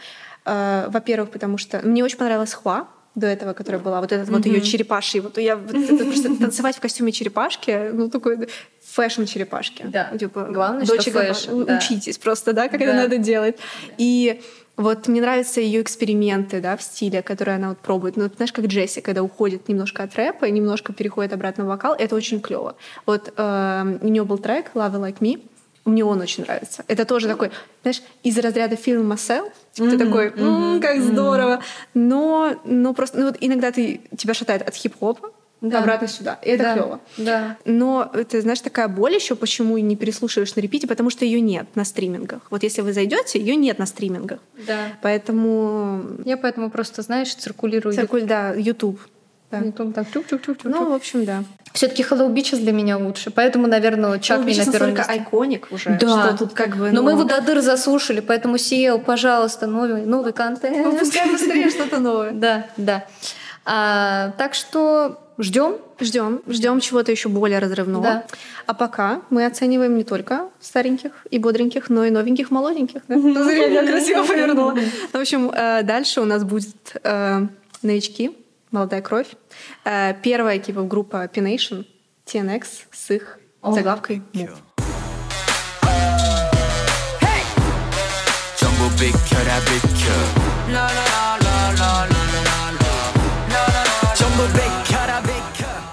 Э, 0.45 0.87
Во-первых, 0.89 1.29
потому 1.31 1.57
что 1.57 1.79
мне 1.83 2.03
очень 2.03 2.17
понравилась 2.17 2.53
Хва 2.53 2.87
до 3.15 3.27
этого, 3.27 3.53
которая 3.53 3.79
была, 3.79 4.01
вот 4.01 4.11
этот 4.11 4.29
вот 4.29 4.45
ее 4.45 4.59
черепаший. 4.61 5.19
Вот 5.19 5.37
я 5.37 5.55
вот 5.55 5.73
это 5.75 6.03
просто 6.03 6.35
танцевать 6.39 6.75
в 6.77 6.79
костюме 6.79 7.11
черепашки, 7.11 7.91
ну 7.93 8.09
такой 8.09 8.49
fashion 8.83 9.25
черепашки. 9.25 9.83
Да. 9.87 10.09
Типа, 10.17 10.47
Главное, 10.51 10.85
что 10.85 10.95
Dolce 10.97 11.07
Gabbana, 11.07 11.33
fashion, 11.33 11.51
у- 11.53 11.63
да. 11.63 11.77
учитесь 11.77 12.17
просто, 12.17 12.53
да, 12.53 12.67
как 12.69 12.81
это 12.81 12.91
Да. 12.93 13.01
надо 13.03 13.17
делать. 13.17 13.57
И 13.99 14.41
вот 14.77 15.07
мне 15.07 15.21
нравятся 15.21 15.61
ее 15.61 15.83
эксперименты, 15.83 16.59
да, 16.59 16.75
в 16.75 16.81
стиле, 16.81 17.21
которые 17.21 17.57
она 17.57 17.69
вот 17.69 17.77
пробует. 17.77 18.17
Ну, 18.17 18.27
знаешь, 18.35 18.51
как 18.51 18.65
Джесси, 18.65 19.01
когда 19.01 19.21
уходит 19.21 19.67
немножко 19.69 20.01
от 20.01 20.15
рэпа 20.15 20.45
и 20.45 20.51
немножко 20.51 20.91
переходит 20.93 21.33
обратно 21.33 21.65
в 21.65 21.67
вокал, 21.67 21.93
это 21.93 22.15
очень 22.15 22.41
клево. 22.41 22.75
Вот 23.05 23.31
э, 23.37 23.97
у 24.01 24.07
нее 24.07 24.23
был 24.23 24.39
трек 24.39 24.71
Love 24.73 24.95
Like 24.99 25.19
Me, 25.19 25.39
мне 25.85 26.05
он 26.05 26.21
очень 26.21 26.43
нравится. 26.43 26.83
Это 26.87 27.05
тоже 27.05 27.27
такой, 27.27 27.51
знаешь, 27.81 28.01
из 28.23 28.37
разряда 28.37 28.75
фильма 28.75 29.15
Myself. 29.15 29.51
Типа 29.73 29.89
ты 29.89 29.97
такой, 29.97 30.27
«М, 30.37 30.79
как 30.81 31.01
здорово. 31.01 31.61
Но, 31.93 32.55
но 32.65 32.93
просто, 32.93 33.19
ну 33.19 33.25
вот 33.25 33.37
иногда 33.41 33.71
ты, 33.71 34.01
тебя 34.17 34.33
шатает 34.33 34.61
от 34.67 34.75
хип-хопа 34.75 35.31
Да. 35.61 35.79
обратно 35.79 36.07
сюда. 36.07 36.39
И 36.41 36.49
это 36.49 36.63
Да. 36.63 36.73
клево. 36.73 36.99
Да. 37.17 37.57
Но 37.65 38.09
это, 38.13 38.39
знаешь, 38.41 38.61
такая 38.61 38.87
боль 38.87 39.15
еще, 39.15 39.35
почему 39.35 39.77
не 39.77 39.95
переслушиваешь 39.95 40.55
на 40.55 40.61
репите, 40.61 40.87
потому 40.87 41.09
что 41.09 41.25
ее 41.25 41.39
нет 41.41 41.67
на 41.75 41.85
стримингах. 41.85 42.41
Вот 42.49 42.63
если 42.63 42.81
вы 42.81 42.91
зайдете, 42.93 43.39
ее 43.39 43.55
нет 43.55 43.79
на 43.79 43.85
стримингах. 43.85 44.39
Да. 44.67 44.77
Поэтому 45.01 46.03
Я 46.25 46.37
поэтому 46.37 46.69
просто, 46.69 47.01
знаешь, 47.01 47.33
циркулирую. 47.35 47.93
циркуль, 47.93 48.23
да, 48.23 48.53
YouTube. 48.53 48.99
Да. 49.59 49.65
YouTube 49.65 49.93
так 49.93 50.07
чук-чук-чук-чук. 50.13 50.65
Ну, 50.65 50.89
в 50.89 50.93
общем, 50.93 51.25
да. 51.25 51.43
все-таки 51.73 52.03
Hello 52.03 52.31
Beaches 52.33 52.57
для 52.57 52.71
меня 52.71 52.97
лучше, 52.97 53.31
поэтому, 53.31 53.67
наверное, 53.67 54.19
Чак 54.19 54.39
Чак 54.39 54.45
не 54.45 54.53
на 54.57 54.65
первом 54.65 54.71
настолько 54.71 54.97
месте. 54.97 55.11
айконик 55.11 55.67
уже, 55.71 55.97
Да. 55.99 56.27
что 56.27 56.37
тут 56.37 56.53
как 56.53 56.75
бы... 56.77 56.91
Но 56.91 57.01
ну, 57.01 57.03
мы 57.03 57.11
его 57.11 57.23
до 57.23 57.41
дыр 57.41 57.61
заслушали, 57.61 58.19
поэтому 58.19 58.57
Сиел, 58.57 58.99
пожалуйста, 58.99 59.67
новый, 59.67 60.05
новый 60.05 60.33
контент. 60.33 60.85
Выпускай 60.85 61.29
быстрее 61.29 61.69
что-то 61.69 61.99
новое. 61.99 62.31
Да, 62.43 62.65
да. 62.77 63.05
А, 63.65 64.31
так 64.37 64.53
что 64.53 65.19
ждем. 65.37 65.77
Ждем, 65.99 66.41
ждем 66.47 66.79
чего-то 66.81 67.11
еще 67.11 67.29
более 67.29 67.59
разрывного. 67.59 68.03
Да. 68.03 68.25
А 68.65 68.73
пока 68.73 69.21
мы 69.29 69.45
оцениваем 69.45 69.95
не 69.95 70.03
только 70.03 70.49
стареньких 70.59 71.11
и 71.29 71.37
бодреньких, 71.39 71.89
но 71.89 72.03
и 72.03 72.09
новеньких, 72.09 72.51
молоденьких. 72.51 73.03
да? 73.07 73.15
Ну, 73.15 73.43
зря 73.43 73.67
я 73.67 73.87
красиво 73.87 74.23
повернула. 74.23 74.71
Ну, 74.73 74.81
В 75.13 75.21
общем, 75.21 75.49
э, 75.51 75.83
дальше 75.83 76.19
у 76.19 76.25
нас 76.25 76.43
будет 76.43 76.75
э, 77.03 77.41
новички, 77.83 78.35
«Молодая 78.73 79.03
кровь». 79.03 79.27
Первая 80.23 80.57
типа 80.57 80.81
группа 80.81 81.27
P-Nation, 81.27 81.85
TNX 82.25 82.65
с 82.91 83.11
их 83.11 83.37
О. 83.61 83.71
заглавкой 83.71 84.23
«Move». 84.33 84.57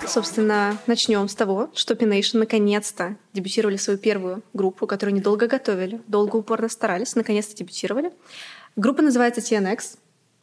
Собственно, 0.07 0.79
начнем 0.87 1.29
с 1.29 1.35
того, 1.35 1.69
что 1.75 1.95
P-Nation 1.95 2.39
наконец-то 2.39 3.17
дебютировали 3.35 3.77
свою 3.77 3.99
первую 3.99 4.43
группу, 4.55 4.87
которую 4.87 5.15
недолго 5.15 5.47
готовили, 5.47 6.01
долго 6.09 6.37
упорно 6.37 6.71
старались, 6.71 7.15
наконец-то 7.15 7.55
дебютировали. 7.55 8.11
Группа 8.75 9.03
называется 9.03 9.43
TNX 9.43 9.99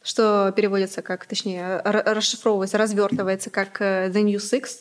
что 0.08 0.52
переводится 0.56 1.02
как, 1.02 1.26
точнее, 1.26 1.82
расшифровывается, 1.84 2.78
развертывается 2.78 3.50
как 3.50 3.80
э, 3.82 4.08
The 4.08 4.22
New 4.22 4.38
Six, 4.38 4.80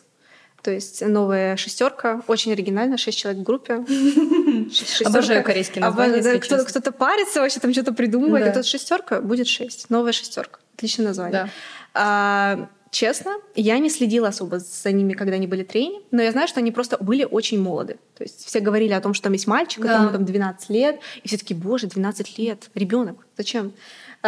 то 0.61 0.71
есть 0.71 1.05
новая 1.05 1.57
шестерка, 1.57 2.21
очень 2.27 2.53
оригинально, 2.53 2.97
шесть 2.97 3.17
человек 3.19 3.41
в 3.41 3.43
группе. 3.43 3.83
Шестерка. 4.71 5.09
Обожаю 5.09 5.43
корейские 5.43 5.81
названия, 5.83 6.13
Обожаю, 6.13 6.23
да, 6.23 6.29
если 6.31 6.39
кто- 6.47 6.55
честно. 6.57 6.69
Кто-то 6.69 6.91
парится, 6.93 7.41
вообще 7.41 7.59
там 7.59 7.73
что-то 7.73 7.93
придумывает, 7.93 8.45
Да. 8.45 8.51
и 8.51 8.53
тут 8.53 8.65
шестерка 8.65 9.21
будет 9.21 9.47
шесть, 9.47 9.89
новая 9.89 10.13
шестерка. 10.13 10.59
Отличное 10.77 11.07
название. 11.07 11.43
Да. 11.43 11.49
А, 11.93 12.69
честно, 12.91 13.33
я 13.55 13.79
не 13.79 13.89
следила 13.89 14.29
особо 14.29 14.59
за 14.59 14.91
ними, 14.93 15.13
когда 15.13 15.35
они 15.35 15.47
были 15.47 15.63
трени, 15.63 15.99
но 16.11 16.21
я 16.21 16.31
знаю, 16.31 16.47
что 16.47 16.59
они 16.61 16.71
просто 16.71 16.97
были 17.01 17.25
очень 17.29 17.61
молоды. 17.61 17.97
То 18.17 18.23
есть 18.23 18.45
все 18.45 18.59
говорили 18.61 18.93
о 18.93 19.01
том, 19.01 19.13
что 19.13 19.23
там 19.25 19.33
есть 19.33 19.47
мальчик, 19.47 19.81
Да. 19.83 19.89
которому 19.89 20.11
там 20.11 20.25
12 20.25 20.69
лет, 20.69 20.99
и 21.23 21.27
все 21.27 21.37
таки 21.37 21.53
боже, 21.53 21.87
12 21.87 22.37
лет, 22.37 22.69
ребенок, 22.75 23.25
зачем? 23.37 23.73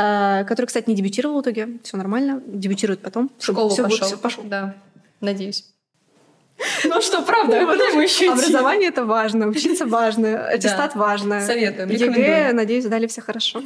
А, 0.02 0.44
который, 0.46 0.68
кстати, 0.68 0.88
не 0.90 0.96
дебютировал 0.96 1.40
в 1.40 1.42
итоге, 1.42 1.68
все 1.84 1.98
нормально, 1.98 2.42
дебютирует 2.46 3.02
потом. 3.02 3.30
В 3.38 3.44
школу 3.44 3.70
будет- 3.70 3.84
пошел. 3.84 4.08
всё 4.08 4.18
пошел. 4.18 4.44
Да, 4.44 4.76
надеюсь. 5.22 5.66
Ну 6.84 7.02
что, 7.02 7.22
правда, 7.22 7.62
образование 7.62 8.90
это 8.90 9.06
важно, 9.06 9.48
учиться 9.48 9.86
важно, 9.86 10.46
аттестат 10.56 10.96
важно. 10.96 11.40
Советуем, 11.42 11.90
ЕГЭ, 11.90 12.52
надеюсь, 12.54 12.84
сдали 12.86 13.08
все 13.08 13.22
хорошо. 13.22 13.62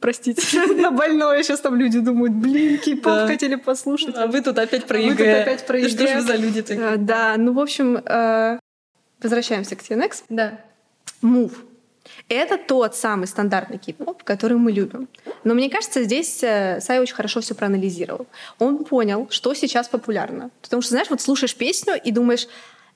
Простите, 0.00 0.42
на 0.74 0.90
больное. 0.90 1.42
Сейчас 1.42 1.60
там 1.60 1.74
люди 1.76 1.98
думают, 2.00 2.32
блин, 2.34 2.78
кей-поп 2.78 3.04
Да. 3.12 3.26
хотели 3.26 3.56
послушать. 3.56 4.16
А 4.16 4.26
вы 4.26 4.40
тут 4.40 4.58
опять 4.58 4.86
про 4.86 4.98
А 4.98 5.02
вы 5.02 5.10
тут 5.10 5.20
ЕГЭ. 5.20 5.42
опять 5.42 5.66
про 5.66 5.80
Да 5.80 5.88
Что 5.88 5.98
ж 5.98 6.00
ЕГЭ. 6.10 6.14
вы 6.16 6.20
за 6.26 6.36
люди 6.36 6.62
такие? 6.62 6.86
Э, 6.94 6.96
Да, 6.96 7.34
ну, 7.36 7.52
в 7.52 7.60
общем, 7.60 7.96
э, 7.98 8.58
возвращаемся 9.22 9.76
к 9.76 9.80
TNX. 9.82 10.24
Да. 10.30 10.58
Move. 11.22 11.52
Это 12.28 12.58
тот 12.58 12.94
самый 12.94 13.26
стандартный 13.26 13.78
кей-поп, 13.78 14.22
который 14.22 14.56
мы 14.56 14.72
любим. 14.72 15.08
Но 15.44 15.54
мне 15.54 15.68
кажется, 15.68 16.04
здесь 16.04 16.42
э, 16.42 16.80
Сай 16.80 17.00
очень 17.00 17.14
хорошо 17.14 17.40
все 17.40 17.54
проанализировал. 17.54 18.26
Он 18.58 18.84
понял, 18.84 19.26
что 19.30 19.54
сейчас 19.54 19.88
популярно. 19.88 20.50
Потому 20.62 20.82
что, 20.82 20.90
знаешь, 20.92 21.10
вот 21.10 21.20
слушаешь 21.20 21.54
песню 21.54 21.94
и 22.02 22.10
думаешь, 22.10 22.48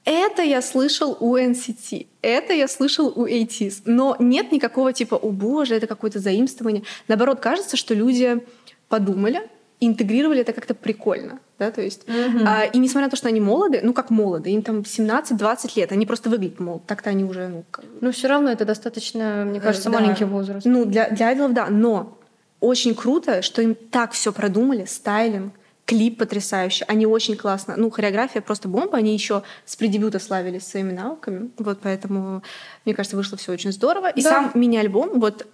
это 0.07 0.43
я 0.43 0.63
слышал 0.63 1.17
у 1.19 1.37
NCT, 1.37 2.07
это 2.23 2.53
я 2.53 2.69
слышал 2.69 3.13
у 3.17 3.27
ATEEZ. 3.27 3.83
Но 3.87 4.17
нет 4.21 4.53
никакого 4.53 4.93
типа, 4.93 5.17
о 5.17 5.31
боже, 5.31 5.75
это 5.75 5.89
какое-то 5.89 6.21
заимствование. 6.21 6.85
Наоборот, 7.09 7.41
кажется, 7.41 7.77
что 7.77 7.93
люди 7.93 8.41
подумали, 8.89 9.51
интегрировали 9.81 10.41
это 10.41 10.53
как-то 10.53 10.75
прикольно. 10.75 11.39
Да, 11.59 11.71
то 11.71 11.81
есть, 11.83 12.07
а, 12.47 12.65
и 12.65 12.79
несмотря 12.79 13.07
на 13.07 13.11
то, 13.11 13.17
что 13.17 13.29
они 13.29 13.41
молоды, 13.41 13.81
ну 13.83 13.93
как 13.93 14.11
молоды, 14.11 14.51
им 14.51 14.63
там 14.63 14.81
17-20 14.81 15.77
лет, 15.77 15.93
они 15.93 16.05
просто 16.07 16.29
выглядят 16.31 16.61
молодо, 16.61 16.83
так-то 16.87 17.11
они 17.11 17.25
уже, 17.25 17.49
ну, 17.49 17.65
как- 17.71 17.85
Но 18.01 18.11
все 18.13 18.29
равно 18.29 18.51
это 18.51 18.65
достаточно, 18.65 19.45
мне 19.47 19.61
кажется, 19.61 19.89
Э, 19.89 19.93
да. 19.93 20.01
маленький 20.01 20.25
возраст. 20.25 20.67
Ну, 20.67 20.85
для, 20.85 21.09
для 21.11 21.29
айдолов, 21.29 21.53
да, 21.55 21.69
но 21.71 22.19
очень 22.61 22.95
круто, 22.95 23.43
что 23.43 23.63
им 23.63 23.75
так 23.75 24.13
все 24.13 24.33
продумали, 24.33 24.85
стайлинг, 24.87 25.53
клип 25.87 26.19
потрясающий, 26.19 26.85
они 26.89 27.07
очень 27.07 27.37
классно, 27.37 27.75
ну, 27.77 27.91
хореография 27.91 28.41
просто 28.43 28.69
бомба, 28.69 28.99
они 28.99 29.13
еще 29.15 29.43
с 29.65 29.77
предебюта 29.77 30.19
славились 30.19 30.67
своими 30.67 30.93
навыками, 30.93 31.51
вот 31.59 31.79
поэтому, 31.83 32.43
мне 32.85 32.95
кажется, 32.95 33.17
вышло 33.17 33.39
все 33.39 33.53
очень 33.53 33.73
здорово. 33.73 34.11
И 34.11 34.23
Да. 34.23 34.31
сам 34.31 34.51
мини-альбом, 34.55 35.21
вот 35.21 35.47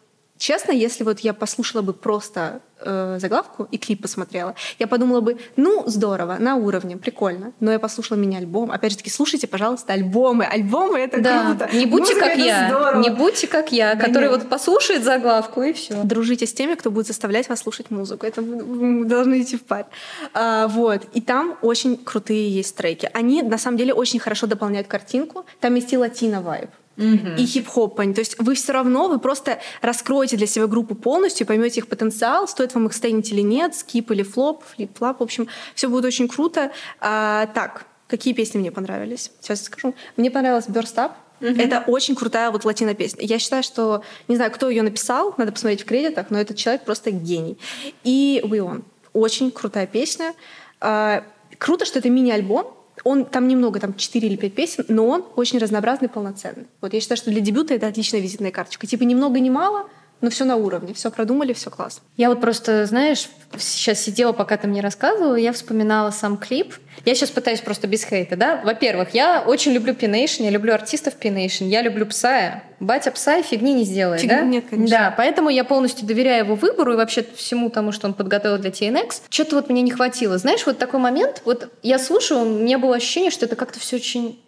Честно, 0.42 0.72
если 0.72 1.04
вот 1.04 1.20
я 1.20 1.34
послушала 1.34 1.82
бы 1.82 1.92
просто 1.92 2.62
э, 2.80 3.18
заглавку 3.20 3.68
и 3.70 3.78
клип 3.78 4.02
посмотрела, 4.02 4.56
я 4.80 4.88
подумала 4.88 5.20
бы, 5.20 5.38
ну, 5.54 5.84
здорово, 5.86 6.36
на 6.40 6.56
уровне, 6.56 6.96
прикольно. 6.96 7.52
Но 7.60 7.70
я 7.70 7.78
послушала 7.78 8.18
мини-альбом. 8.18 8.72
Опять 8.72 8.90
же 8.90 8.96
таки, 8.98 9.08
слушайте, 9.08 9.46
пожалуйста, 9.46 9.92
альбомы. 9.92 10.44
Альбомы— 10.44 10.98
это 11.00 11.20
Да, 11.20 11.54
круто. 11.54 11.76
не 11.76 11.86
будьте 11.86 12.14
Музыка 12.14 12.30
как— 12.30 12.38
я, 12.38 12.66
здорово. 12.68 13.00
не 13.00 13.10
будьте 13.10 13.46
как 13.46 13.70
я, 13.70 13.94
Да 13.94 14.04
который 14.04 14.28
нет. 14.28 14.40
вот 14.40 14.48
послушает 14.48 15.04
заглавку 15.04 15.62
и 15.62 15.72
все. 15.72 16.02
Дружите 16.02 16.44
с 16.48 16.52
теми, 16.52 16.74
кто 16.74 16.90
будет 16.90 17.06
заставлять 17.06 17.48
вас 17.48 17.60
слушать 17.60 17.92
музыку. 17.92 18.26
Это 18.26 18.42
должны 18.42 19.42
идти 19.42 19.56
в 19.56 19.62
паре. 19.62 19.86
А, 20.34 20.66
вот. 20.66 21.02
И 21.12 21.20
там 21.20 21.56
очень 21.62 21.96
крутые 21.96 22.50
есть 22.52 22.74
треки. 22.76 23.08
Они, 23.14 23.42
на 23.42 23.58
самом 23.58 23.76
деле, 23.76 23.94
очень 23.94 24.18
хорошо 24.18 24.48
дополняют 24.48 24.88
картинку. 24.88 25.46
Там 25.60 25.76
есть 25.76 25.92
и 25.92 25.96
латино-вайб. 25.96 26.68
И 26.96 27.46
хип-хоп. 27.46 27.96
То 27.96 28.20
есть 28.20 28.38
вы 28.38 28.54
все 28.54 28.72
равно, 28.72 29.08
вы 29.08 29.18
просто 29.18 29.58
раскроете 29.80 30.36
для 30.36 30.46
себя 30.46 30.66
группу 30.66 30.94
полностью, 30.94 31.46
поймете 31.46 31.80
их 31.80 31.88
потенциал, 31.88 32.46
стоит 32.46 32.74
вам 32.74 32.86
их 32.86 32.92
стэнить 32.92 33.30
или 33.32 33.40
нет, 33.40 33.74
skip 33.74 34.10
или 34.10 34.22
flop, 34.22 34.62
flip-flop. 34.64 35.20
В 35.20 35.22
общем, 35.22 35.48
все 35.74 35.88
будет 35.88 36.04
очень 36.04 36.28
круто. 36.28 36.70
А, 37.00 37.46
так, 37.46 37.86
какие 38.08 38.34
песни 38.34 38.58
мне 38.58 38.70
понравились? 38.70 39.30
Сейчас 39.40 39.60
я 39.60 39.66
скажу. 39.66 39.94
Мне 40.16 40.30
понравилась 40.30 40.66
Burst 40.66 40.96
Up. 40.96 41.12
Это 41.40 41.82
очень 41.88 42.14
крутая 42.14 42.52
вот 42.52 42.64
латино 42.64 42.94
песня. 42.94 43.24
Я 43.26 43.40
считаю, 43.40 43.64
что, 43.64 44.04
не 44.28 44.36
знаю, 44.36 44.52
кто 44.52 44.70
ее 44.70 44.82
написал, 44.82 45.34
надо 45.38 45.50
посмотреть 45.50 45.82
в 45.82 45.86
кредитах, 45.86 46.26
но 46.30 46.38
этот 46.38 46.56
человек 46.56 46.84
просто 46.84 47.10
гений. 47.10 47.58
И 48.04 48.40
We 48.44 48.58
On. 48.58 48.82
Очень 49.12 49.50
крутая 49.50 49.88
песня. 49.88 50.34
А, 50.80 51.24
Круто, 51.62 51.84
что 51.84 52.00
это 52.00 52.10
мини-альбом, 52.10 52.74
он 53.04 53.24
там 53.24 53.48
немного, 53.48 53.80
там 53.80 53.94
4 53.94 54.28
или 54.28 54.36
5 54.36 54.54
песен, 54.54 54.84
но 54.88 55.06
он 55.06 55.24
очень 55.36 55.58
разнообразный, 55.58 56.08
полноценный. 56.08 56.66
Вот 56.80 56.92
я 56.94 57.00
считаю, 57.00 57.16
что 57.16 57.30
для 57.30 57.40
дебюта 57.40 57.74
это 57.74 57.86
отличная 57.86 58.20
визитная 58.20 58.50
карточка. 58.50 58.86
Типа 58.86 59.02
ни 59.02 59.14
много, 59.14 59.40
ни 59.40 59.50
мало, 59.50 59.88
но 60.22 60.30
все 60.30 60.44
на 60.44 60.56
уровне, 60.56 60.94
все 60.94 61.10
продумали, 61.10 61.52
все 61.52 61.70
классно. 61.70 62.02
Я 62.16 62.30
вот 62.30 62.40
просто, 62.40 62.86
знаешь, 62.86 63.28
сейчас 63.58 64.00
сидела, 64.00 64.32
пока 64.32 64.56
ты 64.56 64.68
мне 64.68 64.80
рассказывала, 64.80 65.34
я 65.34 65.52
вспоминала 65.52 66.10
сам 66.12 66.38
клип. 66.38 66.74
Я 67.04 67.14
сейчас 67.14 67.30
пытаюсь 67.30 67.60
просто 67.60 67.88
без 67.88 68.04
хейта, 68.04 68.36
да? 68.36 68.62
Во-первых, 68.64 69.10
я 69.14 69.42
очень 69.44 69.72
люблю 69.72 69.94
P-Nation, 69.94 70.44
я 70.44 70.50
люблю 70.50 70.72
артистов 70.72 71.14
P-Nation, 71.16 71.66
я 71.66 71.82
люблю 71.82 72.06
Псая. 72.06 72.62
Батя 72.78 73.10
Псай 73.10 73.42
фигни 73.42 73.74
не 73.74 73.84
сделает, 73.84 74.20
Фигни 74.20 74.36
да? 74.36 74.42
нет, 74.42 74.64
конечно. 74.70 74.96
Да, 74.96 75.14
поэтому 75.16 75.50
я 75.50 75.64
полностью 75.64 76.06
доверяю 76.06 76.44
его 76.44 76.54
выбору 76.54 76.92
и 76.92 76.96
вообще 76.96 77.26
всему 77.34 77.68
тому, 77.68 77.90
что 77.92 78.06
он 78.06 78.14
подготовил 78.14 78.58
для 78.58 78.70
TNX. 78.70 79.22
Что-то 79.28 79.56
вот 79.56 79.70
мне 79.70 79.82
не 79.82 79.90
хватило. 79.90 80.38
Знаешь, 80.38 80.64
вот 80.66 80.78
такой 80.78 81.00
момент, 81.00 81.42
вот 81.44 81.68
я 81.82 81.98
слушаю, 81.98 82.40
у 82.40 82.44
меня 82.44 82.78
было 82.78 82.96
ощущение, 82.96 83.30
что 83.30 83.46
это 83.46 83.56
как-то 83.56 83.80
все 83.80 83.96
очень 83.96 84.40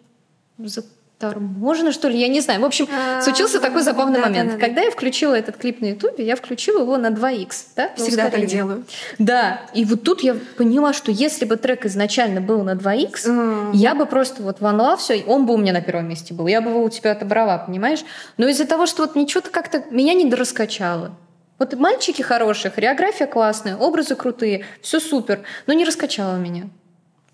заторможено, 1.29 1.91
что 1.91 2.07
ли, 2.07 2.19
я 2.19 2.27
не 2.27 2.41
знаю. 2.41 2.61
В 2.61 2.65
общем, 2.65 2.87
А, 2.91 3.21
случился 3.21 3.59
такой 3.59 3.81
забавный 3.81 4.19
момент. 4.19 4.51
да, 4.51 4.55
да. 4.57 4.61
Когда 4.65 4.81
я 4.81 4.91
включила 4.91 5.33
этот 5.35 5.57
клип 5.57 5.81
на 5.81 5.85
Ютубе, 5.87 6.25
я 6.25 6.35
включила 6.35 6.81
его 6.81 6.97
на 6.97 7.11
2х, 7.11 7.49
да? 7.75 7.89
на 7.97 8.03
Всегда 8.03 8.29
так 8.29 8.45
делаю. 8.45 8.85
Да, 9.19 9.61
и 9.73 9.85
вот 9.85 10.03
тут 10.03 10.21
я 10.21 10.35
поняла, 10.57 10.93
что 10.93 11.11
если 11.11 11.45
бы 11.45 11.55
трек 11.57 11.85
изначально 11.85 12.41
был 12.41 12.63
на 12.63 12.75
2х, 12.75 13.25
М. 13.27 13.71
я 13.71 13.95
бы 13.95 14.05
просто 14.05 14.43
вот 14.43 14.59
Love, 14.59 14.97
все, 14.97 15.23
он 15.27 15.45
бы 15.45 15.53
у 15.53 15.57
меня 15.57 15.73
на 15.73 15.81
первом 15.81 16.09
месте 16.09 16.33
был, 16.33 16.47
я 16.47 16.61
бы 16.61 16.69
его 16.71 16.83
у 16.83 16.89
тебя 16.89 17.11
отобрала, 17.11 17.57
понимаешь? 17.57 18.03
Но 18.37 18.47
из-за 18.47 18.65
того, 18.65 18.85
что 18.85 19.03
вот 19.03 19.15
ничего-то 19.15 19.49
как-то 19.49 19.83
меня 19.91 20.13
не 20.13 20.25
дораскачало. 20.29 21.11
Вот 21.57 21.73
мальчики 21.75 22.21
хорошие, 22.21 22.69
хореография 22.71 23.27
классная, 23.27 23.77
образы 23.77 24.15
крутые, 24.15 24.65
все 24.81 24.99
супер, 24.99 25.43
но 25.67 25.73
не 25.73 25.85
раскачало 25.85 26.35
меня. 26.35 26.67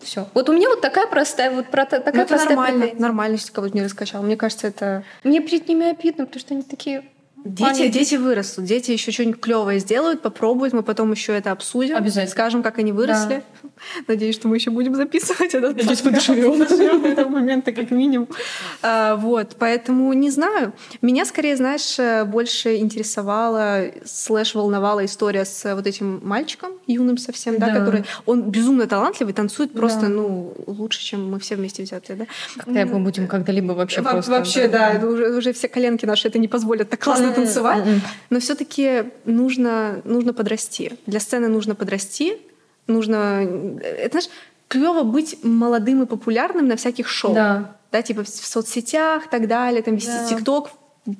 Все. 0.03 0.27
Вот 0.33 0.49
у 0.49 0.53
меня 0.53 0.67
вот 0.69 0.81
такая 0.81 1.07
простая, 1.07 1.51
вот 1.51 1.67
про- 1.67 1.85
такая 1.85 2.13
Ну, 2.13 2.21
это 2.21 2.27
простая 2.29 2.49
нормально, 2.55 2.79
претензия. 2.81 3.01
нормально, 3.01 3.33
если 3.35 3.51
кого-то 3.51 3.75
не 3.75 3.83
раскачал. 3.83 4.23
Мне 4.23 4.35
кажется, 4.35 4.67
это... 4.67 5.03
Мне 5.23 5.39
перед 5.41 5.67
ними 5.67 5.89
обидно, 5.91 6.25
потому 6.25 6.39
что 6.39 6.53
они 6.53 6.63
такие... 6.63 7.03
Дети, 7.43 7.87
дети 7.87 8.15
вырастут, 8.15 8.65
дети 8.65 8.91
еще 8.91 9.11
что-нибудь 9.11 9.39
клевое 9.39 9.79
сделают, 9.79 10.21
попробуют, 10.21 10.73
мы 10.73 10.83
потом 10.83 11.11
еще 11.11 11.33
это 11.35 11.51
обсудим. 11.51 11.95
Обязательно. 11.95 12.31
Скажем, 12.31 12.61
как 12.63 12.77
они 12.77 12.91
выросли. 12.91 13.43
Надеюсь, 14.07 14.35
что 14.35 14.47
мы 14.47 14.57
еще 14.57 14.69
будем 14.69 14.93
записывать 14.95 15.55
этот 15.55 15.75
Надеюсь, 15.75 16.01
подоживем 16.01 16.59
до 17.01 17.07
этого 17.07 17.29
момента, 17.29 17.71
как 17.71 17.89
минимум. 17.91 18.27
А, 18.83 19.15
Вот, 19.15 19.55
поэтому 19.57 20.13
не 20.13 20.29
знаю. 20.29 20.73
Меня 21.01 21.25
скорее, 21.25 21.55
знаешь, 21.55 21.97
больше 22.27 22.77
интересовала, 22.77 23.85
слэш 24.05 24.53
волновала 24.55 25.03
история 25.05 25.45
с 25.45 25.73
вот 25.75 25.87
этим 25.87 26.19
мальчиком 26.23 26.71
юным 26.87 27.17
совсем, 27.17 27.57
да, 27.57 27.67
Да. 27.71 27.79
который... 27.79 28.03
Он 28.25 28.51
безумно 28.51 28.85
талантливый, 28.87 29.33
танцует 29.33 29.73
просто, 29.73 30.01
Да. 30.01 30.07
ну, 30.09 30.53
лучше, 30.67 31.01
чем 31.01 31.29
мы 31.31 31.39
все 31.39 31.55
вместе 31.55 31.83
взятые, 31.83 32.17
да? 32.17 32.25
Когда 32.63 32.85
мы 32.85 32.99
будем 32.99 33.27
когда-либо 33.27 33.73
вообще 33.73 34.01
Во- 34.01 34.11
просто... 34.11 34.31
Вообще, 34.31 34.67
да, 34.67 34.91
это 34.91 35.07
уже, 35.07 35.35
уже 35.35 35.53
все 35.53 35.67
коленки 35.67 36.05
наши 36.05 36.27
это 36.27 36.37
не 36.37 36.47
позволят 36.47 36.89
так 36.89 36.99
классно 36.99 37.30
танцевать. 37.31 37.85
М-м. 37.85 38.01
Но 38.29 38.39
все-таки 38.39 39.05
нужно, 39.25 40.01
нужно 40.03 40.33
подрасти. 40.33 40.93
Для 41.05 41.19
сцены 41.19 41.47
нужно 41.47 41.75
подрасти. 41.75 42.37
Нужно... 42.87 43.41
Это, 43.81 44.19
знаешь, 44.19 44.29
клево 44.67 45.03
быть 45.03 45.37
молодым 45.43 46.03
и 46.03 46.05
популярным 46.05 46.67
на 46.67 46.75
всяких 46.75 47.07
шоу. 47.07 47.33
Да. 47.33 47.75
Да, 47.91 48.01
типа 48.01 48.23
в 48.23 48.29
соцсетях 48.29 49.25
и 49.25 49.29
так 49.29 49.47
далее, 49.47 49.81
там 49.81 49.95
вести 49.95 50.07
Да. 50.11 50.27
ТикТок 50.29 50.69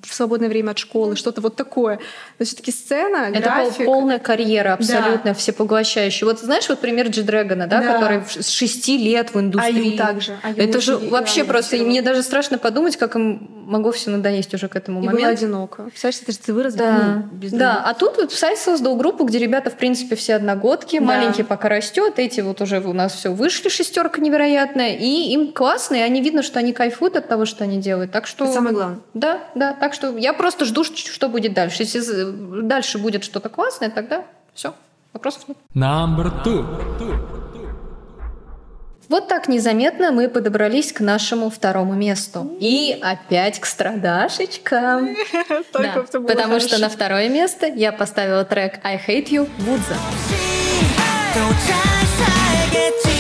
в 0.04 0.14
свободное 0.14 0.48
время 0.48 0.72
от 0.72 0.78
школы, 0.78 1.16
что-то 1.16 1.42
вот 1.42 1.56
такое. 1.56 2.00
Но 2.38 2.46
все-таки 2.46 2.72
сцена, 2.72 3.30
Это 3.32 3.42
график... 3.42 3.86
полная 3.86 4.20
карьера, 4.20 4.74
абсолютно 4.74 5.34
всепоглощающая. 5.34 6.28
Вот 6.28 6.40
знаешь, 6.40 6.70
вот 6.70 6.80
пример 6.80 7.08
Джи 7.08 7.24
Дрэгона, 7.24 7.66
да, 7.68 7.82
Да. 7.82 7.94
который 7.94 8.22
с 8.30 8.48
шести 8.48 8.98
лет 8.98 9.34
в 9.34 9.40
индустрии. 9.40 9.90
Аю 9.90 9.98
также. 9.98 10.38
Аю 10.44 10.56
Это 10.56 10.80
же 10.82 10.98
вообще 10.98 11.44
просто, 11.44 11.78
мне 11.78 12.04
даже 12.04 12.22
страшно 12.22 12.60
подумать, 12.60 12.96
как 12.96 13.16
им 13.16 13.61
могло 13.72 13.92
все 13.92 14.10
надоесть 14.12 14.54
уже 14.54 14.68
к 14.68 14.76
этому 14.76 15.00
И 15.00 15.04
была 15.04 15.14
моменту. 15.14 15.34
одиноко. 15.46 15.84
Представляешь, 15.84 16.22
это 16.22 16.32
же 16.34 16.38
ты 16.38 16.54
вырос 16.54 16.74
Да, 16.76 17.24
ну, 17.32 17.38
без 17.38 17.52
да. 17.52 17.82
А 17.86 17.94
тут 17.94 18.18
вот 18.18 18.30
Псай 18.30 18.58
создал 18.58 18.96
группу, 18.98 19.24
где 19.24 19.40
ребята, 19.40 19.70
в 19.70 19.76
принципе, 19.78 20.16
все 20.16 20.36
одногодки, 20.36 21.00
Да. 21.00 21.06
маленький 21.06 21.44
пока 21.44 21.70
растет, 21.70 22.16
эти 22.18 22.42
вот 22.42 22.62
уже 22.62 22.80
у 22.82 22.94
нас 22.94 23.14
все 23.14 23.34
вышли, 23.34 23.70
шестерка 23.70 24.22
невероятная, 24.22 24.96
и 24.96 25.32
им 25.34 25.54
классно, 25.54 25.96
и 25.96 26.00
они 26.00 26.22
видно, 26.22 26.44
что 26.44 26.60
они 26.60 26.74
кайфуют 26.74 27.16
от 27.16 27.28
того, 27.28 27.46
что 27.46 27.64
они 27.64 27.80
делают. 27.80 28.12
Так 28.12 28.28
что... 28.28 28.44
Это 28.46 28.54
самое 28.54 28.76
главное. 28.76 29.00
Да, 29.14 29.40
да. 29.56 29.74
Так 29.74 29.94
что 29.94 30.18
я 30.18 30.34
просто 30.34 30.66
жду, 30.66 30.84
что 30.84 31.30
будет 31.30 31.54
дальше. 31.54 31.84
Если 31.84 32.62
дальше 32.64 32.98
будет 32.98 33.24
что-то 33.24 33.50
классное, 33.50 33.90
тогда 33.90 34.26
все. 34.54 34.74
Вопросов 35.14 35.44
нет. 35.48 35.58
Number 35.76 36.32
two. 36.44 36.66
Вот 39.12 39.28
так 39.28 39.50
незаметно 39.50 40.14
мы 40.14 40.30
подобрались 40.30 40.94
к 40.94 41.02
нашему 41.02 41.50
второму 41.50 41.96
месту. 41.96 42.50
И 42.62 42.98
опять 43.02 43.60
к 43.60 43.66
страдашечкам. 43.66 45.18
Да, 45.74 46.06
потому 46.28 46.62
что 46.62 46.78
на 46.78 46.88
второе 46.88 47.28
место 47.28 47.66
я 47.66 47.92
поставила 47.92 48.46
трек 48.46 48.80
I 48.86 48.96
Hate 48.96 49.28
You 49.30 49.50
Будза. 49.60 49.98
Don't. 51.36 53.11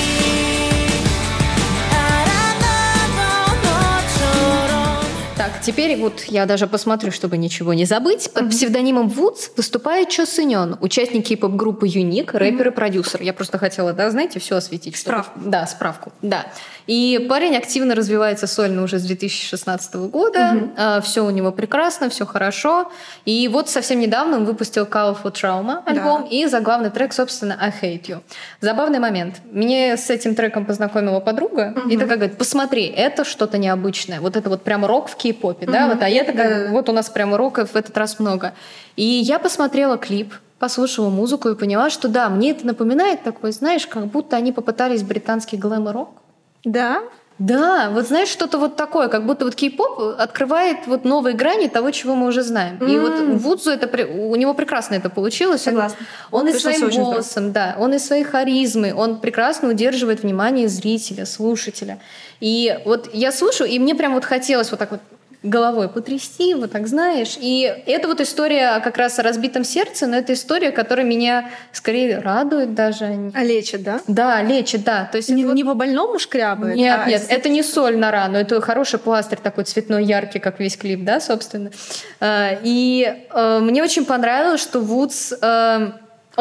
Так, 5.42 5.60
теперь 5.64 5.98
вот 5.98 6.22
я 6.28 6.46
даже 6.46 6.68
посмотрю, 6.68 7.12
чтобы 7.12 7.36
ничего 7.36 7.74
не 7.74 7.86
забыть. 7.86 8.32
Под 8.32 8.52
псевдонимом 8.52 9.10
Вудс 9.10 9.50
выступает 9.58 10.10
Чо 10.10 10.28
Сынён, 10.28 10.78
участник 10.82 11.26
кей-поп-группы 11.26 11.88
Юник, 11.88 12.36
рэпер 12.36 12.68
и 12.68 12.70
продюсер. 12.70 13.24
Я 13.24 13.34
просто 13.34 13.58
хотела, 13.58 13.92
да, 13.92 14.12
знаете, 14.12 14.38
все 14.40 14.58
осветить. 14.58 14.96
чтобы- 14.96 15.24
Справку. 15.24 15.40
Да, 15.44 15.66
справку, 15.66 16.14
да. 16.22 16.46
И 16.88 17.26
парень 17.30 17.56
активно 17.56 17.96
развивается 17.96 18.48
сольно 18.48 18.84
уже 18.84 19.00
с 19.00 19.04
2016 19.04 19.96
года. 19.96 21.02
все 21.04 21.26
у 21.26 21.30
него 21.30 21.52
прекрасно, 21.52 22.10
все 22.10 22.26
хорошо. 22.26 22.92
И 23.26 23.48
вот 23.48 23.70
совсем 23.70 24.00
недавно 24.00 24.38
он 24.38 24.46
выпустил 24.46 24.84
Call 24.86 25.18
for 25.22 25.32
Trauma 25.32 25.82
альбом 25.86 26.24
и 26.24 26.46
заглавный 26.46 26.90
трек, 26.90 27.14
собственно, 27.14 27.58
I 27.60 27.72
Hate 27.82 28.06
You. 28.08 28.22
Забавный 28.60 29.00
момент. 29.00 29.42
Мне 29.52 29.98
с 29.98 30.10
этим 30.10 30.36
треком 30.36 30.66
познакомила 30.66 31.20
подруга, 31.20 31.76
и 31.90 31.98
такая 31.98 32.18
говорит, 32.18 32.38
посмотри, 32.38 32.86
это 32.86 33.24
что-то 33.24 33.58
необычное. 33.58 34.20
Вот 34.22 34.36
это 34.36 34.50
вот 34.50 34.64
прямо 34.64 34.88
рок 34.88 35.10
в 35.10 35.16
кей-попе, 35.16 35.66
да? 35.66 35.88
Вот, 35.88 36.02
а 36.02 36.10
я 36.10 36.24
такая, 36.24 36.70
вот 36.72 36.90
у 36.90 36.94
нас 36.94 37.10
прямо 37.10 37.38
рока 37.38 37.66
в 37.66 37.76
этот 37.76 37.98
раз 37.98 38.20
много. 38.20 38.54
И 38.96 39.04
я 39.04 39.40
посмотрела 39.40 39.98
клип, 39.98 40.34
послушала 40.60 41.10
музыку 41.10 41.50
и 41.50 41.56
поняла, 41.56 41.90
что 41.90 42.08
да, 42.08 42.30
мне 42.30 42.52
это 42.52 42.68
напоминает 42.68 43.24
такой, 43.24 43.52
знаешь, 43.52 43.88
как 43.88 44.06
будто 44.08 44.36
они 44.36 44.52
попытались 44.52 45.02
британский 45.02 45.58
глэм-рок. 45.58 46.21
Да? 46.66 47.02
Да, 47.40 47.90
вот 47.90 48.06
знаешь, 48.08 48.30
что-то 48.30 48.60
вот 48.60 48.76
такое, 48.76 49.08
как 49.08 49.26
будто 49.26 49.46
вот 49.46 49.56
кей-поп 49.56 50.00
открывает 50.20 50.86
вот 50.86 51.06
новые 51.06 51.36
грани 51.36 51.68
того, 51.70 51.90
чего 51.90 52.14
мы 52.16 52.28
уже 52.28 52.44
знаем. 52.44 52.78
И 52.88 53.00
вот 53.00 53.20
Вудзу 53.42 53.72
это 53.72 53.88
у 54.14 54.36
него 54.36 54.54
прекрасно 54.54 54.94
это 54.94 55.10
получилось. 55.10 55.62
Он- 55.68 55.74
Согласна. 55.74 55.98
Он, 56.30 56.48
и 56.48 56.52
Пришлось 56.52 56.78
своим 56.78 56.92
здорово. 56.92 57.12
голосом, 57.14 57.52
да, 57.52 57.76
он 57.80 57.96
и 57.96 58.00
своей 58.00 58.24
харизмой, 58.24 58.94
он 58.94 59.20
прекрасно 59.20 59.70
удерживает 59.70 60.22
внимание 60.22 60.68
зрителя, 60.68 61.26
слушателя. 61.26 61.98
И 62.42 62.78
вот 62.86 63.10
я 63.12 63.32
слушаю, 63.32 63.68
и 63.72 63.80
мне 63.80 63.96
прям 63.96 64.14
вот 64.14 64.24
хотелось 64.26 64.70
вот 64.70 64.80
так 64.80 64.92
вот 64.92 65.00
головой 65.44 65.90
потрясти, 65.90 66.54
вот 66.54 66.72
так 66.72 66.88
знаешь. 66.88 67.36
И 67.40 67.64
это 67.88 68.08
вот 68.08 68.22
история 68.22 68.80
как 68.80 68.98
раз 68.98 69.18
о 69.18 69.24
разбитом 69.24 69.64
сердце, 69.64 70.06
но 70.06 70.18
это 70.18 70.34
история, 70.34 70.72
которая 70.72 71.06
меня 71.06 71.50
скорее 71.72 72.20
радует 72.20 72.76
даже. 72.76 73.32
А 73.34 73.44
лечит, 73.44 73.82
да? 73.84 74.02
Да, 74.08 74.42
лечит, 74.44 74.84
да. 74.84 75.10
То 75.12 75.18
есть 75.18 75.30
Не, 75.30 75.44
вот- 75.46 75.56
не 75.56 75.64
по 75.64 75.74
больному 75.74 76.20
шкрябает? 76.20 76.76
нет, 76.76 77.00
а 77.06 77.10
нет, 77.10 77.26
это 77.28 77.50
не 77.50 77.64
соль 77.64 77.98
на 77.98 78.12
рану, 78.12 78.38
это 78.38 78.62
хороший 78.62 79.00
пластырь 79.00 79.40
такой 79.42 79.64
цветной, 79.64 80.06
яркий, 80.06 80.40
как 80.40 80.60
весь 80.60 80.78
клип, 80.78 81.04
да, 81.04 81.20
собственно. 81.20 81.72
А, 82.20 82.52
И 82.64 83.12
э, 83.34 83.60
мне 83.62 83.82
очень 83.84 84.06
понравилось, 84.06 84.62
что 84.62 84.80
Вудс, 84.80 85.34
э, 85.42 85.92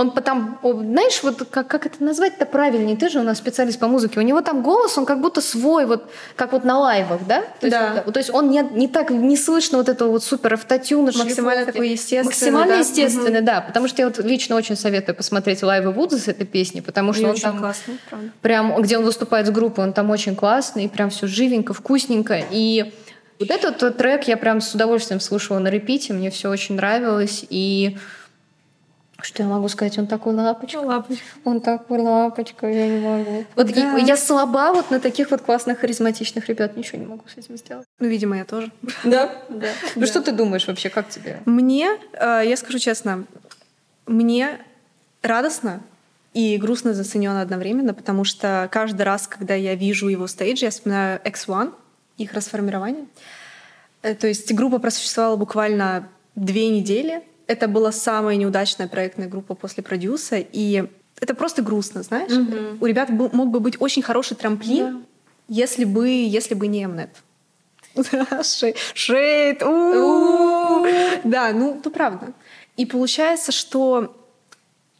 он 0.00 0.10
потом, 0.12 0.58
знаешь, 0.62 1.22
вот 1.22 1.46
как, 1.50 1.68
как 1.68 1.86
это 1.86 2.02
назвать-то 2.02 2.46
правильнее, 2.46 2.96
ты 2.96 3.08
же 3.08 3.20
у 3.20 3.22
нас 3.22 3.38
специалист 3.38 3.78
по 3.78 3.86
музыке, 3.86 4.18
у 4.18 4.22
него 4.22 4.40
там 4.40 4.62
голос, 4.62 4.96
он 4.98 5.04
как 5.06 5.20
будто 5.20 5.40
свой, 5.40 5.86
вот 5.86 6.10
как 6.36 6.52
вот 6.52 6.64
на 6.64 6.78
лайвах, 6.78 7.20
да? 7.26 7.42
То 7.60 7.66
есть, 7.66 7.70
Да. 7.78 8.00
то 8.02 8.18
есть 8.18 8.30
он 8.30 8.50
не, 8.50 8.62
не 8.72 8.88
так, 8.88 9.10
не 9.10 9.36
слышно 9.36 9.78
вот 9.78 9.88
этого 9.88 10.10
вот 10.10 10.24
супер 10.24 10.54
автотюна, 10.54 11.12
Максимально 11.16 11.66
такой 11.66 11.90
естественный, 11.90 12.24
Максимально 12.24 12.74
да. 12.74 12.78
естественный, 12.80 13.40
да, 13.42 13.60
потому 13.60 13.88
что 13.88 14.02
я 14.02 14.08
вот 14.08 14.18
лично 14.18 14.56
очень 14.56 14.76
советую 14.76 15.14
посмотреть 15.14 15.62
лайвы 15.62 15.92
Вудса 15.92 16.18
с 16.18 16.28
этой 16.28 16.46
песни, 16.46 16.80
потому 16.80 17.12
что 17.12 17.20
Они 17.22 17.28
он 17.30 17.34
очень 17.34 17.42
там 17.42 17.58
классные, 17.58 17.98
правда. 18.08 18.30
прям, 18.42 18.82
где 18.82 18.98
он 18.98 19.04
выступает 19.04 19.46
с 19.46 19.50
группой, 19.50 19.84
он 19.84 19.92
там 19.92 20.10
очень 20.10 20.34
классный, 20.34 20.84
и 20.84 20.88
прям 20.88 21.10
все 21.10 21.26
живенько, 21.26 21.74
вкусненько. 21.74 22.42
И 22.50 22.92
вот 23.38 23.50
этот 23.50 23.82
вот 23.82 23.96
трек 23.96 24.28
я 24.28 24.36
прям 24.36 24.60
с 24.60 24.74
удовольствием 24.74 25.20
слушала 25.20 25.58
на 25.58 25.68
репите, 25.68 26.12
мне 26.12 26.30
все 26.30 26.50
очень 26.50 26.74
нравилось. 26.76 27.44
И 27.48 27.96
Что 29.22 29.42
я 29.42 29.48
могу 29.48 29.68
сказать? 29.68 29.98
Он 29.98 30.06
такой 30.06 30.34
лапочка. 30.34 30.78
Лапочка. 30.78 31.24
Он 31.44 31.60
такой 31.60 31.98
лапочка, 32.00 32.66
я 32.68 32.88
не 32.88 33.00
могу. 33.00 33.44
Вот 33.56 33.72
Да. 33.72 33.98
и- 33.98 34.04
я 34.04 34.16
слаба 34.16 34.72
вот 34.72 34.90
на 34.90 35.00
таких 35.00 35.30
вот 35.30 35.40
классных, 35.42 35.78
харизматичных 35.80 36.48
ребят. 36.48 36.76
Ничего 36.76 36.98
не 36.98 37.06
могу 37.06 37.22
с 37.32 37.36
этим 37.38 37.56
сделать. 37.56 37.86
Ну, 37.98 38.06
видимо, 38.08 38.36
я 38.38 38.44
тоже. 38.44 38.70
Да? 39.04 39.30
Да. 39.48 39.68
Ну 39.96 40.06
что 40.06 40.20
ты 40.22 40.32
думаешь 40.32 40.66
вообще, 40.66 40.88
как 40.90 41.08
тебе? 41.08 41.40
Мне, 41.46 41.90
э, 42.12 42.42
я 42.46 42.56
скажу 42.56 42.78
честно, 42.78 43.24
мне 44.06 44.58
радостно 45.22 45.80
и 46.32 46.56
грустно 46.56 46.94
за 46.94 47.04
Саньона 47.04 47.42
одновременно, 47.42 47.92
потому 47.94 48.24
что 48.24 48.68
каждый 48.70 49.02
раз, 49.02 49.26
когда 49.26 49.54
я 49.54 49.74
вижу 49.74 50.08
его 50.08 50.26
стейдж, 50.26 50.62
я 50.62 50.70
вспоминаю 50.70 51.20
X1, 51.24 51.72
их 52.18 52.32
расформирование. 52.32 53.04
Э, 54.02 54.14
То 54.14 54.26
есть 54.28 54.52
группа 54.54 54.78
просуществовала 54.78 55.36
буквально 55.36 56.08
две 56.36 56.68
недели. 56.68 57.22
Это 57.50 57.66
была 57.66 57.90
самая 57.90 58.36
неудачная 58.36 58.86
проектная 58.86 59.26
группа 59.26 59.56
после 59.56 59.82
продюса, 59.82 60.36
и 60.36 60.84
это 61.20 61.34
просто 61.34 61.62
грустно, 61.62 62.04
знаешь? 62.04 62.30
У 62.80 62.86
ребят 62.86 63.10
был- 63.10 63.30
мог 63.32 63.48
бы 63.50 63.58
быть 63.58 63.74
очень 63.80 64.02
хороший 64.02 64.36
трамплин, 64.36 65.04
если 65.48 65.84
бы, 65.84 66.08
если 66.08 66.54
бы 66.54 66.68
не 66.68 66.84
Mnet. 66.84 67.08
Шей- 67.96 68.76
Шейд. 68.94 69.64
у-у-у. 69.64 70.86
Да, 71.24 71.50
ну, 71.52 71.78
это 71.78 71.90
правда. 71.90 72.32
И 72.76 72.86
получается, 72.86 73.50
что 73.50 74.16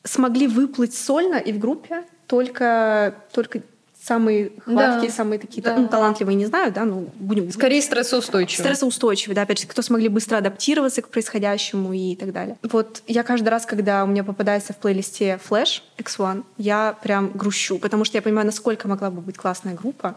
смогли 0.03 0.49
выплыть 0.49 0.97
сольно 0.97 1.37
и 1.37 1.53
в 1.53 1.61
группе 1.61 2.03
только, 2.27 3.15
только 3.33 3.63
самые 4.11 4.51
хваткие, 4.65 5.09
Да, 5.11 5.15
самые 5.17 5.39
такие 5.39 5.63
да. 5.63 5.77
ну, 5.77 5.87
талантливые, 5.87 6.35
не 6.35 6.47
знаю, 6.47 6.73
да, 6.73 6.85
ну, 6.85 7.09
будем 7.21 7.51
Скорее 7.53 7.81
стрессоустойчиво. 7.81 8.63
стрессоустойчивые, 8.65 9.37
да, 9.37 9.43
опять 9.43 9.61
же, 9.61 9.69
кто 9.69 9.83
смогли 9.83 10.09
быстро 10.09 10.39
адаптироваться 10.39 11.01
к 11.03 11.09
происходящему 11.11 11.93
и 11.93 12.17
так 12.17 12.33
далее. 12.33 12.57
Вот 12.63 13.03
я 13.07 13.23
каждый 13.23 13.49
раз, 13.51 13.67
когда 13.67 14.03
у 14.03 14.09
меня 14.09 14.25
попадается 14.25 14.73
в 14.73 14.79
плейлисте 14.79 15.39
Flash 15.49 15.83
X1, 15.99 16.43
я 16.59 16.97
прям 17.03 17.31
грущу, 17.31 17.79
потому 17.79 18.05
что 18.05 18.19
я 18.19 18.23
понимаю, 18.23 18.47
насколько 18.47 18.89
могла 18.89 19.11
бы 19.11 19.21
быть 19.21 19.37
классная 19.37 19.75
группа. 19.75 20.17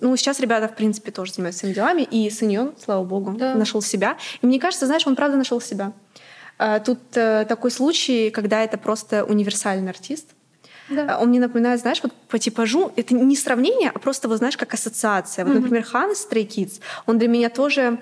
Ну, 0.00 0.14
сейчас 0.16 0.38
ребята, 0.38 0.68
в 0.68 0.76
принципе, 0.76 1.10
тоже 1.10 1.32
занимаются 1.32 1.60
своими 1.60 1.74
делами, 1.74 2.02
и 2.02 2.28
Саньон, 2.30 2.72
слава 2.84 3.04
богу, 3.04 3.32
Да. 3.38 3.54
нашел 3.54 3.80
себя. 3.82 4.16
И 4.42 4.46
мне 4.46 4.60
кажется, 4.60 4.86
знаешь, 4.86 5.06
он 5.06 5.16
правда 5.16 5.36
нашел 5.38 5.60
себя. 5.60 5.92
А, 6.58 6.78
Тут 6.80 6.98
э, 7.14 7.46
такой 7.48 7.70
случай, 7.70 8.30
когда 8.30 8.62
это 8.62 8.76
просто 8.78 9.24
универсальный 9.24 9.90
артист. 9.90 10.26
А, 10.90 11.18
Он 11.20 11.28
мне 11.28 11.40
напоминает, 11.40 11.80
знаешь, 11.80 12.00
вот 12.02 12.12
по 12.28 12.38
типажу, 12.38 12.92
это 12.96 13.14
не 13.14 13.36
сравнение, 13.36 13.90
а 13.94 13.98
просто, 13.98 14.28
вот 14.28 14.38
знаешь, 14.38 14.56
как 14.56 14.74
ассоциация. 14.74 15.44
Вот, 15.44 15.54
например, 15.54 15.84
Хан 15.84 16.12
из 16.12 16.26
Stray 16.26 16.46
Kids, 16.46 16.80
он 17.06 17.18
для 17.18 17.28
меня 17.28 17.50
тоже 17.50 17.98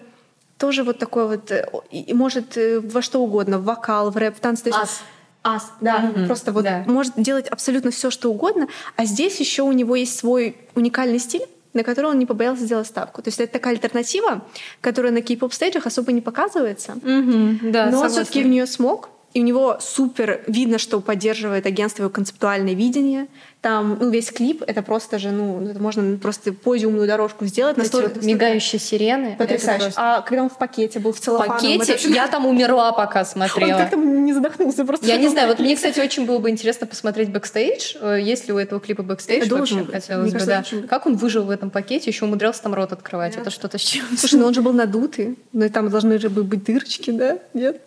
тоже 0.59 0.85
вот 0.85 0.99
такой 0.99 1.29
вот, 1.29 1.51
э, 1.51 1.69
и 1.91 2.15
может 2.15 2.57
э, 2.57 2.81
во 2.81 3.03
что 3.03 3.21
угодно, 3.23 3.59
в 3.59 3.65
вокал, 3.65 4.11
в 4.11 4.17
рэп, 4.17 4.37
в 4.37 4.41
танцы. 4.41 4.71
Ас. 4.71 5.03
Ас, 5.43 5.71
да, 5.81 5.99
Мгм, 5.99 6.27
просто 6.27 6.51
вот 6.51 6.65
да. 6.65 6.83
может 6.87 7.13
делать 7.17 7.47
абсолютно 7.47 7.93
все, 7.93 8.11
что 8.11 8.31
угодно, 8.31 8.67
а 8.97 9.05
здесь 9.05 9.39
еще 9.39 9.63
у 9.63 9.73
него 9.73 9.95
есть 9.95 10.19
свой 10.19 10.57
уникальный 10.75 11.21
стиль, 11.21 11.47
на 11.73 11.85
который 11.85 12.11
он 12.11 12.19
не 12.19 12.27
побоялся 12.27 12.65
сделать 12.65 12.89
ставку. 12.89 13.23
То 13.23 13.29
есть 13.29 13.39
это 13.39 13.53
такая 13.53 13.75
альтернатива, 13.75 14.45
которая 14.81 15.13
на 15.13 15.21
кей-поп 15.21 15.53
стейджах 15.53 15.87
особо 15.87 16.11
не 16.11 16.21
показывается. 16.21 16.97
Мгм, 17.01 17.71
да, 17.71 17.91
Но 17.91 18.01
он 18.01 18.09
все-таки 18.09 18.43
в 18.43 18.49
нее 18.49 18.67
смог. 18.67 19.11
И 19.37 19.41
у 19.41 19.45
него 19.45 19.77
супер 19.83 20.41
видно, 20.47 20.79
что 20.79 20.99
поддерживает 21.03 21.67
агентство 21.67 22.05
его 22.05 22.11
концептуальное 22.11 22.73
видение. 22.73 23.27
Там 23.61 23.99
ну, 24.01 24.09
весь 24.09 24.31
клип 24.31 24.63
это 24.67 24.81
просто 24.83 25.19
же, 25.19 25.31
ну, 25.31 25.63
это 25.69 25.79
можно 25.79 26.17
просто 26.17 26.55
подиумную 26.55 27.07
дорожку 27.07 27.45
сделать. 27.45 27.77
Настолько- 27.77 28.15
вот 28.15 28.25
мигающие 28.25 28.81
сирены. 28.81 29.27
это 29.35 29.37
Потрясающе. 29.45 29.83
просто- 29.83 30.01
А 30.01 30.23
когда 30.23 30.45
он 30.45 30.49
в 30.49 30.57
пакете 30.57 31.01
был 31.01 31.13
в 31.13 31.17
В 31.17 31.21
целлофановом, 31.21 31.67
это 31.67 31.79
пакете 31.81 31.93
вообще- 31.93 32.11
я 32.15 32.29
там 32.29 32.47
умерла, 32.47 32.93
пока 32.93 33.21
Он 33.21 33.27
смотрела. 33.27 33.77
как-то 33.77 33.97
не 33.97 34.33
задохнулся 34.33 34.87
просто. 34.87 35.05
Я 35.05 35.19
не 35.19 35.29
знаю, 35.29 35.49
вот 35.49 35.59
мне, 35.59 35.77
кстати, 35.77 36.01
очень 36.01 36.25
было 36.25 36.39
бы 36.39 36.49
интересно 36.49 36.87
посмотреть 36.87 37.29
бэкстейдж. 37.29 37.97
Э, 38.01 38.19
Есть 38.19 38.47
ли 38.47 38.55
у 38.55 38.57
этого 38.59 38.81
клипа 38.81 39.03
бэкстейдж 39.03 39.49
Должен 39.49 39.81
вообще, 39.81 39.93
хотелось 39.93 40.33
бы, 40.33 40.39
да. 40.39 40.63
должен. 40.63 40.89
Как 40.89 41.05
он 41.05 41.17
выжил 41.17 41.45
в 41.45 41.51
этом 41.51 41.69
пакете, 41.69 42.09
еще 42.09 42.25
умудрялся 42.25 42.63
там 42.63 42.73
рот 42.73 42.93
открывать. 42.93 43.37
Это 43.37 43.51
что-то 43.51 43.77
с 43.77 43.83
чем 43.83 44.07
Слушай, 44.17 44.41
ну 44.41 44.47
он 44.47 44.55
же 44.55 44.63
был 44.63 44.73
надутый. 44.73 45.37
Ну 45.53 45.67
и 45.67 45.69
там 45.69 45.91
должны 45.91 46.19
же 46.19 46.31
быть 46.31 46.65
дырочки, 46.65 47.11
да? 47.11 47.37
Нет? 47.53 47.83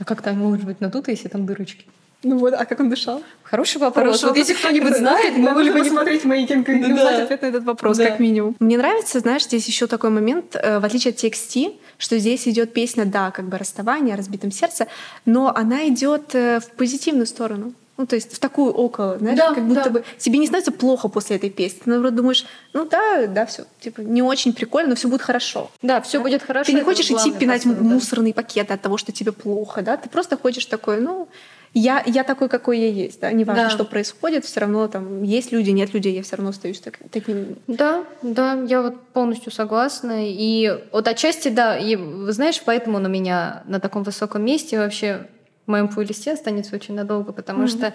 А 0.00 0.04
как 0.04 0.22
там 0.22 0.38
может 0.38 0.64
быть 0.64 0.80
надуто, 0.80 1.10
если 1.10 1.28
там 1.28 1.46
дырочки? 1.46 1.84
Ну 2.22 2.36
вот, 2.38 2.52
а 2.54 2.64
как 2.66 2.80
он 2.80 2.90
дышал? 2.90 3.22
Хороший 3.42 3.78
вопрос. 3.78 4.04
Хороший 4.04 4.28
вот 4.28 4.36
если 4.36 4.52
кто-нибудь 4.54 4.96
знает, 4.96 5.36
мы 5.36 5.52
могли 5.52 5.70
бы 5.70 5.78
посмотреть 5.78 6.24
мои 6.24 6.46
кемки 6.46 6.70
и 6.70 6.82
узнать 6.92 7.20
ответ 7.20 7.42
на 7.42 7.46
этот 7.46 7.64
вопрос, 7.64 7.96
Да. 7.96 8.06
как 8.06 8.18
минимум. 8.18 8.56
Мне 8.60 8.76
нравится, 8.76 9.20
знаешь, 9.20 9.44
здесь 9.44 9.66
еще 9.66 9.86
такой 9.86 10.10
момент, 10.10 10.54
э, 10.54 10.80
в 10.80 10.84
отличие 10.84 11.12
от 11.12 11.16
TXT, 11.16 11.78
что 11.96 12.18
здесь 12.18 12.46
идет 12.46 12.74
песня, 12.74 13.06
да, 13.06 13.30
как 13.30 13.46
бы 13.46 13.56
расставание, 13.56 14.14
о 14.14 14.16
разбитом 14.18 14.50
сердце, 14.52 14.86
но 15.24 15.54
она 15.54 15.88
идет 15.88 16.34
э, 16.34 16.60
в 16.60 16.70
позитивную 16.72 17.26
сторону. 17.26 17.72
Ну, 18.00 18.06
то 18.06 18.16
есть 18.16 18.32
в 18.32 18.38
такую 18.38 18.72
около, 18.72 19.18
знаешь, 19.18 19.36
Да, 19.38 19.52
как 19.52 19.62
будто 19.66 19.84
да. 19.84 19.90
бы 19.90 20.04
тебе 20.16 20.38
не 20.38 20.46
становится 20.46 20.72
плохо 20.72 21.08
после 21.08 21.36
этой 21.36 21.50
песни. 21.50 21.80
Ты, 21.84 21.90
наоборот, 21.90 22.14
думаешь, 22.14 22.46
ну 22.72 22.86
да, 22.86 23.26
да, 23.26 23.44
все, 23.44 23.64
типа, 23.78 24.00
не 24.00 24.22
очень 24.22 24.54
прикольно, 24.54 24.88
но 24.90 24.94
все 24.94 25.06
будет 25.08 25.20
хорошо. 25.20 25.70
Да, 25.82 26.00
все 26.00 26.18
будет 26.18 26.42
хорошо. 26.42 26.64
Ты 26.72 26.78
не 26.78 26.80
хочешь 26.82 27.10
идти 27.10 27.30
пинать 27.30 27.64
посыл, 27.64 27.76
да. 27.76 27.82
мусорные 27.84 28.32
пакеты 28.32 28.72
от 28.72 28.80
того, 28.80 28.96
что 28.96 29.12
тебе 29.12 29.32
плохо, 29.32 29.82
да? 29.82 29.98
Ты 29.98 30.08
просто 30.08 30.38
хочешь 30.38 30.64
такой, 30.64 30.98
ну, 31.02 31.28
я, 31.74 32.02
я 32.06 32.24
такой, 32.24 32.48
какой 32.48 32.78
я 32.80 32.88
есть, 32.88 33.20
да? 33.20 33.30
Неважно, 33.32 33.64
Да. 33.64 33.70
что 33.70 33.84
происходит, 33.84 34.46
все 34.46 34.60
равно 34.60 34.88
там 34.88 35.22
есть 35.22 35.52
люди, 35.52 35.68
нет 35.68 35.92
людей, 35.92 36.14
я 36.14 36.22
все 36.22 36.36
равно 36.36 36.50
остаюсь 36.50 36.80
так- 36.80 36.98
таким. 37.12 37.58
Да, 37.66 38.04
да, 38.22 38.54
я 38.66 38.80
вот 38.80 38.98
полностью 39.12 39.52
согласна. 39.52 40.26
И 40.26 40.74
вот 40.90 41.06
отчасти, 41.06 41.48
да, 41.48 41.76
и 41.78 41.96
вы 41.96 42.32
знаешь, 42.32 42.62
поэтому 42.64 42.96
он 42.96 43.04
у 43.04 43.10
меня 43.10 43.62
на 43.66 43.78
таком 43.78 44.04
высоком 44.04 44.42
месте 44.42 44.78
вообще 44.78 45.26
в 45.66 45.70
моем 45.70 45.88
плейлисте 45.88 46.32
останется 46.32 46.74
очень 46.74 46.94
надолго, 46.94 47.32
потому 47.32 47.66
что 47.66 47.94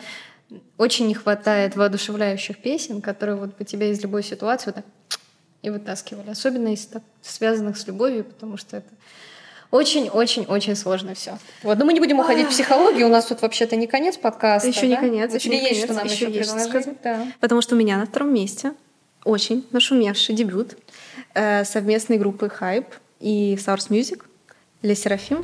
очень 0.78 1.08
не 1.08 1.14
хватает 1.14 1.76
воодушевляющих 1.76 2.58
песен, 2.58 3.02
которые 3.02 3.36
вот 3.36 3.58
бы 3.58 3.66
тебя 3.66 3.90
из 3.90 4.02
любой 4.02 4.24
ситуации 4.24 4.68
вот 4.68 4.76
так 4.76 4.86
и 5.62 5.70
вытаскивали. 5.70 6.30
Особенно 6.30 6.70
из 6.70 6.86
так, 6.86 7.02
связанных 7.22 7.78
с 7.78 7.88
любовью, 7.88 8.24
потому 8.24 8.58
что 8.58 8.78
это 8.78 8.90
очень-очень-очень 9.72 10.76
сложно 10.76 11.16
все. 11.16 11.38
Вот, 11.64 11.78
но 11.78 11.86
мы 11.86 11.94
не 11.94 12.00
будем 12.00 12.20
уходить 12.20 12.48
в 12.48 12.50
психологию, 12.52 13.08
у 13.08 13.10
нас 13.10 13.26
тут 13.26 13.42
вообще-то 13.42 13.76
не 13.76 13.88
конец 13.88 14.16
подкаста. 14.16 14.68
Еще 14.68 14.88
не 14.88 14.96
да? 14.96 15.02
конец, 15.02 15.32
У 15.32 15.36
еще 15.36 15.50
тебя 15.50 15.60
не 15.60 15.70
есть 15.70 15.82
конец, 15.82 15.86
что 15.86 15.94
нам 15.94 16.06
еще 16.06 16.26
еще 16.28 16.38
есть 16.38 16.70
сказать. 16.70 16.98
Да. 17.04 17.28
Потому 17.40 17.62
что 17.62 17.76
у 17.76 17.78
меня 17.78 17.98
на 17.98 18.06
втором 18.06 18.34
месте 18.34 18.74
очень 19.24 19.68
нашумевший 19.72 20.36
дебют 20.36 20.78
э, 21.34 21.66
совместной 21.66 22.18
группы 22.18 22.52
Hype 22.60 22.94
и 23.20 23.56
Source 23.56 23.90
Music 23.90 24.22
для 24.82 24.96
Серафим 24.96 25.44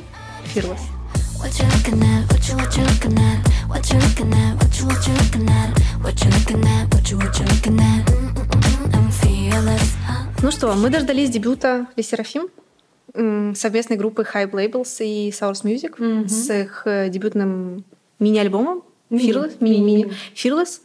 Fearless. 0.54 1.01
What 1.42 1.58
you 1.58 1.66
looking 1.74 2.02
at? 2.12 2.22
What 2.30 2.42
you 2.48 2.54
what 2.56 2.76
you 2.76 2.84
looking 2.84 3.18
at? 3.18 3.38
What 3.68 3.84
you 3.90 3.98
looking 3.98 4.32
at? 4.32 4.52
What 4.60 4.72
you 4.78 4.86
what 4.86 5.06
you 5.06 5.14
looking 5.20 5.48
at? 5.50 5.70
What 6.04 6.16
you 6.22 6.30
looking 6.30 6.64
at? 6.74 6.84
What 6.94 7.10
you 7.10 7.16
what 7.18 7.34
you 7.38 7.44
looking 7.52 7.78
at? 7.80 8.02
Mm-mm-mm, 8.06 8.94
I'm 8.96 9.08
fearless. 9.10 9.88
Ну 10.42 10.50
что, 10.50 10.72
мы 10.74 10.88
дождались 10.90 11.30
дебюта 11.30 11.86
для 11.94 12.04
Серафим 12.04 12.48
м, 13.14 13.54
совместной 13.54 13.96
группы 13.96 14.22
Hype 14.22 14.52
Labels 14.52 15.04
и 15.04 15.30
Source 15.30 15.64
Music 15.64 16.28
с 16.28 16.50
их 16.50 16.82
э, 16.86 17.08
дебютным 17.08 17.84
мини-альбомом 18.18 18.84
Fearless, 19.10 19.56
мини-мини 19.60 20.12
Fearless 20.34 20.80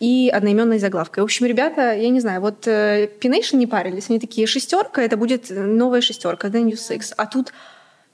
и 0.00 0.28
одноименной 0.32 0.78
заглавкой. 0.78 1.22
В 1.22 1.24
общем, 1.24 1.46
ребята, 1.46 1.92
я 1.94 2.08
не 2.08 2.20
знаю, 2.20 2.40
вот 2.40 2.66
э, 2.66 3.08
P-Nation 3.20 3.56
не 3.56 3.66
парились, 3.66 4.10
они 4.10 4.18
такие 4.18 4.46
шестерка, 4.46 5.02
это 5.02 5.16
будет 5.16 5.50
новая 5.50 6.00
шестерка, 6.00 6.48
The 6.48 6.62
New 6.64 6.74
Six, 6.74 7.12
а 7.16 7.26
тут 7.26 7.52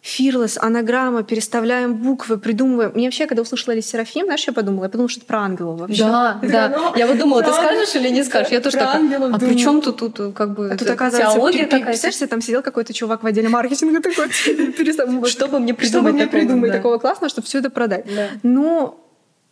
Fearless, 0.07 0.57
анаграмма, 0.61 1.25
переставляем 1.25 1.95
буквы, 1.95 2.39
придумываем. 2.39 2.93
Мне 2.95 3.07
вообще, 3.09 3.27
когда 3.27 3.43
услышала 3.43 3.75
Ли 3.75 3.83
Серафим, 3.83 4.27
знаешь, 4.27 4.45
я 4.47 4.53
подумала, 4.53 4.85
я 4.85 4.89
подумала, 4.89 5.09
что 5.09 5.19
это 5.19 5.27
про 5.27 5.41
ангелов 5.41 5.81
вообще. 5.81 6.05
Да, 6.05 6.39
да. 6.43 6.69
такая, 6.69 6.79
ну, 6.79 6.97
Я 6.97 7.07
вот 7.09 7.19
думала, 7.19 7.43
ты 7.43 7.53
скажешь 7.53 7.95
или 7.97 8.09
не 8.11 8.23
скажешь? 8.23 8.53
Я 8.53 8.61
тоже 8.61 8.79
ангелов 8.79 9.35
а 9.35 9.39
при 9.39 9.57
чем 9.59 9.81
тут, 9.81 9.97
тут 9.97 10.35
как 10.35 10.55
бы 10.55 10.71
А 10.71 10.77
тут, 10.77 10.89
оказывается, 10.89 11.35
теология 11.37 11.65
такая? 11.65 11.87
представляешь, 11.87 12.31
там 12.31 12.41
сидел 12.41 12.63
какой-то 12.63 12.93
чувак 12.95 13.25
в 13.25 13.27
отделе 13.27 13.49
маркетинга 13.49 14.01
такой, 14.01 14.29
перестав- 14.79 15.29
Что 15.29 15.49
бы 15.49 15.59
мне 15.59 15.75
придумать 15.75 16.15
мне 16.15 16.27
такого, 16.27 16.41
придумать 16.41 16.71
да. 16.71 16.77
такого 16.77 16.99
классного, 16.99 17.29
чтобы 17.29 17.47
все 17.49 17.59
это 17.59 17.71
продать? 17.71 18.07
Да. 18.07 18.29
Ну, 18.45 19.01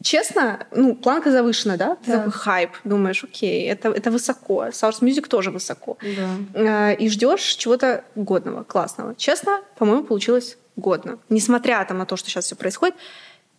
честно, 0.02 0.66
ну, 0.72 0.94
планка 0.94 1.30
завышена, 1.30 1.76
да? 1.76 1.96
Ты 2.04 2.10
Да. 2.12 2.16
такой 2.18 2.32
хайп, 2.32 2.70
думаешь, 2.84 3.24
окей, 3.24 3.66
это, 3.68 3.88
это 3.90 4.10
высоко. 4.10 4.66
Source 4.66 5.00
Music 5.00 5.28
тоже 5.28 5.50
высоко. 5.50 5.96
Да. 6.54 6.90
Э, 6.92 6.96
И 6.96 7.08
ждешь 7.08 7.42
чего-то 7.56 8.04
годного, 8.14 8.64
классного. 8.64 9.14
Честно, 9.14 9.60
по-моему, 9.78 10.04
получилось 10.04 10.56
годно. 10.76 11.18
Несмотря 11.28 11.84
там 11.84 11.98
на 11.98 12.06
то, 12.06 12.16
что 12.16 12.28
сейчас 12.30 12.44
все 12.46 12.56
происходит, 12.56 12.94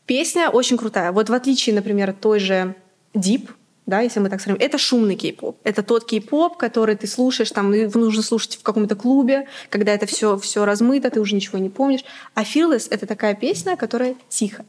песня 0.05 0.49
очень 0.49 0.77
крутая. 0.77 1.11
Вот 1.11 1.29
в 1.29 1.33
отличие, 1.33 1.75
например, 1.75 2.09
от 2.11 2.19
той 2.19 2.39
же 2.39 2.75
Deep, 3.13 3.49
да, 3.85 4.01
если 4.01 4.19
мы 4.19 4.29
так 4.29 4.41
сравним, 4.41 4.61
это 4.65 4.77
шумный 4.77 5.15
кей-поп. 5.15 5.59
Это 5.63 5.83
тот 5.83 6.05
кей-поп, 6.05 6.57
который 6.57 6.95
ты 6.95 7.05
слушаешь, 7.07 7.51
там, 7.51 7.71
его 7.71 7.99
нужно 7.99 8.23
слушать 8.23 8.57
в 8.57 8.63
каком-то 8.63 8.95
клубе, 8.95 9.47
когда 9.69 9.93
это 9.93 10.05
все, 10.07 10.37
все 10.37 10.65
размыто, 10.65 11.09
ты 11.11 11.21
уже 11.21 11.35
ничего 11.35 11.59
не 11.59 11.69
помнишь. 11.69 12.03
А 12.33 12.41
Fearless— 12.43 12.87
это 12.89 13.05
такая 13.05 13.35
песня, 13.35 13.77
которая 13.77 14.15
тихо. 14.27 14.65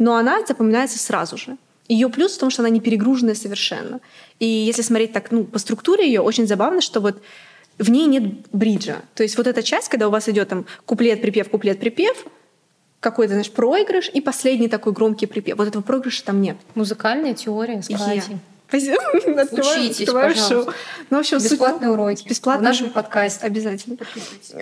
Но 0.00 0.16
она 0.16 0.44
запоминается 0.46 0.98
сразу 0.98 1.36
же. 1.36 1.58
Ее 1.86 2.08
плюс 2.08 2.34
в 2.34 2.38
том, 2.38 2.48
что 2.50 2.62
она 2.62 2.70
не 2.70 2.80
перегруженная 2.80 3.34
совершенно. 3.34 4.00
И 4.38 4.46
если 4.46 4.80
смотреть 4.80 5.12
так, 5.12 5.30
ну, 5.30 5.44
по 5.44 5.58
структуре 5.58 6.06
ее, 6.06 6.22
очень 6.22 6.46
забавно, 6.46 6.80
что 6.80 7.00
вот 7.00 7.22
в 7.78 7.90
ней 7.90 8.06
нет 8.06 8.48
бриджа. 8.50 9.02
То 9.14 9.22
есть 9.22 9.36
вот 9.36 9.46
эта 9.46 9.62
часть, 9.62 9.90
когда 9.90 10.08
у 10.08 10.10
вас 10.10 10.26
идет 10.28 10.48
там 10.48 10.64
куплет, 10.86 11.20
припев, 11.20 11.50
куплет, 11.50 11.78
припев, 11.78 12.24
какой-то, 13.00 13.34
знаешь, 13.34 13.50
проигрыш 13.50 14.08
и 14.08 14.22
последний 14.22 14.68
такой 14.68 14.94
громкий 14.94 15.26
припев. 15.26 15.58
Вот 15.58 15.68
этого 15.68 15.82
проигрыша 15.82 16.24
там 16.24 16.40
нет. 16.40 16.56
Музыкальная 16.74 17.34
теория 17.34 17.82
с. 17.82 17.88
Катей. 17.88 18.38
Учитесь, 19.52 20.06
пожалуйста. 20.08 20.74
Ну, 21.10 21.16
в 21.16 21.20
общем, 21.20 21.40
суть- 21.40 21.52
Бесплатные 21.52 21.90
уроки. 21.90 22.28
Бесплатно. 22.28 22.60
В 22.60 22.64
нашем 22.64 22.90
подкасте. 22.90 23.46
Обязательно. 23.46 23.96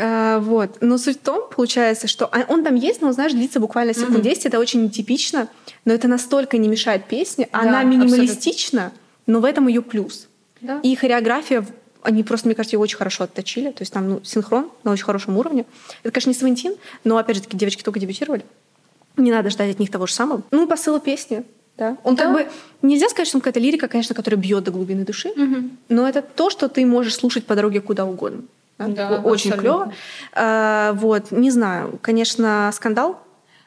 А, 0.00 0.38
вот. 0.40 0.78
Но 0.80 0.98
суть 0.98 1.18
в 1.18 1.20
том, 1.20 1.48
получается, 1.54 2.06
что 2.08 2.26
а, 2.26 2.44
он 2.48 2.64
там 2.64 2.74
есть, 2.74 3.00
но, 3.02 3.12
знаешь, 3.12 3.32
длится 3.32 3.60
буквально 3.60 3.94
секунд 3.94 4.22
10. 4.22 4.46
Это 4.46 4.58
очень 4.58 4.82
нетипично, 4.82 5.48
но 5.84 5.92
это 5.92 6.08
настолько 6.08 6.56
не 6.58 6.68
мешает 6.68 7.06
песне. 7.06 7.48
Она 7.52 7.82
минималистична, 7.84 8.92
но 9.26 9.40
в 9.40 9.44
этом 9.44 9.68
ее 9.68 9.82
плюс. 9.82 10.28
И 10.82 10.94
хореография, 10.96 11.64
они 12.02 12.24
просто, 12.24 12.48
мне 12.48 12.54
кажется, 12.54 12.76
ее 12.76 12.80
очень 12.80 12.96
хорошо 12.96 13.24
отточили. 13.24 13.70
То 13.70 13.82
есть 13.82 13.92
там 13.92 14.08
ну, 14.08 14.20
синхрон 14.24 14.70
на 14.84 14.92
очень 14.92 15.04
хорошем 15.04 15.36
уровне. 15.36 15.66
Это, 16.02 16.12
конечно, 16.12 16.30
не 16.30 16.34
Савентин, 16.34 16.74
но, 17.04 17.16
опять 17.18 17.36
же 17.36 17.42
таки, 17.42 17.56
девочки 17.56 17.82
только 17.82 18.00
дебютировали. 18.00 18.44
Не 19.16 19.30
надо 19.32 19.50
ждать 19.50 19.72
от 19.72 19.78
них 19.80 19.90
того 19.90 20.06
же 20.06 20.14
самого. 20.14 20.42
Ну, 20.50 20.66
посыл 20.66 20.98
песни. 21.00 21.44
Да. 21.78 21.96
Он 22.04 22.14
Да. 22.16 22.24
как 22.24 22.32
бы... 22.34 22.48
Нельзя 22.82 23.08
сказать, 23.08 23.28
что 23.28 23.38
он 23.38 23.40
какая-то 23.40 23.60
лирика, 23.60 23.88
конечно, 23.88 24.14
которая 24.14 24.38
бьет 24.40 24.64
до 24.64 24.70
глубины 24.72 25.04
души, 25.04 25.30
но 25.88 26.08
это 26.08 26.22
то, 26.22 26.50
что 26.50 26.68
ты 26.68 26.84
можешь 26.84 27.14
слушать 27.14 27.46
по 27.46 27.54
дороге 27.54 27.80
куда 27.80 28.04
угодно. 28.04 28.42
Да, 28.78 29.20
Очень 29.24 29.50
абсолютно. 29.52 29.56
клево. 29.60 29.92
А, 30.34 30.92
вот, 30.92 31.30
не 31.32 31.50
знаю, 31.50 31.98
конечно, 32.02 32.70
скандал. 32.72 33.20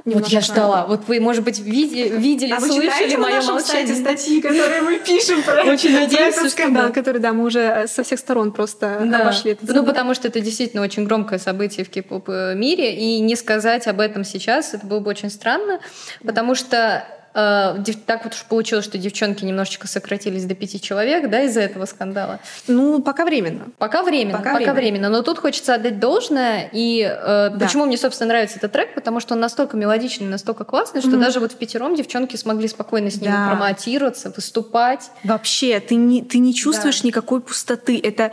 Вот 0.05 0.27
я 0.29 0.41
ждала. 0.41 0.87
Вот 0.87 1.01
вы, 1.07 1.19
может 1.19 1.43
быть, 1.43 1.59
види- 1.59 2.07
видели, 2.09 2.53
А 2.53 2.59
слышали 2.59 3.13
на 3.15 3.19
мое 3.19 3.35
нашем 3.35 3.59
сайте 3.59 3.93
молчание. 3.93 3.95
статьи, 3.95 4.41
которые 4.41 4.81
мы 4.81 4.97
пишем 4.99 5.43
про, 5.43 5.63
Очень 5.63 5.93
надеюсь, 5.93 6.35
этот 6.37 6.49
скандал, 6.49 6.87
да. 6.87 6.91
который, 6.93 7.19
да, 7.19 7.33
мы 7.33 7.43
уже 7.45 7.85
со 7.87 8.03
всех 8.03 8.17
сторон 8.19 8.51
просто 8.51 9.01
Да. 9.05 9.19
обошли. 9.21 9.51
этот 9.51 9.69
Ну, 9.69 9.85
потому 9.85 10.15
что 10.15 10.27
это 10.27 10.39
действительно 10.39 10.81
очень 10.81 11.05
громкое 11.05 11.37
событие 11.39 11.85
в 11.85 11.89
кей-поп 11.89 12.29
э, 12.29 12.55
мире, 12.55 12.95
и 12.95 13.19
не 13.19 13.35
сказать 13.35 13.85
об 13.87 13.99
этом 13.99 14.23
сейчас, 14.23 14.73
это 14.73 14.87
было 14.87 14.99
бы 15.01 15.09
очень 15.11 15.29
странно, 15.29 15.79
потому 16.25 16.55
что 16.55 16.77
э, 17.07 17.20
так 17.33 18.23
вот 18.23 18.33
уж 18.33 18.43
получилось, 18.43 18.85
что 18.85 18.97
девчонки 18.97 19.45
немножечко 19.45 19.87
сократились 19.87 20.45
до 20.45 20.55
пяти 20.55 20.81
человек, 20.81 21.29
да, 21.29 21.41
из-за 21.43 21.61
этого 21.61 21.85
скандала. 21.85 22.39
Ну, 22.67 23.01
пока 23.01 23.25
временно. 23.25 23.67
Пока 23.77 24.03
временно, 24.03 24.37
Пока 24.37 24.51
пока, 24.53 24.73
временно. 24.73 24.73
временно. 24.73 25.09
Но 25.09 25.21
тут 25.21 25.39
хочется 25.39 25.75
отдать 25.75 25.99
должное. 25.99 26.69
И 26.73 27.01
э, 27.01 27.51
почему 27.59 27.85
мне, 27.85 27.97
собственно, 27.97 28.29
нравится 28.29 28.57
этот 28.57 28.71
трек? 28.71 28.93
Потому 28.95 29.19
что 29.19 29.33
он 29.33 29.39
настолько 29.39 29.77
мелодичный, 29.77 30.27
настолько 30.27 30.63
классный, 30.65 31.01
что 31.01 31.17
даже 31.17 31.39
вот 31.39 31.53
в 31.53 31.55
пятером 31.55 31.95
девчонки 31.95 32.35
смогли 32.35 32.67
спокойно 32.67 33.09
с 33.09 33.15
ним 33.21 33.31
Да. 33.31 33.47
промотироваться, 33.49 34.31
выступать. 34.35 35.09
Вообще, 35.23 35.79
ты 35.79 35.95
не, 35.95 36.21
ты 36.23 36.37
не 36.39 36.53
чувствуешь 36.53 37.03
никакой 37.03 37.41
пустоты. 37.41 37.99
Это, 38.03 38.31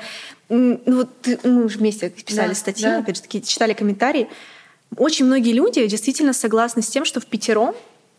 ну 0.49 0.81
вот 0.87 1.09
ты- 1.23 1.39
мы 1.45 1.65
уже 1.67 1.79
вместе 1.79 2.11
писали 2.11 2.49
Да, 2.49 2.55
статьи, 2.55 2.85
да. 2.85 2.99
опять 2.99 3.17
же 3.17 3.23
таки, 3.23 3.43
читали 3.43 3.75
комментарии. 3.75 4.29
Очень 4.97 5.27
многие 5.27 5.53
люди 5.53 5.87
действительно 5.87 6.33
согласны 6.33 6.83
с 6.83 6.89
тем, 6.89 7.05
что 7.05 7.21
в 7.21 7.27
пятером 7.27 7.75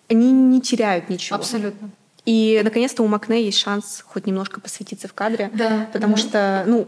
они 0.09 0.31
не 0.31 0.61
теряют 0.61 1.09
ничего. 1.09 1.37
Абсолютно. 1.37 1.89
И 2.25 2.61
наконец-то 2.63 3.03
у 3.03 3.07
Макне 3.07 3.43
есть 3.43 3.57
шанс 3.57 4.03
хоть 4.05 4.27
немножко 4.27 4.59
посвятиться 4.59 5.07
в 5.07 5.13
кадре. 5.13 5.49
Да, 5.53 5.87
Потому 5.93 6.15
да. 6.15 6.21
что, 6.21 6.63
ну, 6.67 6.87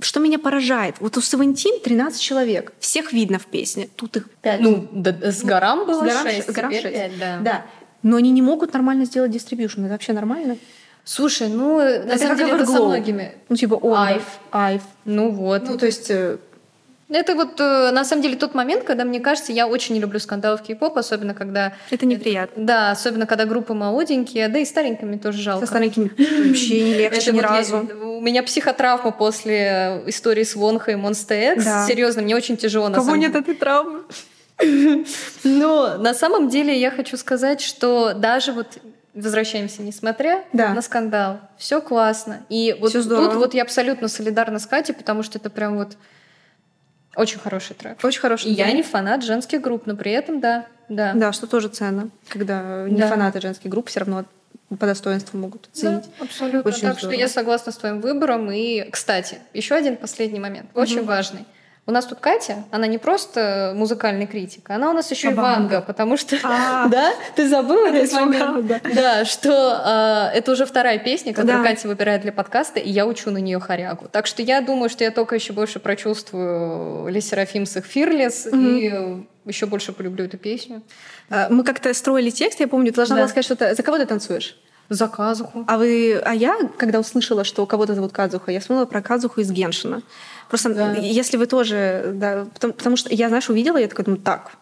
что 0.00 0.20
меня 0.20 0.38
поражает? 0.38 0.96
Вот 1.00 1.16
у 1.16 1.20
Севентин 1.20 1.80
13 1.80 2.20
человек. 2.20 2.72
Всех 2.78 3.12
видно 3.12 3.38
в 3.38 3.46
песне. 3.46 3.88
Тут 3.94 4.16
их 4.16 4.30
5. 4.40 4.60
Ну, 4.60 4.88
да, 4.92 5.14
с 5.30 5.42
горам 5.42 5.86
было 5.86 6.00
с 6.00 6.04
горам, 6.04 6.26
шесть, 6.26 6.50
с 6.50 6.52
горам 6.52 6.70
теперь 6.70 6.82
шесть. 6.82 6.96
пять, 6.96 7.18
да. 7.18 7.38
да. 7.40 7.66
Но 8.02 8.16
они 8.16 8.30
не 8.30 8.42
могут 8.42 8.72
нормально 8.72 9.04
сделать 9.04 9.30
дистрибьюшн. 9.30 9.82
Это 9.82 9.92
вообще 9.92 10.12
нормально? 10.12 10.56
Слушай, 11.04 11.48
ну, 11.48 11.78
на 11.78 12.16
самом 12.16 12.36
деле 12.36 12.52
это 12.52 12.66
со 12.66 12.82
многими. 12.82 13.34
Ну, 13.48 13.56
типа, 13.56 13.74
он. 13.74 13.98
Айв. 13.98 14.24
Айв. 14.50 14.82
Ну 15.04 15.30
вот. 15.30 15.68
Ну, 15.68 15.78
то 15.78 15.86
есть... 15.86 16.10
э, 17.12 17.16
Это 17.18 17.34
вот 17.34 17.60
э, 17.60 17.90
на 17.92 18.04
самом 18.04 18.22
деле 18.22 18.36
тот 18.36 18.54
момент, 18.54 18.84
когда 18.84 19.04
мне 19.04 19.20
кажется, 19.20 19.52
я 19.52 19.66
очень 19.66 19.94
не 19.94 20.00
люблю 20.00 20.18
скандалы 20.18 20.56
в 20.58 20.62
кей-поп, 20.62 20.96
особенно 20.98 21.34
когда... 21.34 21.72
Это 21.90 22.06
неприятно. 22.06 22.64
Да, 22.64 22.90
особенно 22.90 23.26
когда 23.26 23.44
группы 23.44 23.74
молоденькие, 23.74 24.48
да 24.48 24.58
и 24.58 24.64
старенькими 24.64 25.16
тоже 25.16 25.40
жалко. 25.42 25.66
Со 25.66 25.70
старенькими 25.72 26.10
вообще 26.48 26.82
не 26.84 26.94
легче 26.94 27.18
Это 27.20 27.32
ни 27.32 27.36
вот 27.36 27.42
я- 27.44 27.48
разу. 27.56 27.76
у 28.16 28.20
меня 28.20 28.42
психотравма 28.42 29.10
после 29.12 30.02
истории 30.06 30.44
с 30.44 30.54
Вонхой 30.56 30.94
и 30.94 30.96
Monster 30.96 31.54
X. 31.54 31.64
Да. 31.64 31.86
Серьезно, 31.86 32.22
мне 32.22 32.34
очень 32.36 32.56
тяжело. 32.56 32.88
на 32.88 32.94
Кого 32.96 33.06
самом 33.06 33.20
нет 33.20 33.34
этой 33.36 33.54
травмы? 33.54 34.00
Но 35.44 35.96
на 35.98 36.14
самом 36.14 36.48
деле 36.48 36.78
я 36.78 36.90
хочу 36.90 37.16
сказать, 37.16 37.60
что 37.60 38.12
даже 38.14 38.52
вот 38.52 38.78
возвращаемся, 39.14 39.82
несмотря 39.82 40.42
Да. 40.52 40.72
на 40.72 40.80
скандал, 40.82 41.40
все 41.58 41.80
классно. 41.80 42.42
И 42.48 42.76
вот 42.80 42.92
тут 42.92 43.06
вот 43.34 43.54
я 43.54 43.62
абсолютно 43.62 44.08
солидарна 44.08 44.58
с 44.58 44.66
Катей, 44.66 44.94
потому 44.94 45.22
что 45.22 45.38
это 45.38 45.50
прям 45.50 45.76
вот 45.76 45.96
очень 47.16 47.38
хороший 47.38 47.74
трек. 47.74 47.98
Очень 48.04 48.20
хороший. 48.20 48.50
И 48.50 48.54
я 48.54 48.64
трек. 48.64 48.76
не 48.76 48.82
фанат 48.82 49.22
женских 49.24 49.60
групп, 49.60 49.86
но 49.86 49.96
при 49.96 50.12
этом 50.12 50.40
да, 50.40 50.66
да. 50.88 51.12
Да, 51.14 51.32
что 51.32 51.46
тоже 51.46 51.68
ценно, 51.68 52.08
когда 52.28 52.86
не 52.88 53.00
Да. 53.00 53.08
фанаты 53.08 53.40
женских 53.40 53.70
групп 53.70 53.88
все 53.88 54.00
равно 54.00 54.24
по 54.78 54.86
достоинству 54.86 55.38
могут 55.38 55.68
оценить. 55.72 56.04
Да, 56.18 56.24
абсолютно. 56.24 56.70
Очень 56.70 56.82
так 56.82 56.92
что 56.98 57.08
здорово. 57.08 57.20
я 57.20 57.28
согласна 57.28 57.72
с 57.72 57.76
твоим 57.76 58.00
выбором. 58.00 58.50
И, 58.50 58.88
кстати, 58.90 59.38
еще 59.52 59.74
один 59.74 59.96
последний 59.96 60.40
момент, 60.40 60.70
очень 60.74 61.04
важный. 61.04 61.44
У 61.84 61.90
нас 61.90 62.06
тут 62.06 62.20
Катя, 62.20 62.62
она 62.70 62.86
не 62.86 62.98
просто 62.98 63.72
музыкальный 63.74 64.26
критик, 64.26 64.70
она 64.70 64.90
у 64.90 64.92
нас 64.92 65.10
еще 65.10 65.30
и 65.30 65.34
Ванга. 65.34 65.80
потому 65.80 66.16
что, 66.16 66.36
А. 66.44 66.86
да, 66.90 67.12
ты 67.34 67.48
забыла 67.48 67.88
этот 67.88 68.12
момент? 68.12 68.82
Да, 68.94 69.24
что 69.24 70.30
э, 70.32 70.36
это 70.38 70.52
уже 70.52 70.64
вторая 70.64 70.98
песня, 70.98 71.34
которую. 71.34 71.64
Катя 71.64 71.88
выбирает 71.88 72.22
для 72.22 72.30
подкаста, 72.30 72.78
и 72.78 72.88
я 72.88 73.04
учу 73.04 73.32
на 73.32 73.38
нее 73.38 73.58
хорягу. 73.58 74.08
Так 74.12 74.28
что 74.28 74.42
я 74.42 74.60
думаю, 74.60 74.90
что 74.90 75.02
я 75.02 75.10
только 75.10 75.34
еще 75.34 75.52
больше 75.52 75.80
прочувствую 75.80 77.08
Ле 77.08 77.20
Серафим 77.20 77.66
с 77.66 77.76
их 77.76 77.84
Fearless 77.84 78.48
и 78.56 79.24
еще 79.44 79.66
больше 79.66 79.92
полюблю 79.92 80.26
эту 80.26 80.38
песню. 80.38 80.82
А, 81.30 81.48
Мы 81.50 81.64
как-то 81.64 81.92
строили 81.94 82.30
текст, 82.30 82.60
я 82.60 82.68
помню, 82.68 82.90
ты 82.92 82.96
должна 82.96 83.16
была 83.16 83.26
сказать 83.26 83.44
что-то. 83.44 83.74
За 83.74 83.82
кого 83.82 83.98
ты 83.98 84.06
танцуешь? 84.06 84.56
За 84.94 85.08
Казуху. 85.08 85.64
А 85.66 85.78
вы, 85.78 86.20
а 86.24 86.34
я, 86.34 86.56
когда 86.76 87.00
услышала, 87.00 87.44
что 87.44 87.64
кого-то 87.66 87.94
зовут 87.94 88.12
Кадзуха, 88.12 88.52
я 88.52 88.60
вспомнила 88.60 88.86
про 88.86 89.00
Кадзуху 89.00 89.40
из 89.40 89.50
Геншина. 89.50 90.02
Просто 90.48 90.68
Да. 90.74 90.92
если 90.92 91.38
вы 91.38 91.46
тоже, 91.46 92.12
да, 92.14 92.46
потому, 92.54 92.72
потому 92.74 92.96
что 92.96 93.08
я, 93.14 93.28
знаешь, 93.28 93.48
увидела, 93.50 93.78
я 93.78 93.88
такая 93.88 94.04
думаю, 94.04 94.20
так. 94.22 94.52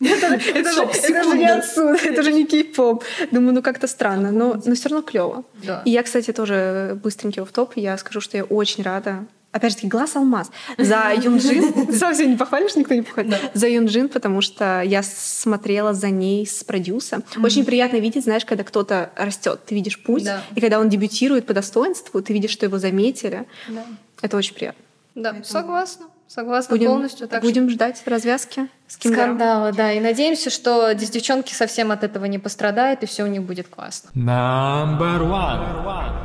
Это, 0.00 0.28
же- 0.28 0.34
это 0.54 0.72
же- 0.72 0.82
это 0.82 1.22
же 1.24 1.38
не 1.38 1.46
отсюда, 1.46 1.94
это 2.04 2.22
же 2.22 2.32
не 2.32 2.44
кей-поп. 2.44 3.04
Думаю, 3.30 3.54
ну 3.54 3.62
как-то 3.62 3.86
странно, 3.86 4.30
но, 4.32 4.60
но 4.64 4.74
все 4.74 4.88
равно 4.88 5.02
клево. 5.02 5.44
Да. 5.64 5.82
И 5.86 5.90
я, 5.90 6.02
кстати, 6.02 6.32
тоже 6.32 6.98
быстренький 7.02 7.42
в 7.42 7.52
топ. 7.52 7.72
Я 7.76 7.96
скажу, 7.98 8.20
что 8.20 8.36
я 8.36 8.44
очень 8.44 8.84
рада. 8.84 9.24
Опять 9.52 9.72
же 9.72 9.76
таки, 9.76 9.88
глаз 9.88 10.14
алмаз. 10.14 10.50
За 10.78 11.12
Юнджин. 11.12 11.92
Себя 11.92 12.24
не 12.26 12.36
похвалишь, 12.36 12.76
никто 12.76 12.94
не 12.94 13.02
похвалит. 13.02 13.36
За 13.52 13.66
Юнджин, 13.68 14.08
потому 14.08 14.40
что 14.42 14.80
я 14.82 15.02
смотрела 15.02 15.92
за 15.92 16.10
ней 16.10 16.46
с 16.46 16.62
продюса. 16.62 17.22
Очень 17.42 17.64
приятно 17.64 17.96
видеть, 17.96 18.24
знаешь, 18.24 18.44
когда 18.44 18.62
кто-то 18.62 19.10
растет. 19.16 19.60
Ты 19.66 19.74
видишь 19.74 20.00
путь. 20.00 20.24
Да. 20.24 20.42
И 20.54 20.60
когда 20.60 20.78
он 20.78 20.88
дебютирует 20.88 21.46
по 21.46 21.54
достоинству, 21.54 22.22
ты 22.22 22.32
видишь, 22.32 22.52
что 22.52 22.66
его 22.66 22.78
заметили. 22.78 23.46
Да. 23.68 23.84
Это 24.22 24.36
очень 24.36 24.54
приятно. 24.54 24.84
Да, 25.16 25.34
согласна. 25.42 26.06
Согласна 26.28 26.76
Будем, 26.76 26.90
полностью. 26.90 27.26
Так 27.26 27.40
что- 27.42 27.48
будем 27.48 27.68
ждать 27.70 28.00
развязки 28.06 28.68
с. 28.86 28.98
Скандала, 28.98 29.72
да. 29.72 29.92
И 29.92 29.98
надеемся, 29.98 30.50
что 30.50 30.92
дев- 30.92 31.10
девчонки 31.10 31.52
совсем 31.52 31.90
от 31.90 32.04
этого 32.04 32.26
не 32.26 32.38
пострадают, 32.38 33.02
и 33.02 33.06
все 33.06 33.24
у 33.24 33.26
них 33.26 33.42
будет 33.42 33.66
классно. 33.66 34.10
Number 34.14 35.22
one. 35.28 36.20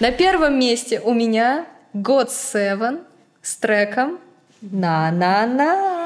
На 0.00 0.10
первом 0.12 0.58
месте 0.58 1.00
у 1.00 1.14
меня 1.14 1.64
God 1.94 2.28
Seven 2.28 3.04
с 3.42 3.56
треком 3.56 4.18
«На-на-на». 4.60 5.97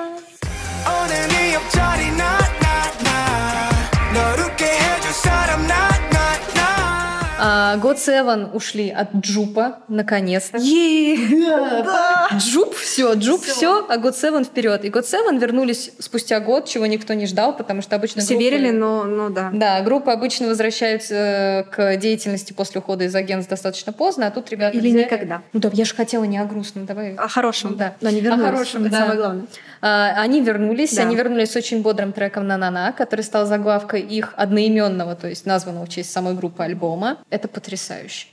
А, 7.72 7.76
God 7.78 7.96
Seven 7.96 8.54
ушли 8.54 8.90
от 8.90 9.14
Джупа, 9.14 9.78
наконец-то. 9.88 10.58
Джуп, 12.36 12.74
все, 12.74 13.14
Джуп, 13.14 13.42
все, 13.42 13.86
а 13.88 13.96
God 13.96 14.12
Seven 14.12 14.44
вперед. 14.44 14.84
И 14.84 14.88
God 14.90 15.04
Seven 15.04 15.38
вернулись 15.38 15.92
спустя 15.98 16.40
год, 16.40 16.66
чего 16.68 16.86
никто 16.86 17.14
не 17.14 17.26
ждал, 17.26 17.56
потому 17.56 17.82
что 17.82 17.96
обычно 17.96 18.20
Все 18.22 18.34
группы- 18.34 18.42
верили, 18.44 18.70
но, 18.70 19.04
но 19.04 19.28
да. 19.30 19.50
Да, 19.52 19.80
группы 19.82 20.10
обычно 20.10 20.48
возвращаются 20.48 21.14
э, 21.14 21.64
к 21.64 21.96
деятельности 21.96 22.52
после 22.52 22.80
ухода 22.80 23.04
из 23.04 23.14
агентств 23.14 23.50
достаточно 23.50 23.92
поздно, 23.92 24.26
а 24.26 24.30
тут 24.30 24.50
ребята 24.50 24.76
Или 24.76 24.90
взяли- 24.90 25.04
никогда. 25.04 25.42
Ну 25.52 25.60
да, 25.60 25.70
я 25.72 25.84
же 25.84 25.94
хотела 25.94 26.24
не 26.24 26.38
о 26.38 26.44
грустном, 26.44 26.86
давай. 26.86 27.14
О 27.14 27.28
хорошем. 27.28 27.76
Да. 27.76 27.94
Но 28.00 28.08
они 28.08 28.20
О 28.20 28.22
вернулись. 28.22 28.44
хорошем, 28.50 28.82
Это 28.82 28.90
да. 28.90 28.98
самое 28.98 29.18
главное. 29.18 29.44
А, 29.80 30.12
Они 30.22 30.40
вернулись, 30.40 30.94
Да. 30.94 31.02
они 31.02 31.16
вернулись 31.16 31.52
с 31.52 31.56
очень 31.56 31.82
бодрым 31.82 32.12
треком 32.12 32.46
«На-на-на», 32.46 32.92
который 32.92 33.22
стал 33.22 33.46
заглавкой 33.46 34.00
их 34.00 34.32
одноименного, 34.36 35.16
то 35.16 35.28
есть 35.28 35.46
названного 35.46 35.86
в 35.86 35.88
честь 35.88 36.12
самой 36.12 36.34
группы 36.34 36.62
альбома. 36.62 37.18
Это 37.30 37.48
потрясающе. 37.62 38.26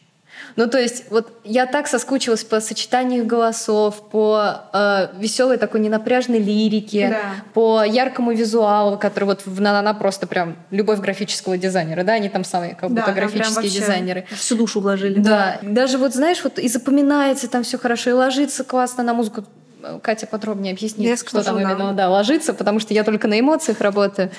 Ну, 0.55 0.67
то 0.69 0.79
есть, 0.79 1.11
вот 1.11 1.31
я 1.43 1.65
так 1.65 1.87
соскучилась 1.87 2.43
по 2.43 2.59
сочетанию 2.61 3.25
голосов, 3.25 4.09
по 4.09 5.09
веселой 5.19 5.57
такой 5.57 5.81
ненапряжной 5.81 6.39
лирике, 6.39 7.09
Да. 7.09 7.43
по 7.53 7.83
яркому 7.83 8.31
визуалу, 8.31 8.97
который 8.97 9.25
вот 9.25 9.45
в 9.45 9.61
«На-на-на» 9.61 9.93
просто 9.93 10.27
прям 10.27 10.55
любовь 10.71 10.99
графического 10.99 11.57
дизайнера, 11.57 12.03
да, 12.03 12.13
они 12.13 12.29
там 12.29 12.43
самые 12.45 12.73
как 12.75 12.89
будто 12.89 13.03
прям 13.11 13.15
графические 13.15 13.69
дизайнеры. 13.69 14.25
Всю 14.31 14.55
душу 14.55 14.79
вложили. 14.79 15.19
Да, 15.19 15.59
даже 15.61 15.97
вот 15.97 16.13
знаешь, 16.13 16.41
вот 16.43 16.57
и 16.57 16.67
запоминается 16.69 17.47
там 17.49 17.63
все 17.63 17.77
хорошо, 17.77 18.09
и 18.09 18.13
ложится 18.13 18.63
классно 18.63 19.03
на 19.03 19.13
музыку. 19.13 19.43
э, 19.83 19.99
Катя 20.01 20.25
подробнее 20.25 20.73
объяснит, 20.73 21.07
Я 21.07 21.17
что 21.17 21.43
там 21.43 21.55
да. 21.55 21.61
именно 21.61 21.93
да, 21.93 22.09
ложится, 22.09 22.53
потому 22.53 22.79
что 22.79 22.93
я 22.93 23.03
только 23.03 23.27
на 23.27 23.39
эмоциях 23.39 23.81
работаю. 23.81 24.31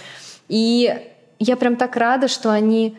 И 0.48 0.98
я 1.38 1.56
прям 1.56 1.76
так 1.76 1.94
рада, 1.96 2.26
что 2.28 2.50
они 2.50 2.98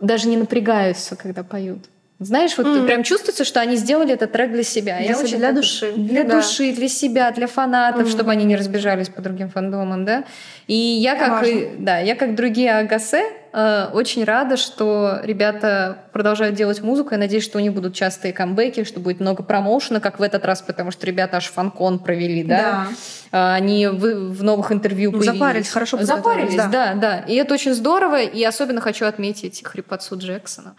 даже 0.00 0.28
не 0.28 0.36
напрягаются, 0.36 1.16
когда 1.16 1.42
поют. 1.42 1.88
Знаешь, 2.22 2.52
вот 2.58 2.66
Мгм. 2.66 2.84
прям 2.86 3.02
чувствуется, 3.02 3.44
что 3.44 3.60
они 3.62 3.76
сделали 3.76 4.12
этот 4.12 4.30
трек 4.32 4.52
для 4.52 4.62
себя. 4.62 4.98
Для 4.98 5.06
Я 5.06 5.14
себя, 5.14 5.24
очень 5.24 5.38
для 5.38 5.52
души. 5.52 5.92
Для 5.96 6.22
Да. 6.24 6.36
души, 6.36 6.72
для 6.74 6.86
себя, 6.88 7.30
для 7.30 7.46
фанатов, 7.46 8.02
Мгм. 8.02 8.10
чтобы 8.10 8.30
они 8.30 8.44
не 8.44 8.56
разбежались 8.56 9.08
по 9.08 9.22
другим 9.22 9.48
фандомам, 9.48 10.04
да. 10.04 10.24
И 10.66 10.74
я 10.74 11.14
как, 11.14 11.46
и- 11.46 11.70
да, 11.78 11.96
я 11.98 12.14
как 12.14 12.34
другие 12.34 12.72
Агасе 12.78 13.22
э, 13.52 13.86
очень 13.94 14.22
рада, 14.22 14.56
что 14.56 15.18
ребята 15.24 15.96
продолжают 16.12 16.54
делать 16.54 16.82
музыку. 16.82 17.08
Я 17.12 17.18
надеюсь, 17.18 17.42
что 17.42 17.58
у 17.58 17.60
них 17.60 17.72
будут 17.72 17.94
частые 17.94 18.32
камбэки, 18.32 18.84
что 18.84 19.00
будет 19.00 19.18
много 19.18 19.42
промоушена, 19.42 19.98
как 19.98 20.20
в 20.20 20.22
этот 20.22 20.44
раз, 20.44 20.62
потому 20.62 20.92
что 20.92 21.04
ребята 21.06 21.38
аж 21.38 21.46
фанкон 21.50 21.98
провели, 21.98 22.44
да. 22.44 22.86
А, 23.32 23.54
Они 23.54 23.88
в, 23.88 24.28
в 24.30 24.42
новых 24.44 24.70
интервью 24.70 25.10
Ну, 25.10 25.18
появились. 25.18 25.38
запарились, 25.38 25.68
хорошо 25.70 25.98
Запарились, 26.02 26.54
да. 26.54 26.68
да, 26.68 26.94
да. 26.94 27.18
И 27.26 27.34
это 27.34 27.54
очень 27.54 27.72
здорово. 27.74 28.20
И 28.20 28.44
особенно 28.44 28.80
хочу 28.80 29.04
отметить 29.06 29.62
хрипотцу 29.64 30.16
Джексона 30.18 30.74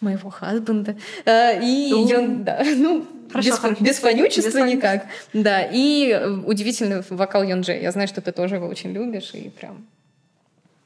моего 0.00 0.30
хазбенда. 0.30 0.96
Э, 1.24 1.60
И 1.62 1.88
Ну, 1.90 2.08
Йон- 2.08 2.44
да, 2.44 2.62
ну, 2.76 3.06
хорошо, 3.30 3.48
без, 3.50 3.58
хорошо. 3.58 3.84
без 3.84 3.98
фонючества 3.98 4.58
Без 4.64 4.74
никак. 4.74 5.06
Да, 5.32 5.62
и 5.62 6.10
э, 6.10 6.28
удивительный 6.30 7.02
вокал 7.10 7.42
Йонджи. 7.42 7.72
Я 7.72 7.90
знаю, 7.92 8.08
что 8.08 8.20
ты 8.20 8.32
тоже 8.32 8.56
его 8.56 8.66
очень 8.66 8.92
любишь, 8.92 9.30
и 9.34 9.48
прям... 9.48 9.86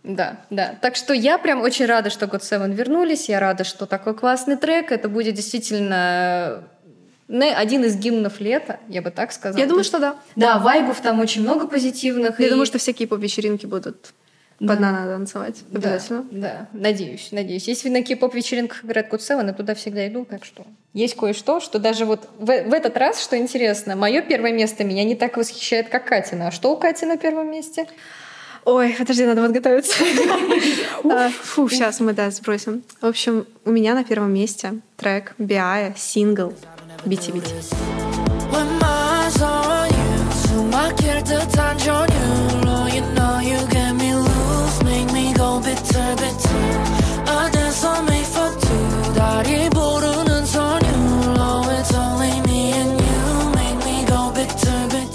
Да, 0.05 0.41
да. 0.51 0.75
Так 0.81 0.97
что 0.97 1.13
я 1.13 1.39
прям 1.39 1.61
очень 1.61 1.85
рада, 1.87 2.09
что 2.11 2.27
God 2.27 2.41
Seven 2.41 2.73
вернулись. 2.73 3.29
Я 3.29 3.41
рада, 3.41 3.65
что 3.65 3.85
такой 3.85 4.15
классный 4.15 4.57
трек. 4.57 4.93
Это 4.93 5.09
будет 5.09 5.35
действительно 5.35 6.63
не- 7.27 7.53
один 7.53 7.85
из 7.85 7.97
гимнов 7.97 8.41
лета, 8.41 8.79
я 8.89 9.03
бы 9.03 9.11
так 9.11 9.33
сказала. 9.33 9.59
Я 9.61 9.67
думаю, 9.67 9.83
То 9.85 9.89
что 9.89 9.99
да. 9.99 10.17
Да, 10.37 10.59
вайбов 10.59 11.01
там 11.03 11.21
очень 11.21 11.43
много 11.43 11.67
позитивных. 11.67 12.39
Я 12.41 12.47
и- 12.47 12.51
думаю, 12.51 12.65
что 12.65 12.79
все 12.79 12.93
кей-поп-вечеринки 12.93 13.67
будут 13.67 13.97
Да. 14.03 14.09
Под 14.59 14.81
надо 14.81 15.13
танцевать. 15.13 15.63
Да, 15.71 15.79
Обязательно. 15.79 16.25
Да, 16.31 16.69
надеюсь, 16.73 17.29
надеюсь. 17.31 17.69
Если 17.69 17.89
на 17.89 18.03
кей-поп-вечеринках 18.03 18.85
играет 18.85 19.09
Код 19.09 19.23
Севен, 19.23 19.47
я 19.47 19.53
туда 19.53 19.75
всегда 19.75 20.07
иду, 20.09 20.25
так 20.25 20.45
что 20.45 20.67
есть 20.95 21.15
кое-что, 21.15 21.61
что 21.61 21.79
даже 21.79 22.05
вот 22.05 22.29
в, 22.39 22.47
в 22.47 22.73
этот 22.73 22.97
раз, 22.97 23.23
что 23.23 23.39
интересно, 23.39 23.95
мое 23.95 24.21
первое 24.21 24.53
место 24.53 24.83
меня 24.83 25.05
не 25.05 25.15
так 25.15 25.37
восхищает, 25.37 25.89
как 25.89 26.07
Катина. 26.07 26.49
А 26.49 26.51
что 26.51 26.73
у 26.73 26.77
Кати 26.77 27.07
на 27.07 27.17
первом 27.17 27.51
месте? 27.51 27.87
Ой, 28.65 28.95
подожди, 28.99 29.25
надо 29.25 29.43
подготовиться. 29.43 29.95
А, 31.05 31.31
Фу, 31.31 31.69
сейчас 31.69 32.01
мы, 32.01 32.13
да, 32.13 32.31
сбросим. 32.31 32.83
В 33.01 33.07
общем, 33.07 33.47
у 33.65 33.71
меня 33.71 33.95
на 33.95 34.03
первом 34.03 34.35
месте 34.35 34.81
трек 34.97 35.35
Биая, 35.39 35.95
сингл 35.97 36.53
Бити 37.05 37.31
Бити. 37.31 37.55
When 38.51 38.67
my 38.81 39.27
eyes 39.27 39.41
on 39.41 39.89
you 39.91 40.09
숨막 40.49 42.08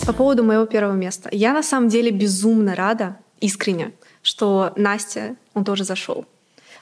По 0.06 0.14
поводу 0.14 0.44
моего 0.44 0.66
первого 0.66 0.94
места. 0.94 1.30
Я 1.32 1.54
на 1.54 1.64
самом 1.64 1.90
деле 1.90 2.12
безумно 2.12 2.76
рада, 2.76 3.18
искренне, 3.40 3.94
что 4.22 4.74
Настя, 4.76 5.36
он 5.54 5.64
тоже 5.64 5.84
зашел. 5.84 6.26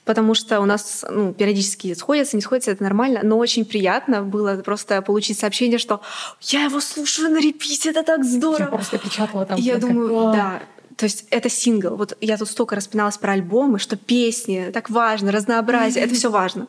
Потому 0.05 0.33
что 0.33 0.59
у 0.59 0.65
нас 0.65 1.05
ну, 1.07 1.31
периодически 1.31 1.93
сходятся, 1.93 2.35
не 2.35 2.41
сходятся, 2.41 2.71
это 2.71 2.81
нормально, 2.81 3.19
но 3.23 3.37
очень 3.37 3.65
приятно 3.65 4.23
было 4.23 4.55
просто 4.57 5.01
получить 5.03 5.37
сообщение, 5.37 5.77
что 5.77 6.01
я 6.41 6.63
его 6.63 6.81
слушаю 6.81 7.29
на 7.29 7.39
репите, 7.39 7.91
это 7.91 8.01
так 8.01 8.25
здорово. 8.25 8.65
просто 8.71 8.97
печатала 8.97 9.45
там. 9.45 9.59
Я 9.59 9.77
думаю, 9.77 10.33
да. 10.33 10.61
То 11.01 11.05
есть 11.05 11.25
это 11.31 11.49
сингл. 11.49 11.95
Вот 11.95 12.15
я 12.21 12.37
тут 12.37 12.47
столько 12.47 12.75
распиналась 12.75 13.17
про 13.17 13.31
альбомы, 13.31 13.79
что 13.79 13.97
песни 13.97 14.69
так 14.71 14.91
важно, 14.91 15.31
разнообразие, 15.31 16.03
это 16.03 16.13
все 16.13 16.29
важно. 16.29 16.67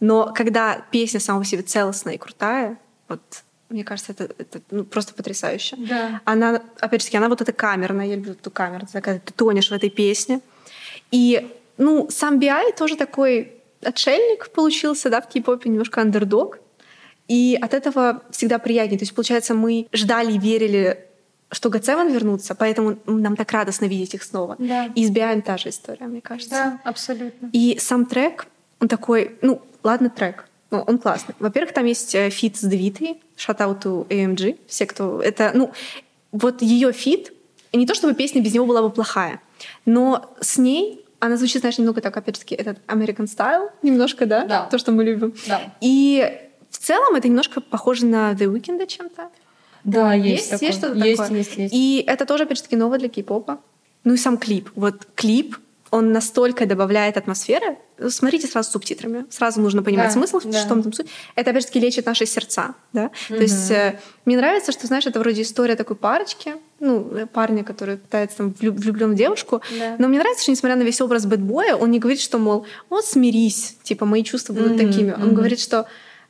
Но 0.00 0.32
когда 0.34 0.84
песня 0.90 1.20
сама 1.20 1.38
по 1.38 1.44
себе 1.44 1.62
целостная 1.62 2.14
и 2.14 2.18
крутая, 2.18 2.76
вот 3.06 3.20
мне 3.68 3.84
кажется, 3.84 4.10
это, 4.10 4.34
это 4.36 4.60
ну, 4.72 4.82
просто 4.82 5.14
потрясающе. 5.14 5.76
Да. 5.78 6.20
Она, 6.24 6.60
опять 6.80 7.08
же 7.08 7.16
она 7.16 7.28
вот 7.28 7.40
эта 7.40 7.52
камерная, 7.52 8.06
я 8.06 8.16
люблю 8.16 8.32
эту 8.32 8.50
камеру, 8.50 8.84
когда 8.92 9.20
ты 9.20 9.32
тонешь 9.32 9.70
в 9.70 9.72
этой 9.72 9.90
песне. 9.90 10.40
И, 11.12 11.48
ну, 11.76 12.08
сам 12.10 12.40
Биай 12.40 12.72
тоже 12.72 12.96
такой 12.96 13.52
отшельник 13.84 14.50
получился, 14.50 15.08
да, 15.08 15.20
в 15.20 15.28
кей-попе, 15.28 15.68
немножко 15.68 16.00
андердог. 16.00 16.58
И 17.28 17.56
от 17.62 17.74
этого 17.74 18.24
всегда 18.32 18.58
приятнее. 18.58 18.98
То 18.98 19.04
есть, 19.04 19.14
получается, 19.14 19.54
мы 19.54 19.86
ждали 19.92 20.32
и 20.32 20.38
верили, 20.38 21.04
что 21.50 21.70
GOT7 21.70 22.12
вернутся, 22.12 22.54
поэтому 22.54 22.98
нам 23.06 23.36
так 23.36 23.50
радостно 23.52 23.86
видеть 23.86 24.14
их 24.14 24.22
снова. 24.22 24.56
Да. 24.58 24.86
И 24.94 25.06
с 25.06 25.10
B.I 25.10 25.29
ем 25.29 25.42
та 25.42 25.56
же 25.56 25.70
история, 25.70 26.06
мне 26.06 26.20
кажется. 26.20 26.50
Да, 26.50 26.80
абсолютно. 26.84 27.50
И 27.52 27.78
сам 27.80 28.04
трек, 28.04 28.46
он 28.80 28.88
такой, 28.88 29.36
ну, 29.40 29.62
ладно, 29.82 30.10
трек, 30.10 30.46
но 30.70 30.82
он 30.82 30.98
классный. 30.98 31.34
Во-первых, 31.38 31.72
там 31.72 31.86
есть 31.86 32.14
э, 32.14 32.30
feat 32.30 32.56
с 32.56 32.62
DeVita 32.62 33.20
ой, 33.36 34.06
AOMG, 34.08 34.58
все, 34.66 34.86
кто... 34.86 35.22
Это, 35.22 35.52
ну, 35.54 35.72
вот 36.32 36.60
ее 36.60 36.92
feat, 36.92 37.32
не 37.72 37.86
то 37.86 37.94
чтобы 37.94 38.14
песня 38.14 38.42
без 38.42 38.54
него 38.54 38.66
была 38.66 38.82
бы 38.82 38.90
плохая, 38.90 39.40
но 39.86 40.34
с 40.40 40.58
ней 40.58 41.04
она 41.20 41.36
звучит, 41.36 41.60
знаешь, 41.60 41.78
немного 41.78 42.00
так, 42.00 42.16
опять-таки, 42.16 42.54
этот 42.54 42.78
American 42.86 43.24
Style, 43.24 43.70
немножко, 43.82 44.26
да? 44.26 44.44
Да. 44.44 44.66
То, 44.66 44.78
что 44.78 44.92
мы 44.92 45.02
любим. 45.02 45.34
Да. 45.48 45.60
И 45.80 46.40
в 46.70 46.78
целом 46.78 47.14
это 47.16 47.26
немножко 47.26 47.60
похоже 47.60 48.06
на 48.06 48.32
The 48.32 48.52
Weeknd 48.52 48.86
чем-то. 48.86 49.30
Да, 49.90 50.14
Есть, 50.14 50.52
есть, 50.62 50.78
что-то 50.78 50.94
такое. 50.94 51.08
Есть, 51.08 51.30
есть, 51.30 51.56
есть. 51.56 51.74
И 51.74 52.04
это 52.06 52.24
тоже, 52.26 52.44
опять 52.44 52.58
же 52.58 52.62
таки, 52.64 52.76
новое 52.76 52.98
для 52.98 53.08
кей-попа. 53.08 53.58
Ну 54.04 54.14
и 54.14 54.16
сам 54.16 54.38
клип. 54.38 54.70
Вот 54.74 55.06
клип, 55.14 55.56
он 55.90 56.12
настолько 56.12 56.66
добавляет 56.66 57.16
атмосферы. 57.16 57.78
Смотрите 58.10 58.46
сразу 58.46 58.68
с 58.68 58.72
субтитрами. 58.72 59.24
Сразу 59.30 59.60
нужно 59.60 59.82
понимать 59.82 60.08
Да, 60.08 60.12
смысл, 60.12 60.38
да. 60.44 60.58
что 60.60 60.68
там 60.68 60.92
суть. 60.92 61.06
Это, 61.34 61.50
опять 61.50 61.62
же 61.62 61.66
таки, 61.68 61.80
лечит 61.80 62.04
наши 62.06 62.26
сердца. 62.26 62.74
Да? 62.92 63.10
То 63.28 63.36
есть 63.36 63.70
э, 63.70 63.98
мне 64.26 64.36
нравится, 64.36 64.70
что, 64.72 64.86
знаешь, 64.86 65.06
это 65.06 65.18
вроде 65.18 65.42
история 65.42 65.76
такой 65.76 65.96
парочки, 65.96 66.56
ну, 66.78 67.08
э, 67.16 67.26
парня, 67.26 67.64
который 67.64 67.96
пытается 67.96 68.36
там 68.36 68.54
влю- 68.60 68.72
влюблен 68.72 69.12
в 69.12 69.14
девушку. 69.14 69.62
Да. 69.78 69.96
Но 69.98 70.08
мне 70.08 70.18
нравится, 70.18 70.42
что, 70.42 70.52
несмотря 70.52 70.76
на 70.76 70.82
весь 70.82 71.00
образ 71.00 71.24
бэтбоя, 71.24 71.74
он 71.74 71.90
не 71.90 71.98
говорит, 71.98 72.20
что, 72.20 72.38
мол, 72.38 72.66
вот 72.90 73.04
смирись, 73.06 73.76
типа, 73.82 74.04
мои 74.04 74.22
чувства 74.22 74.52
будут 74.52 74.72
Мгм, 74.76 74.86
такими. 74.86 75.12
Он 75.12 75.28
мгм. 75.28 75.34
говорит, 75.34 75.58
что 75.58 75.86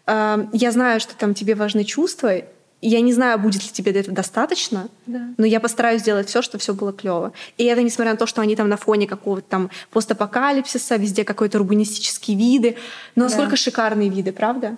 э, 0.07 0.47
я 0.53 0.71
знаю, 0.71 1.01
что 1.01 1.17
там 1.17 1.35
тебе 1.35 1.55
важны 1.57 1.83
чувства, 1.85 2.33
я 2.81 3.01
не 3.01 3.13
знаю, 3.13 3.39
будет 3.39 3.63
ли 3.65 3.69
тебе 3.71 3.93
этого 3.93 4.15
достаточно, 4.15 4.89
Да. 5.07 5.23
но 5.37 5.45
я 5.45 5.59
постараюсь 5.61 6.03
сделать 6.03 6.29
все, 6.29 6.43
чтобы 6.43 6.61
все 6.63 6.75
было 6.75 6.93
клево. 6.93 7.33
И 7.57 7.65
это 7.65 7.83
несмотря 7.83 8.13
на 8.13 8.19
то, 8.19 8.27
что 8.27 8.41
они 8.41 8.55
там 8.57 8.69
на 8.69 8.77
фоне 8.77 9.07
какого-то 9.07 9.47
там 9.49 9.71
постапокалипсиса, 9.91 10.97
везде 10.97 11.25
какой-то 11.25 11.59
урбанистические 11.59 12.37
виды. 12.37 12.77
Но 13.17 13.25
насколько 13.25 13.57
шикарные 13.57 14.09
виды, 14.09 14.33
правда? 14.33 14.77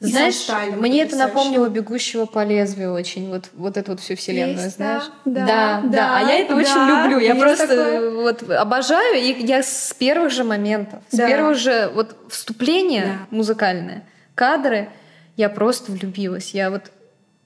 И 0.00 0.06
Знаешь, 0.06 0.34
стайлинг 0.34 0.80
мне 0.80 1.02
это 1.02 1.14
напомнило 1.16 1.68
«Бегущего 1.68 2.26
по 2.26 2.44
лезвию» 2.44 2.92
очень, 2.92 3.28
вот, 3.28 3.50
вот 3.52 3.76
эту 3.76 3.92
вот 3.92 4.00
всю 4.00 4.16
вселенную, 4.16 4.58
Есть, 4.64 4.74
знаешь? 4.76 5.04
да, 5.24 5.46
да, 5.46 5.80
да, 5.84 5.88
да. 5.88 6.16
А 6.16 6.20
я 6.22 6.38
это 6.40 6.54
да, 6.54 6.60
очень 6.60 6.88
люблю. 6.88 7.18
Я 7.20 7.36
просто 7.36 7.68
такое. 7.68 8.10
вот 8.10 8.50
обожаю, 8.50 9.14
и 9.22 9.46
я 9.46 9.62
с 9.62 9.94
первых 9.96 10.32
же 10.32 10.42
моментов, 10.42 10.98
с 11.08 11.16
Да. 11.16 11.28
первого 11.28 11.54
же 11.54 11.92
вот 11.94 12.16
вступления 12.28 13.20
Да. 13.30 13.36
музыкальное, 13.36 14.02
кадры, 14.34 14.88
я 15.36 15.48
просто 15.48 15.92
влюбилась. 15.92 16.52
Я 16.52 16.70
вот 16.70 16.90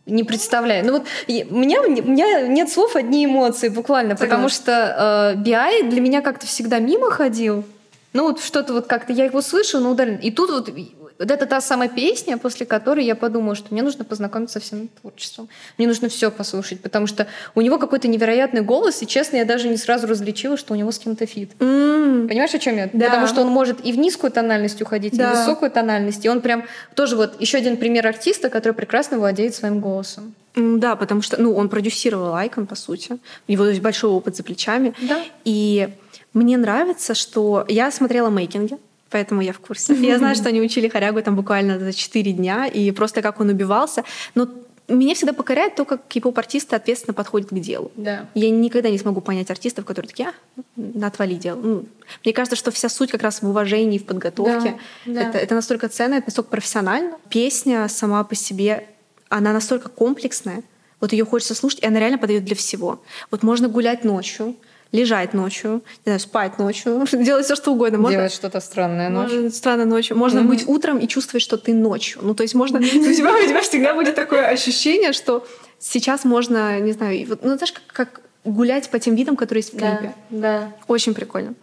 не 0.07 0.25
представляю. 0.25 0.87
Ну 0.87 0.93
вот 0.93 1.07
у 1.29 1.57
меня, 1.57 1.83
у 1.83 1.91
меня 1.91 2.47
нет 2.47 2.71
слов, 2.71 2.97
одни 2.97 3.25
эмоции 3.25 3.69
буквально, 3.69 4.17
потому 4.17 4.49
что 4.49 5.35
э, 5.37 5.39
B.I 5.39 5.89
для 5.91 6.01
меня 6.01 6.23
как-то 6.23 6.47
всегда 6.47 6.79
мимо 6.79 7.11
ходил. 7.11 7.65
Ну 8.13 8.23
вот 8.23 8.41
что-то 8.41 8.73
вот 8.73 8.87
как-то 8.87 9.13
я 9.13 9.27
его 9.27 9.43
слышу, 9.43 9.79
но 9.81 9.91
удаленно. 9.91 10.19
И 10.19 10.31
тут 10.31 10.51
вот, 10.51 10.71
вот 11.19 11.31
это 11.31 11.47
та 11.47 11.61
самая 11.61 11.89
песня, 11.89 12.39
после 12.39 12.67
которой 12.67 13.05
я 13.05 13.15
подумала, 13.15 13.55
что 13.55 13.69
мне 13.71 13.83
нужно 13.83 14.05
познакомиться 14.05 14.61
со 14.61 14.65
всем 14.67 14.89
творчеством. 15.01 15.49
Мне 15.79 15.87
нужно 15.87 16.09
все 16.09 16.31
послушать, 16.31 16.81
потому 16.81 17.07
что 17.07 17.27
у 17.55 17.61
него 17.61 17.79
какой-то 17.79 18.09
невероятный 18.09 18.61
голос, 18.63 19.03
и 19.03 19.07
честно, 19.07 19.37
я 19.37 19.45
даже 19.45 19.69
не 19.69 19.77
сразу 19.77 20.07
различила, 20.07 20.57
что 20.57 20.75
у 20.75 20.77
него 20.77 20.91
с 20.93 20.99
кем-то 20.99 21.27
feat. 21.27 21.51
М, 21.61 22.29
Понимаешь, 22.29 22.55
о 22.55 22.59
чем 22.59 22.77
я? 22.77 22.91
Да. 22.93 23.07
Потому 23.07 23.27
что 23.27 23.41
он 23.41 23.49
может 23.49 23.85
и 23.85 23.93
в 23.93 23.99
низкую 23.99 24.31
тональность 24.31 24.83
уходить, 24.83 25.15
и 25.15 25.19
Да. 25.19 25.33
в 25.35 25.39
высокую 25.39 25.71
тональность. 25.71 26.25
И 26.25 26.29
он 26.29 26.41
прям 26.41 26.65
тоже 26.95 27.17
вот 27.17 27.41
еще 27.41 27.59
один 27.59 27.77
пример 27.77 28.07
артиста, 28.07 28.51
который 28.51 28.73
прекрасно 28.73 29.19
владеет 29.19 29.55
своим 29.55 29.81
голосом. 29.81 30.35
Да, 30.55 30.97
потому 30.97 31.21
что 31.23 31.41
ну, 31.41 31.55
он 31.55 31.69
продюсировал 31.69 32.35
Айкон, 32.35 32.67
по 32.67 32.75
сути. 32.75 33.19
У 33.47 33.53
него 33.53 33.67
есть 33.67 33.81
большой 33.83 34.11
опыт 34.11 34.37
за 34.37 34.43
плечами. 34.43 34.95
Да. 35.03 35.23
И 35.45 35.89
мне 36.33 36.57
нравится, 36.57 37.15
что 37.15 37.65
я 37.69 37.91
смотрела 37.91 38.31
мейкинги, 38.31 38.79
поэтому 39.11 39.41
я 39.41 39.53
в 39.53 39.61
курсе. 39.61 39.95
Я 39.95 40.19
знаю, 40.19 40.35
что 40.37 40.49
они 40.49 40.61
учили 40.61 40.89
хорягу 40.89 41.23
там 41.23 41.37
буквально 41.37 41.79
за 41.79 41.93
4 41.93 42.33
дня, 42.33 42.67
и 42.67 42.91
просто 42.91 43.23
как 43.23 43.41
он 43.41 43.51
убивался. 43.51 44.05
Но 44.35 44.49
меня 44.89 45.15
всегда 45.15 45.33
покоряет 45.33 45.75
то, 45.75 45.85
как 45.85 46.07
кей-поп-артисты 46.09 46.77
ответственно 46.77 47.15
подходят 47.15 47.51
к 47.51 47.55
делу. 47.55 47.91
Да. 47.97 48.29
Я 48.35 48.51
никогда 48.51 48.89
не 48.91 48.99
смогу 48.99 49.21
понять 49.21 49.51
артистов, 49.51 49.85
которые 49.85 50.09
такие, 50.09 50.29
а, 50.29 50.63
на 50.77 51.09
отвали 51.09 51.35
дело. 51.35 51.59
Ну, 51.61 51.87
мне 52.25 52.33
кажется, 52.33 52.57
что 52.57 52.71
вся 52.71 52.89
суть 52.89 53.11
как 53.11 53.23
раз 53.23 53.43
в 53.43 53.49
уважении, 53.49 53.99
в 53.99 54.05
подготовке. 54.05 54.79
Да, 55.05 55.13
да. 55.13 55.29
Это, 55.29 55.39
это 55.39 55.55
настолько 55.55 55.89
ценно, 55.89 56.15
это 56.15 56.27
настолько 56.27 56.51
профессионально. 56.51 57.17
Песня 57.29 57.89
сама 57.89 58.23
по 58.25 58.35
себе, 58.35 58.87
она 59.29 59.53
настолько 59.53 59.89
комплексная. 59.89 60.63
Вот 61.01 61.13
ее 61.13 61.25
хочется 61.25 61.55
слушать, 61.55 61.81
и 61.81 61.87
она 61.87 61.99
реально 61.99 62.19
подойдет 62.19 62.45
для 62.45 62.57
всего. 62.57 63.03
Вот 63.31 63.43
можно 63.43 63.69
гулять 63.69 64.05
ночью, 64.05 64.57
лежать 64.93 65.35
ночью, 65.35 65.83
не 66.05 66.11
знаю, 66.11 66.21
спать 66.21 66.59
ночью, 66.59 67.05
делать 67.13 67.45
все 67.45 67.57
что 67.57 67.73
угодно. 67.73 67.99
Можно, 67.99 68.19
Делать 68.19 68.33
что-то 68.33 68.61
странное 68.61 69.09
ночью. 69.11 69.37
можно 69.37 69.51
странно 69.51 69.85
ночью. 69.85 70.17
Можно 70.17 70.41
Мгм. 70.41 70.49
быть 70.51 70.69
утром 70.69 70.99
и 70.99 71.09
чувствовать, 71.09 71.43
что 71.43 71.57
ты 71.57 71.75
ночью. 71.75 72.21
Ну, 72.23 72.35
то 72.35 72.43
есть 72.43 72.55
можно... 72.55 72.79
У 72.81 72.83
тебя, 72.83 73.35
у 73.35 73.47
тебя 73.49 73.61
всегда 73.63 73.95
будет 73.95 74.15
такое 74.15 74.47
ощущение, 74.47 75.13
что 75.13 75.47
сейчас 75.79 76.25
можно, 76.25 76.79
не 76.81 76.93
знаю, 76.93 77.27
вот, 77.29 77.43
ну, 77.45 77.57
знаешь, 77.57 77.73
как, 77.73 77.83
как 77.93 78.21
гулять 78.45 78.89
по 78.91 78.99
тем 78.99 79.17
видам, 79.17 79.37
которые 79.37 79.61
есть 79.63 79.75
в 79.75 79.77
клипе. 79.77 80.15
да. 80.31 80.73
Очень 80.87 81.15
прикольно. 81.15 81.55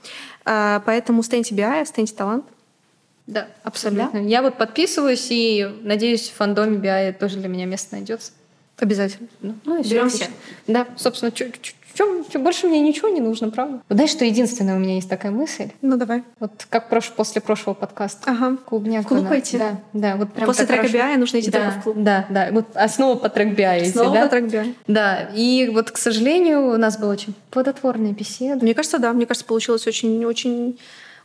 А, 0.45 0.81
поэтому 0.85 1.23
стейнте 1.23 1.55
BI, 1.55 1.85
стейнте 1.85 2.13
талант. 2.13 2.45
Да, 3.25 3.47
абсолютно. 3.63 4.17
Я 4.17 4.41
вот 4.41 4.57
подписываюсь 4.57 5.27
и 5.29 5.65
надеюсь, 5.81 6.27
в 6.29 6.33
фандоме 6.35 6.77
BI 6.77 7.13
тоже 7.13 7.37
для 7.37 7.47
меня 7.47 7.65
место 7.65 7.95
найдется. 7.95 8.33
Обязательно. 8.77 9.29
Ну, 9.41 9.55
ну 9.63 9.79
и 9.79 9.83
все. 9.83 10.27
Да, 10.67 10.87
собственно, 10.97 11.31
чё- 11.93 12.23
чё, 12.29 12.39
больше 12.39 12.67
мне 12.67 12.79
ничего 12.81 13.07
не 13.09 13.21
нужно, 13.21 13.49
правда? 13.49 13.81
Вот 13.89 13.95
Знаешь, 13.95 14.11
что 14.11 14.25
единственное 14.25 14.75
у 14.75 14.79
меня 14.79 14.95
есть 14.95 15.09
такая 15.09 15.31
мысль? 15.31 15.69
Ну, 15.81 15.97
давай. 15.97 16.23
Вот 16.39 16.65
как 16.69 16.91
прош- 16.91 17.11
после 17.15 17.41
прошлого 17.41 17.75
подкаста. 17.75 18.29
Ага. 18.31 18.57
Клубняк. 18.65 19.05
В 19.05 19.07
клуб 19.07 19.27
пойти? 19.27 19.57
Да, 19.57 19.79
да. 19.93 20.15
Вот 20.15 20.33
прям 20.33 20.47
После 20.47 20.65
трека. 20.65 20.85
BI 20.87 21.17
нужно 21.17 21.39
идти 21.39 21.51
да, 21.51 21.59
только 21.59 21.79
в 21.79 21.83
клуб. 21.83 21.95
Да, 21.99 22.25
да. 22.29 22.49
Вот 22.51 22.65
основа 22.75 23.15
по 23.15 23.29
трек 23.29 23.57
BI 23.57 23.81
идти, 23.83 23.91
Снова 23.91 24.13
да? 24.13 24.27
трек 24.27 24.45
BI. 24.45 24.73
Да, 24.87 25.29
и 25.35 25.69
вот, 25.73 25.91
к 25.91 25.97
сожалению, 25.97 26.73
у 26.73 26.77
нас 26.77 26.97
была 26.97 27.11
очень 27.11 27.33
плодотворная 27.51 28.11
беседа. 28.11 28.63
Мне 28.63 28.73
кажется, 28.73 28.99
да. 28.99 29.13
Мне 29.13 29.25
кажется, 29.25 29.45
получилось 29.45 29.85
очень, 29.87 30.23
очень, 30.25 30.79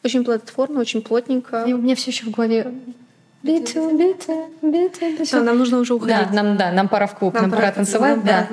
очень 0.04 0.24
плодотворно, 0.24 0.80
очень 0.80 1.02
плотненько. 1.02 1.64
И 1.66 1.72
у 1.72 1.78
меня 1.78 1.94
все 1.94 2.10
еще 2.10 2.26
в 2.26 2.30
голове 2.30 2.72
биты, 3.42 3.80
биты, 3.92 4.32
биты, 4.62 5.08
биты. 5.10 5.24
Все, 5.24 5.42
нам 5.42 5.58
нужно 5.58 5.78
уже 5.78 5.94
уходить. 5.94 6.16
Да, 6.30 6.42
нам, 6.42 6.56
да, 6.56 6.72
нам 6.72 6.88
пора 6.88 7.06
в 7.06 7.16
клуб, 7.16 7.34
нам, 7.34 7.50
пора 7.50 7.62
пора- 7.62 7.72
танцевать, 7.72 8.16
нам 8.16 8.24
да. 8.26 8.48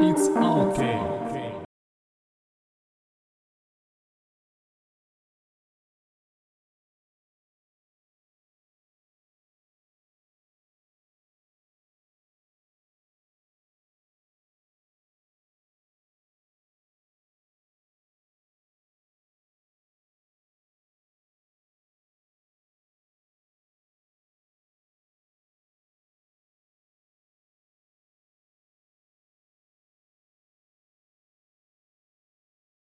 It's 0.00 0.28
okay. 0.36 1.17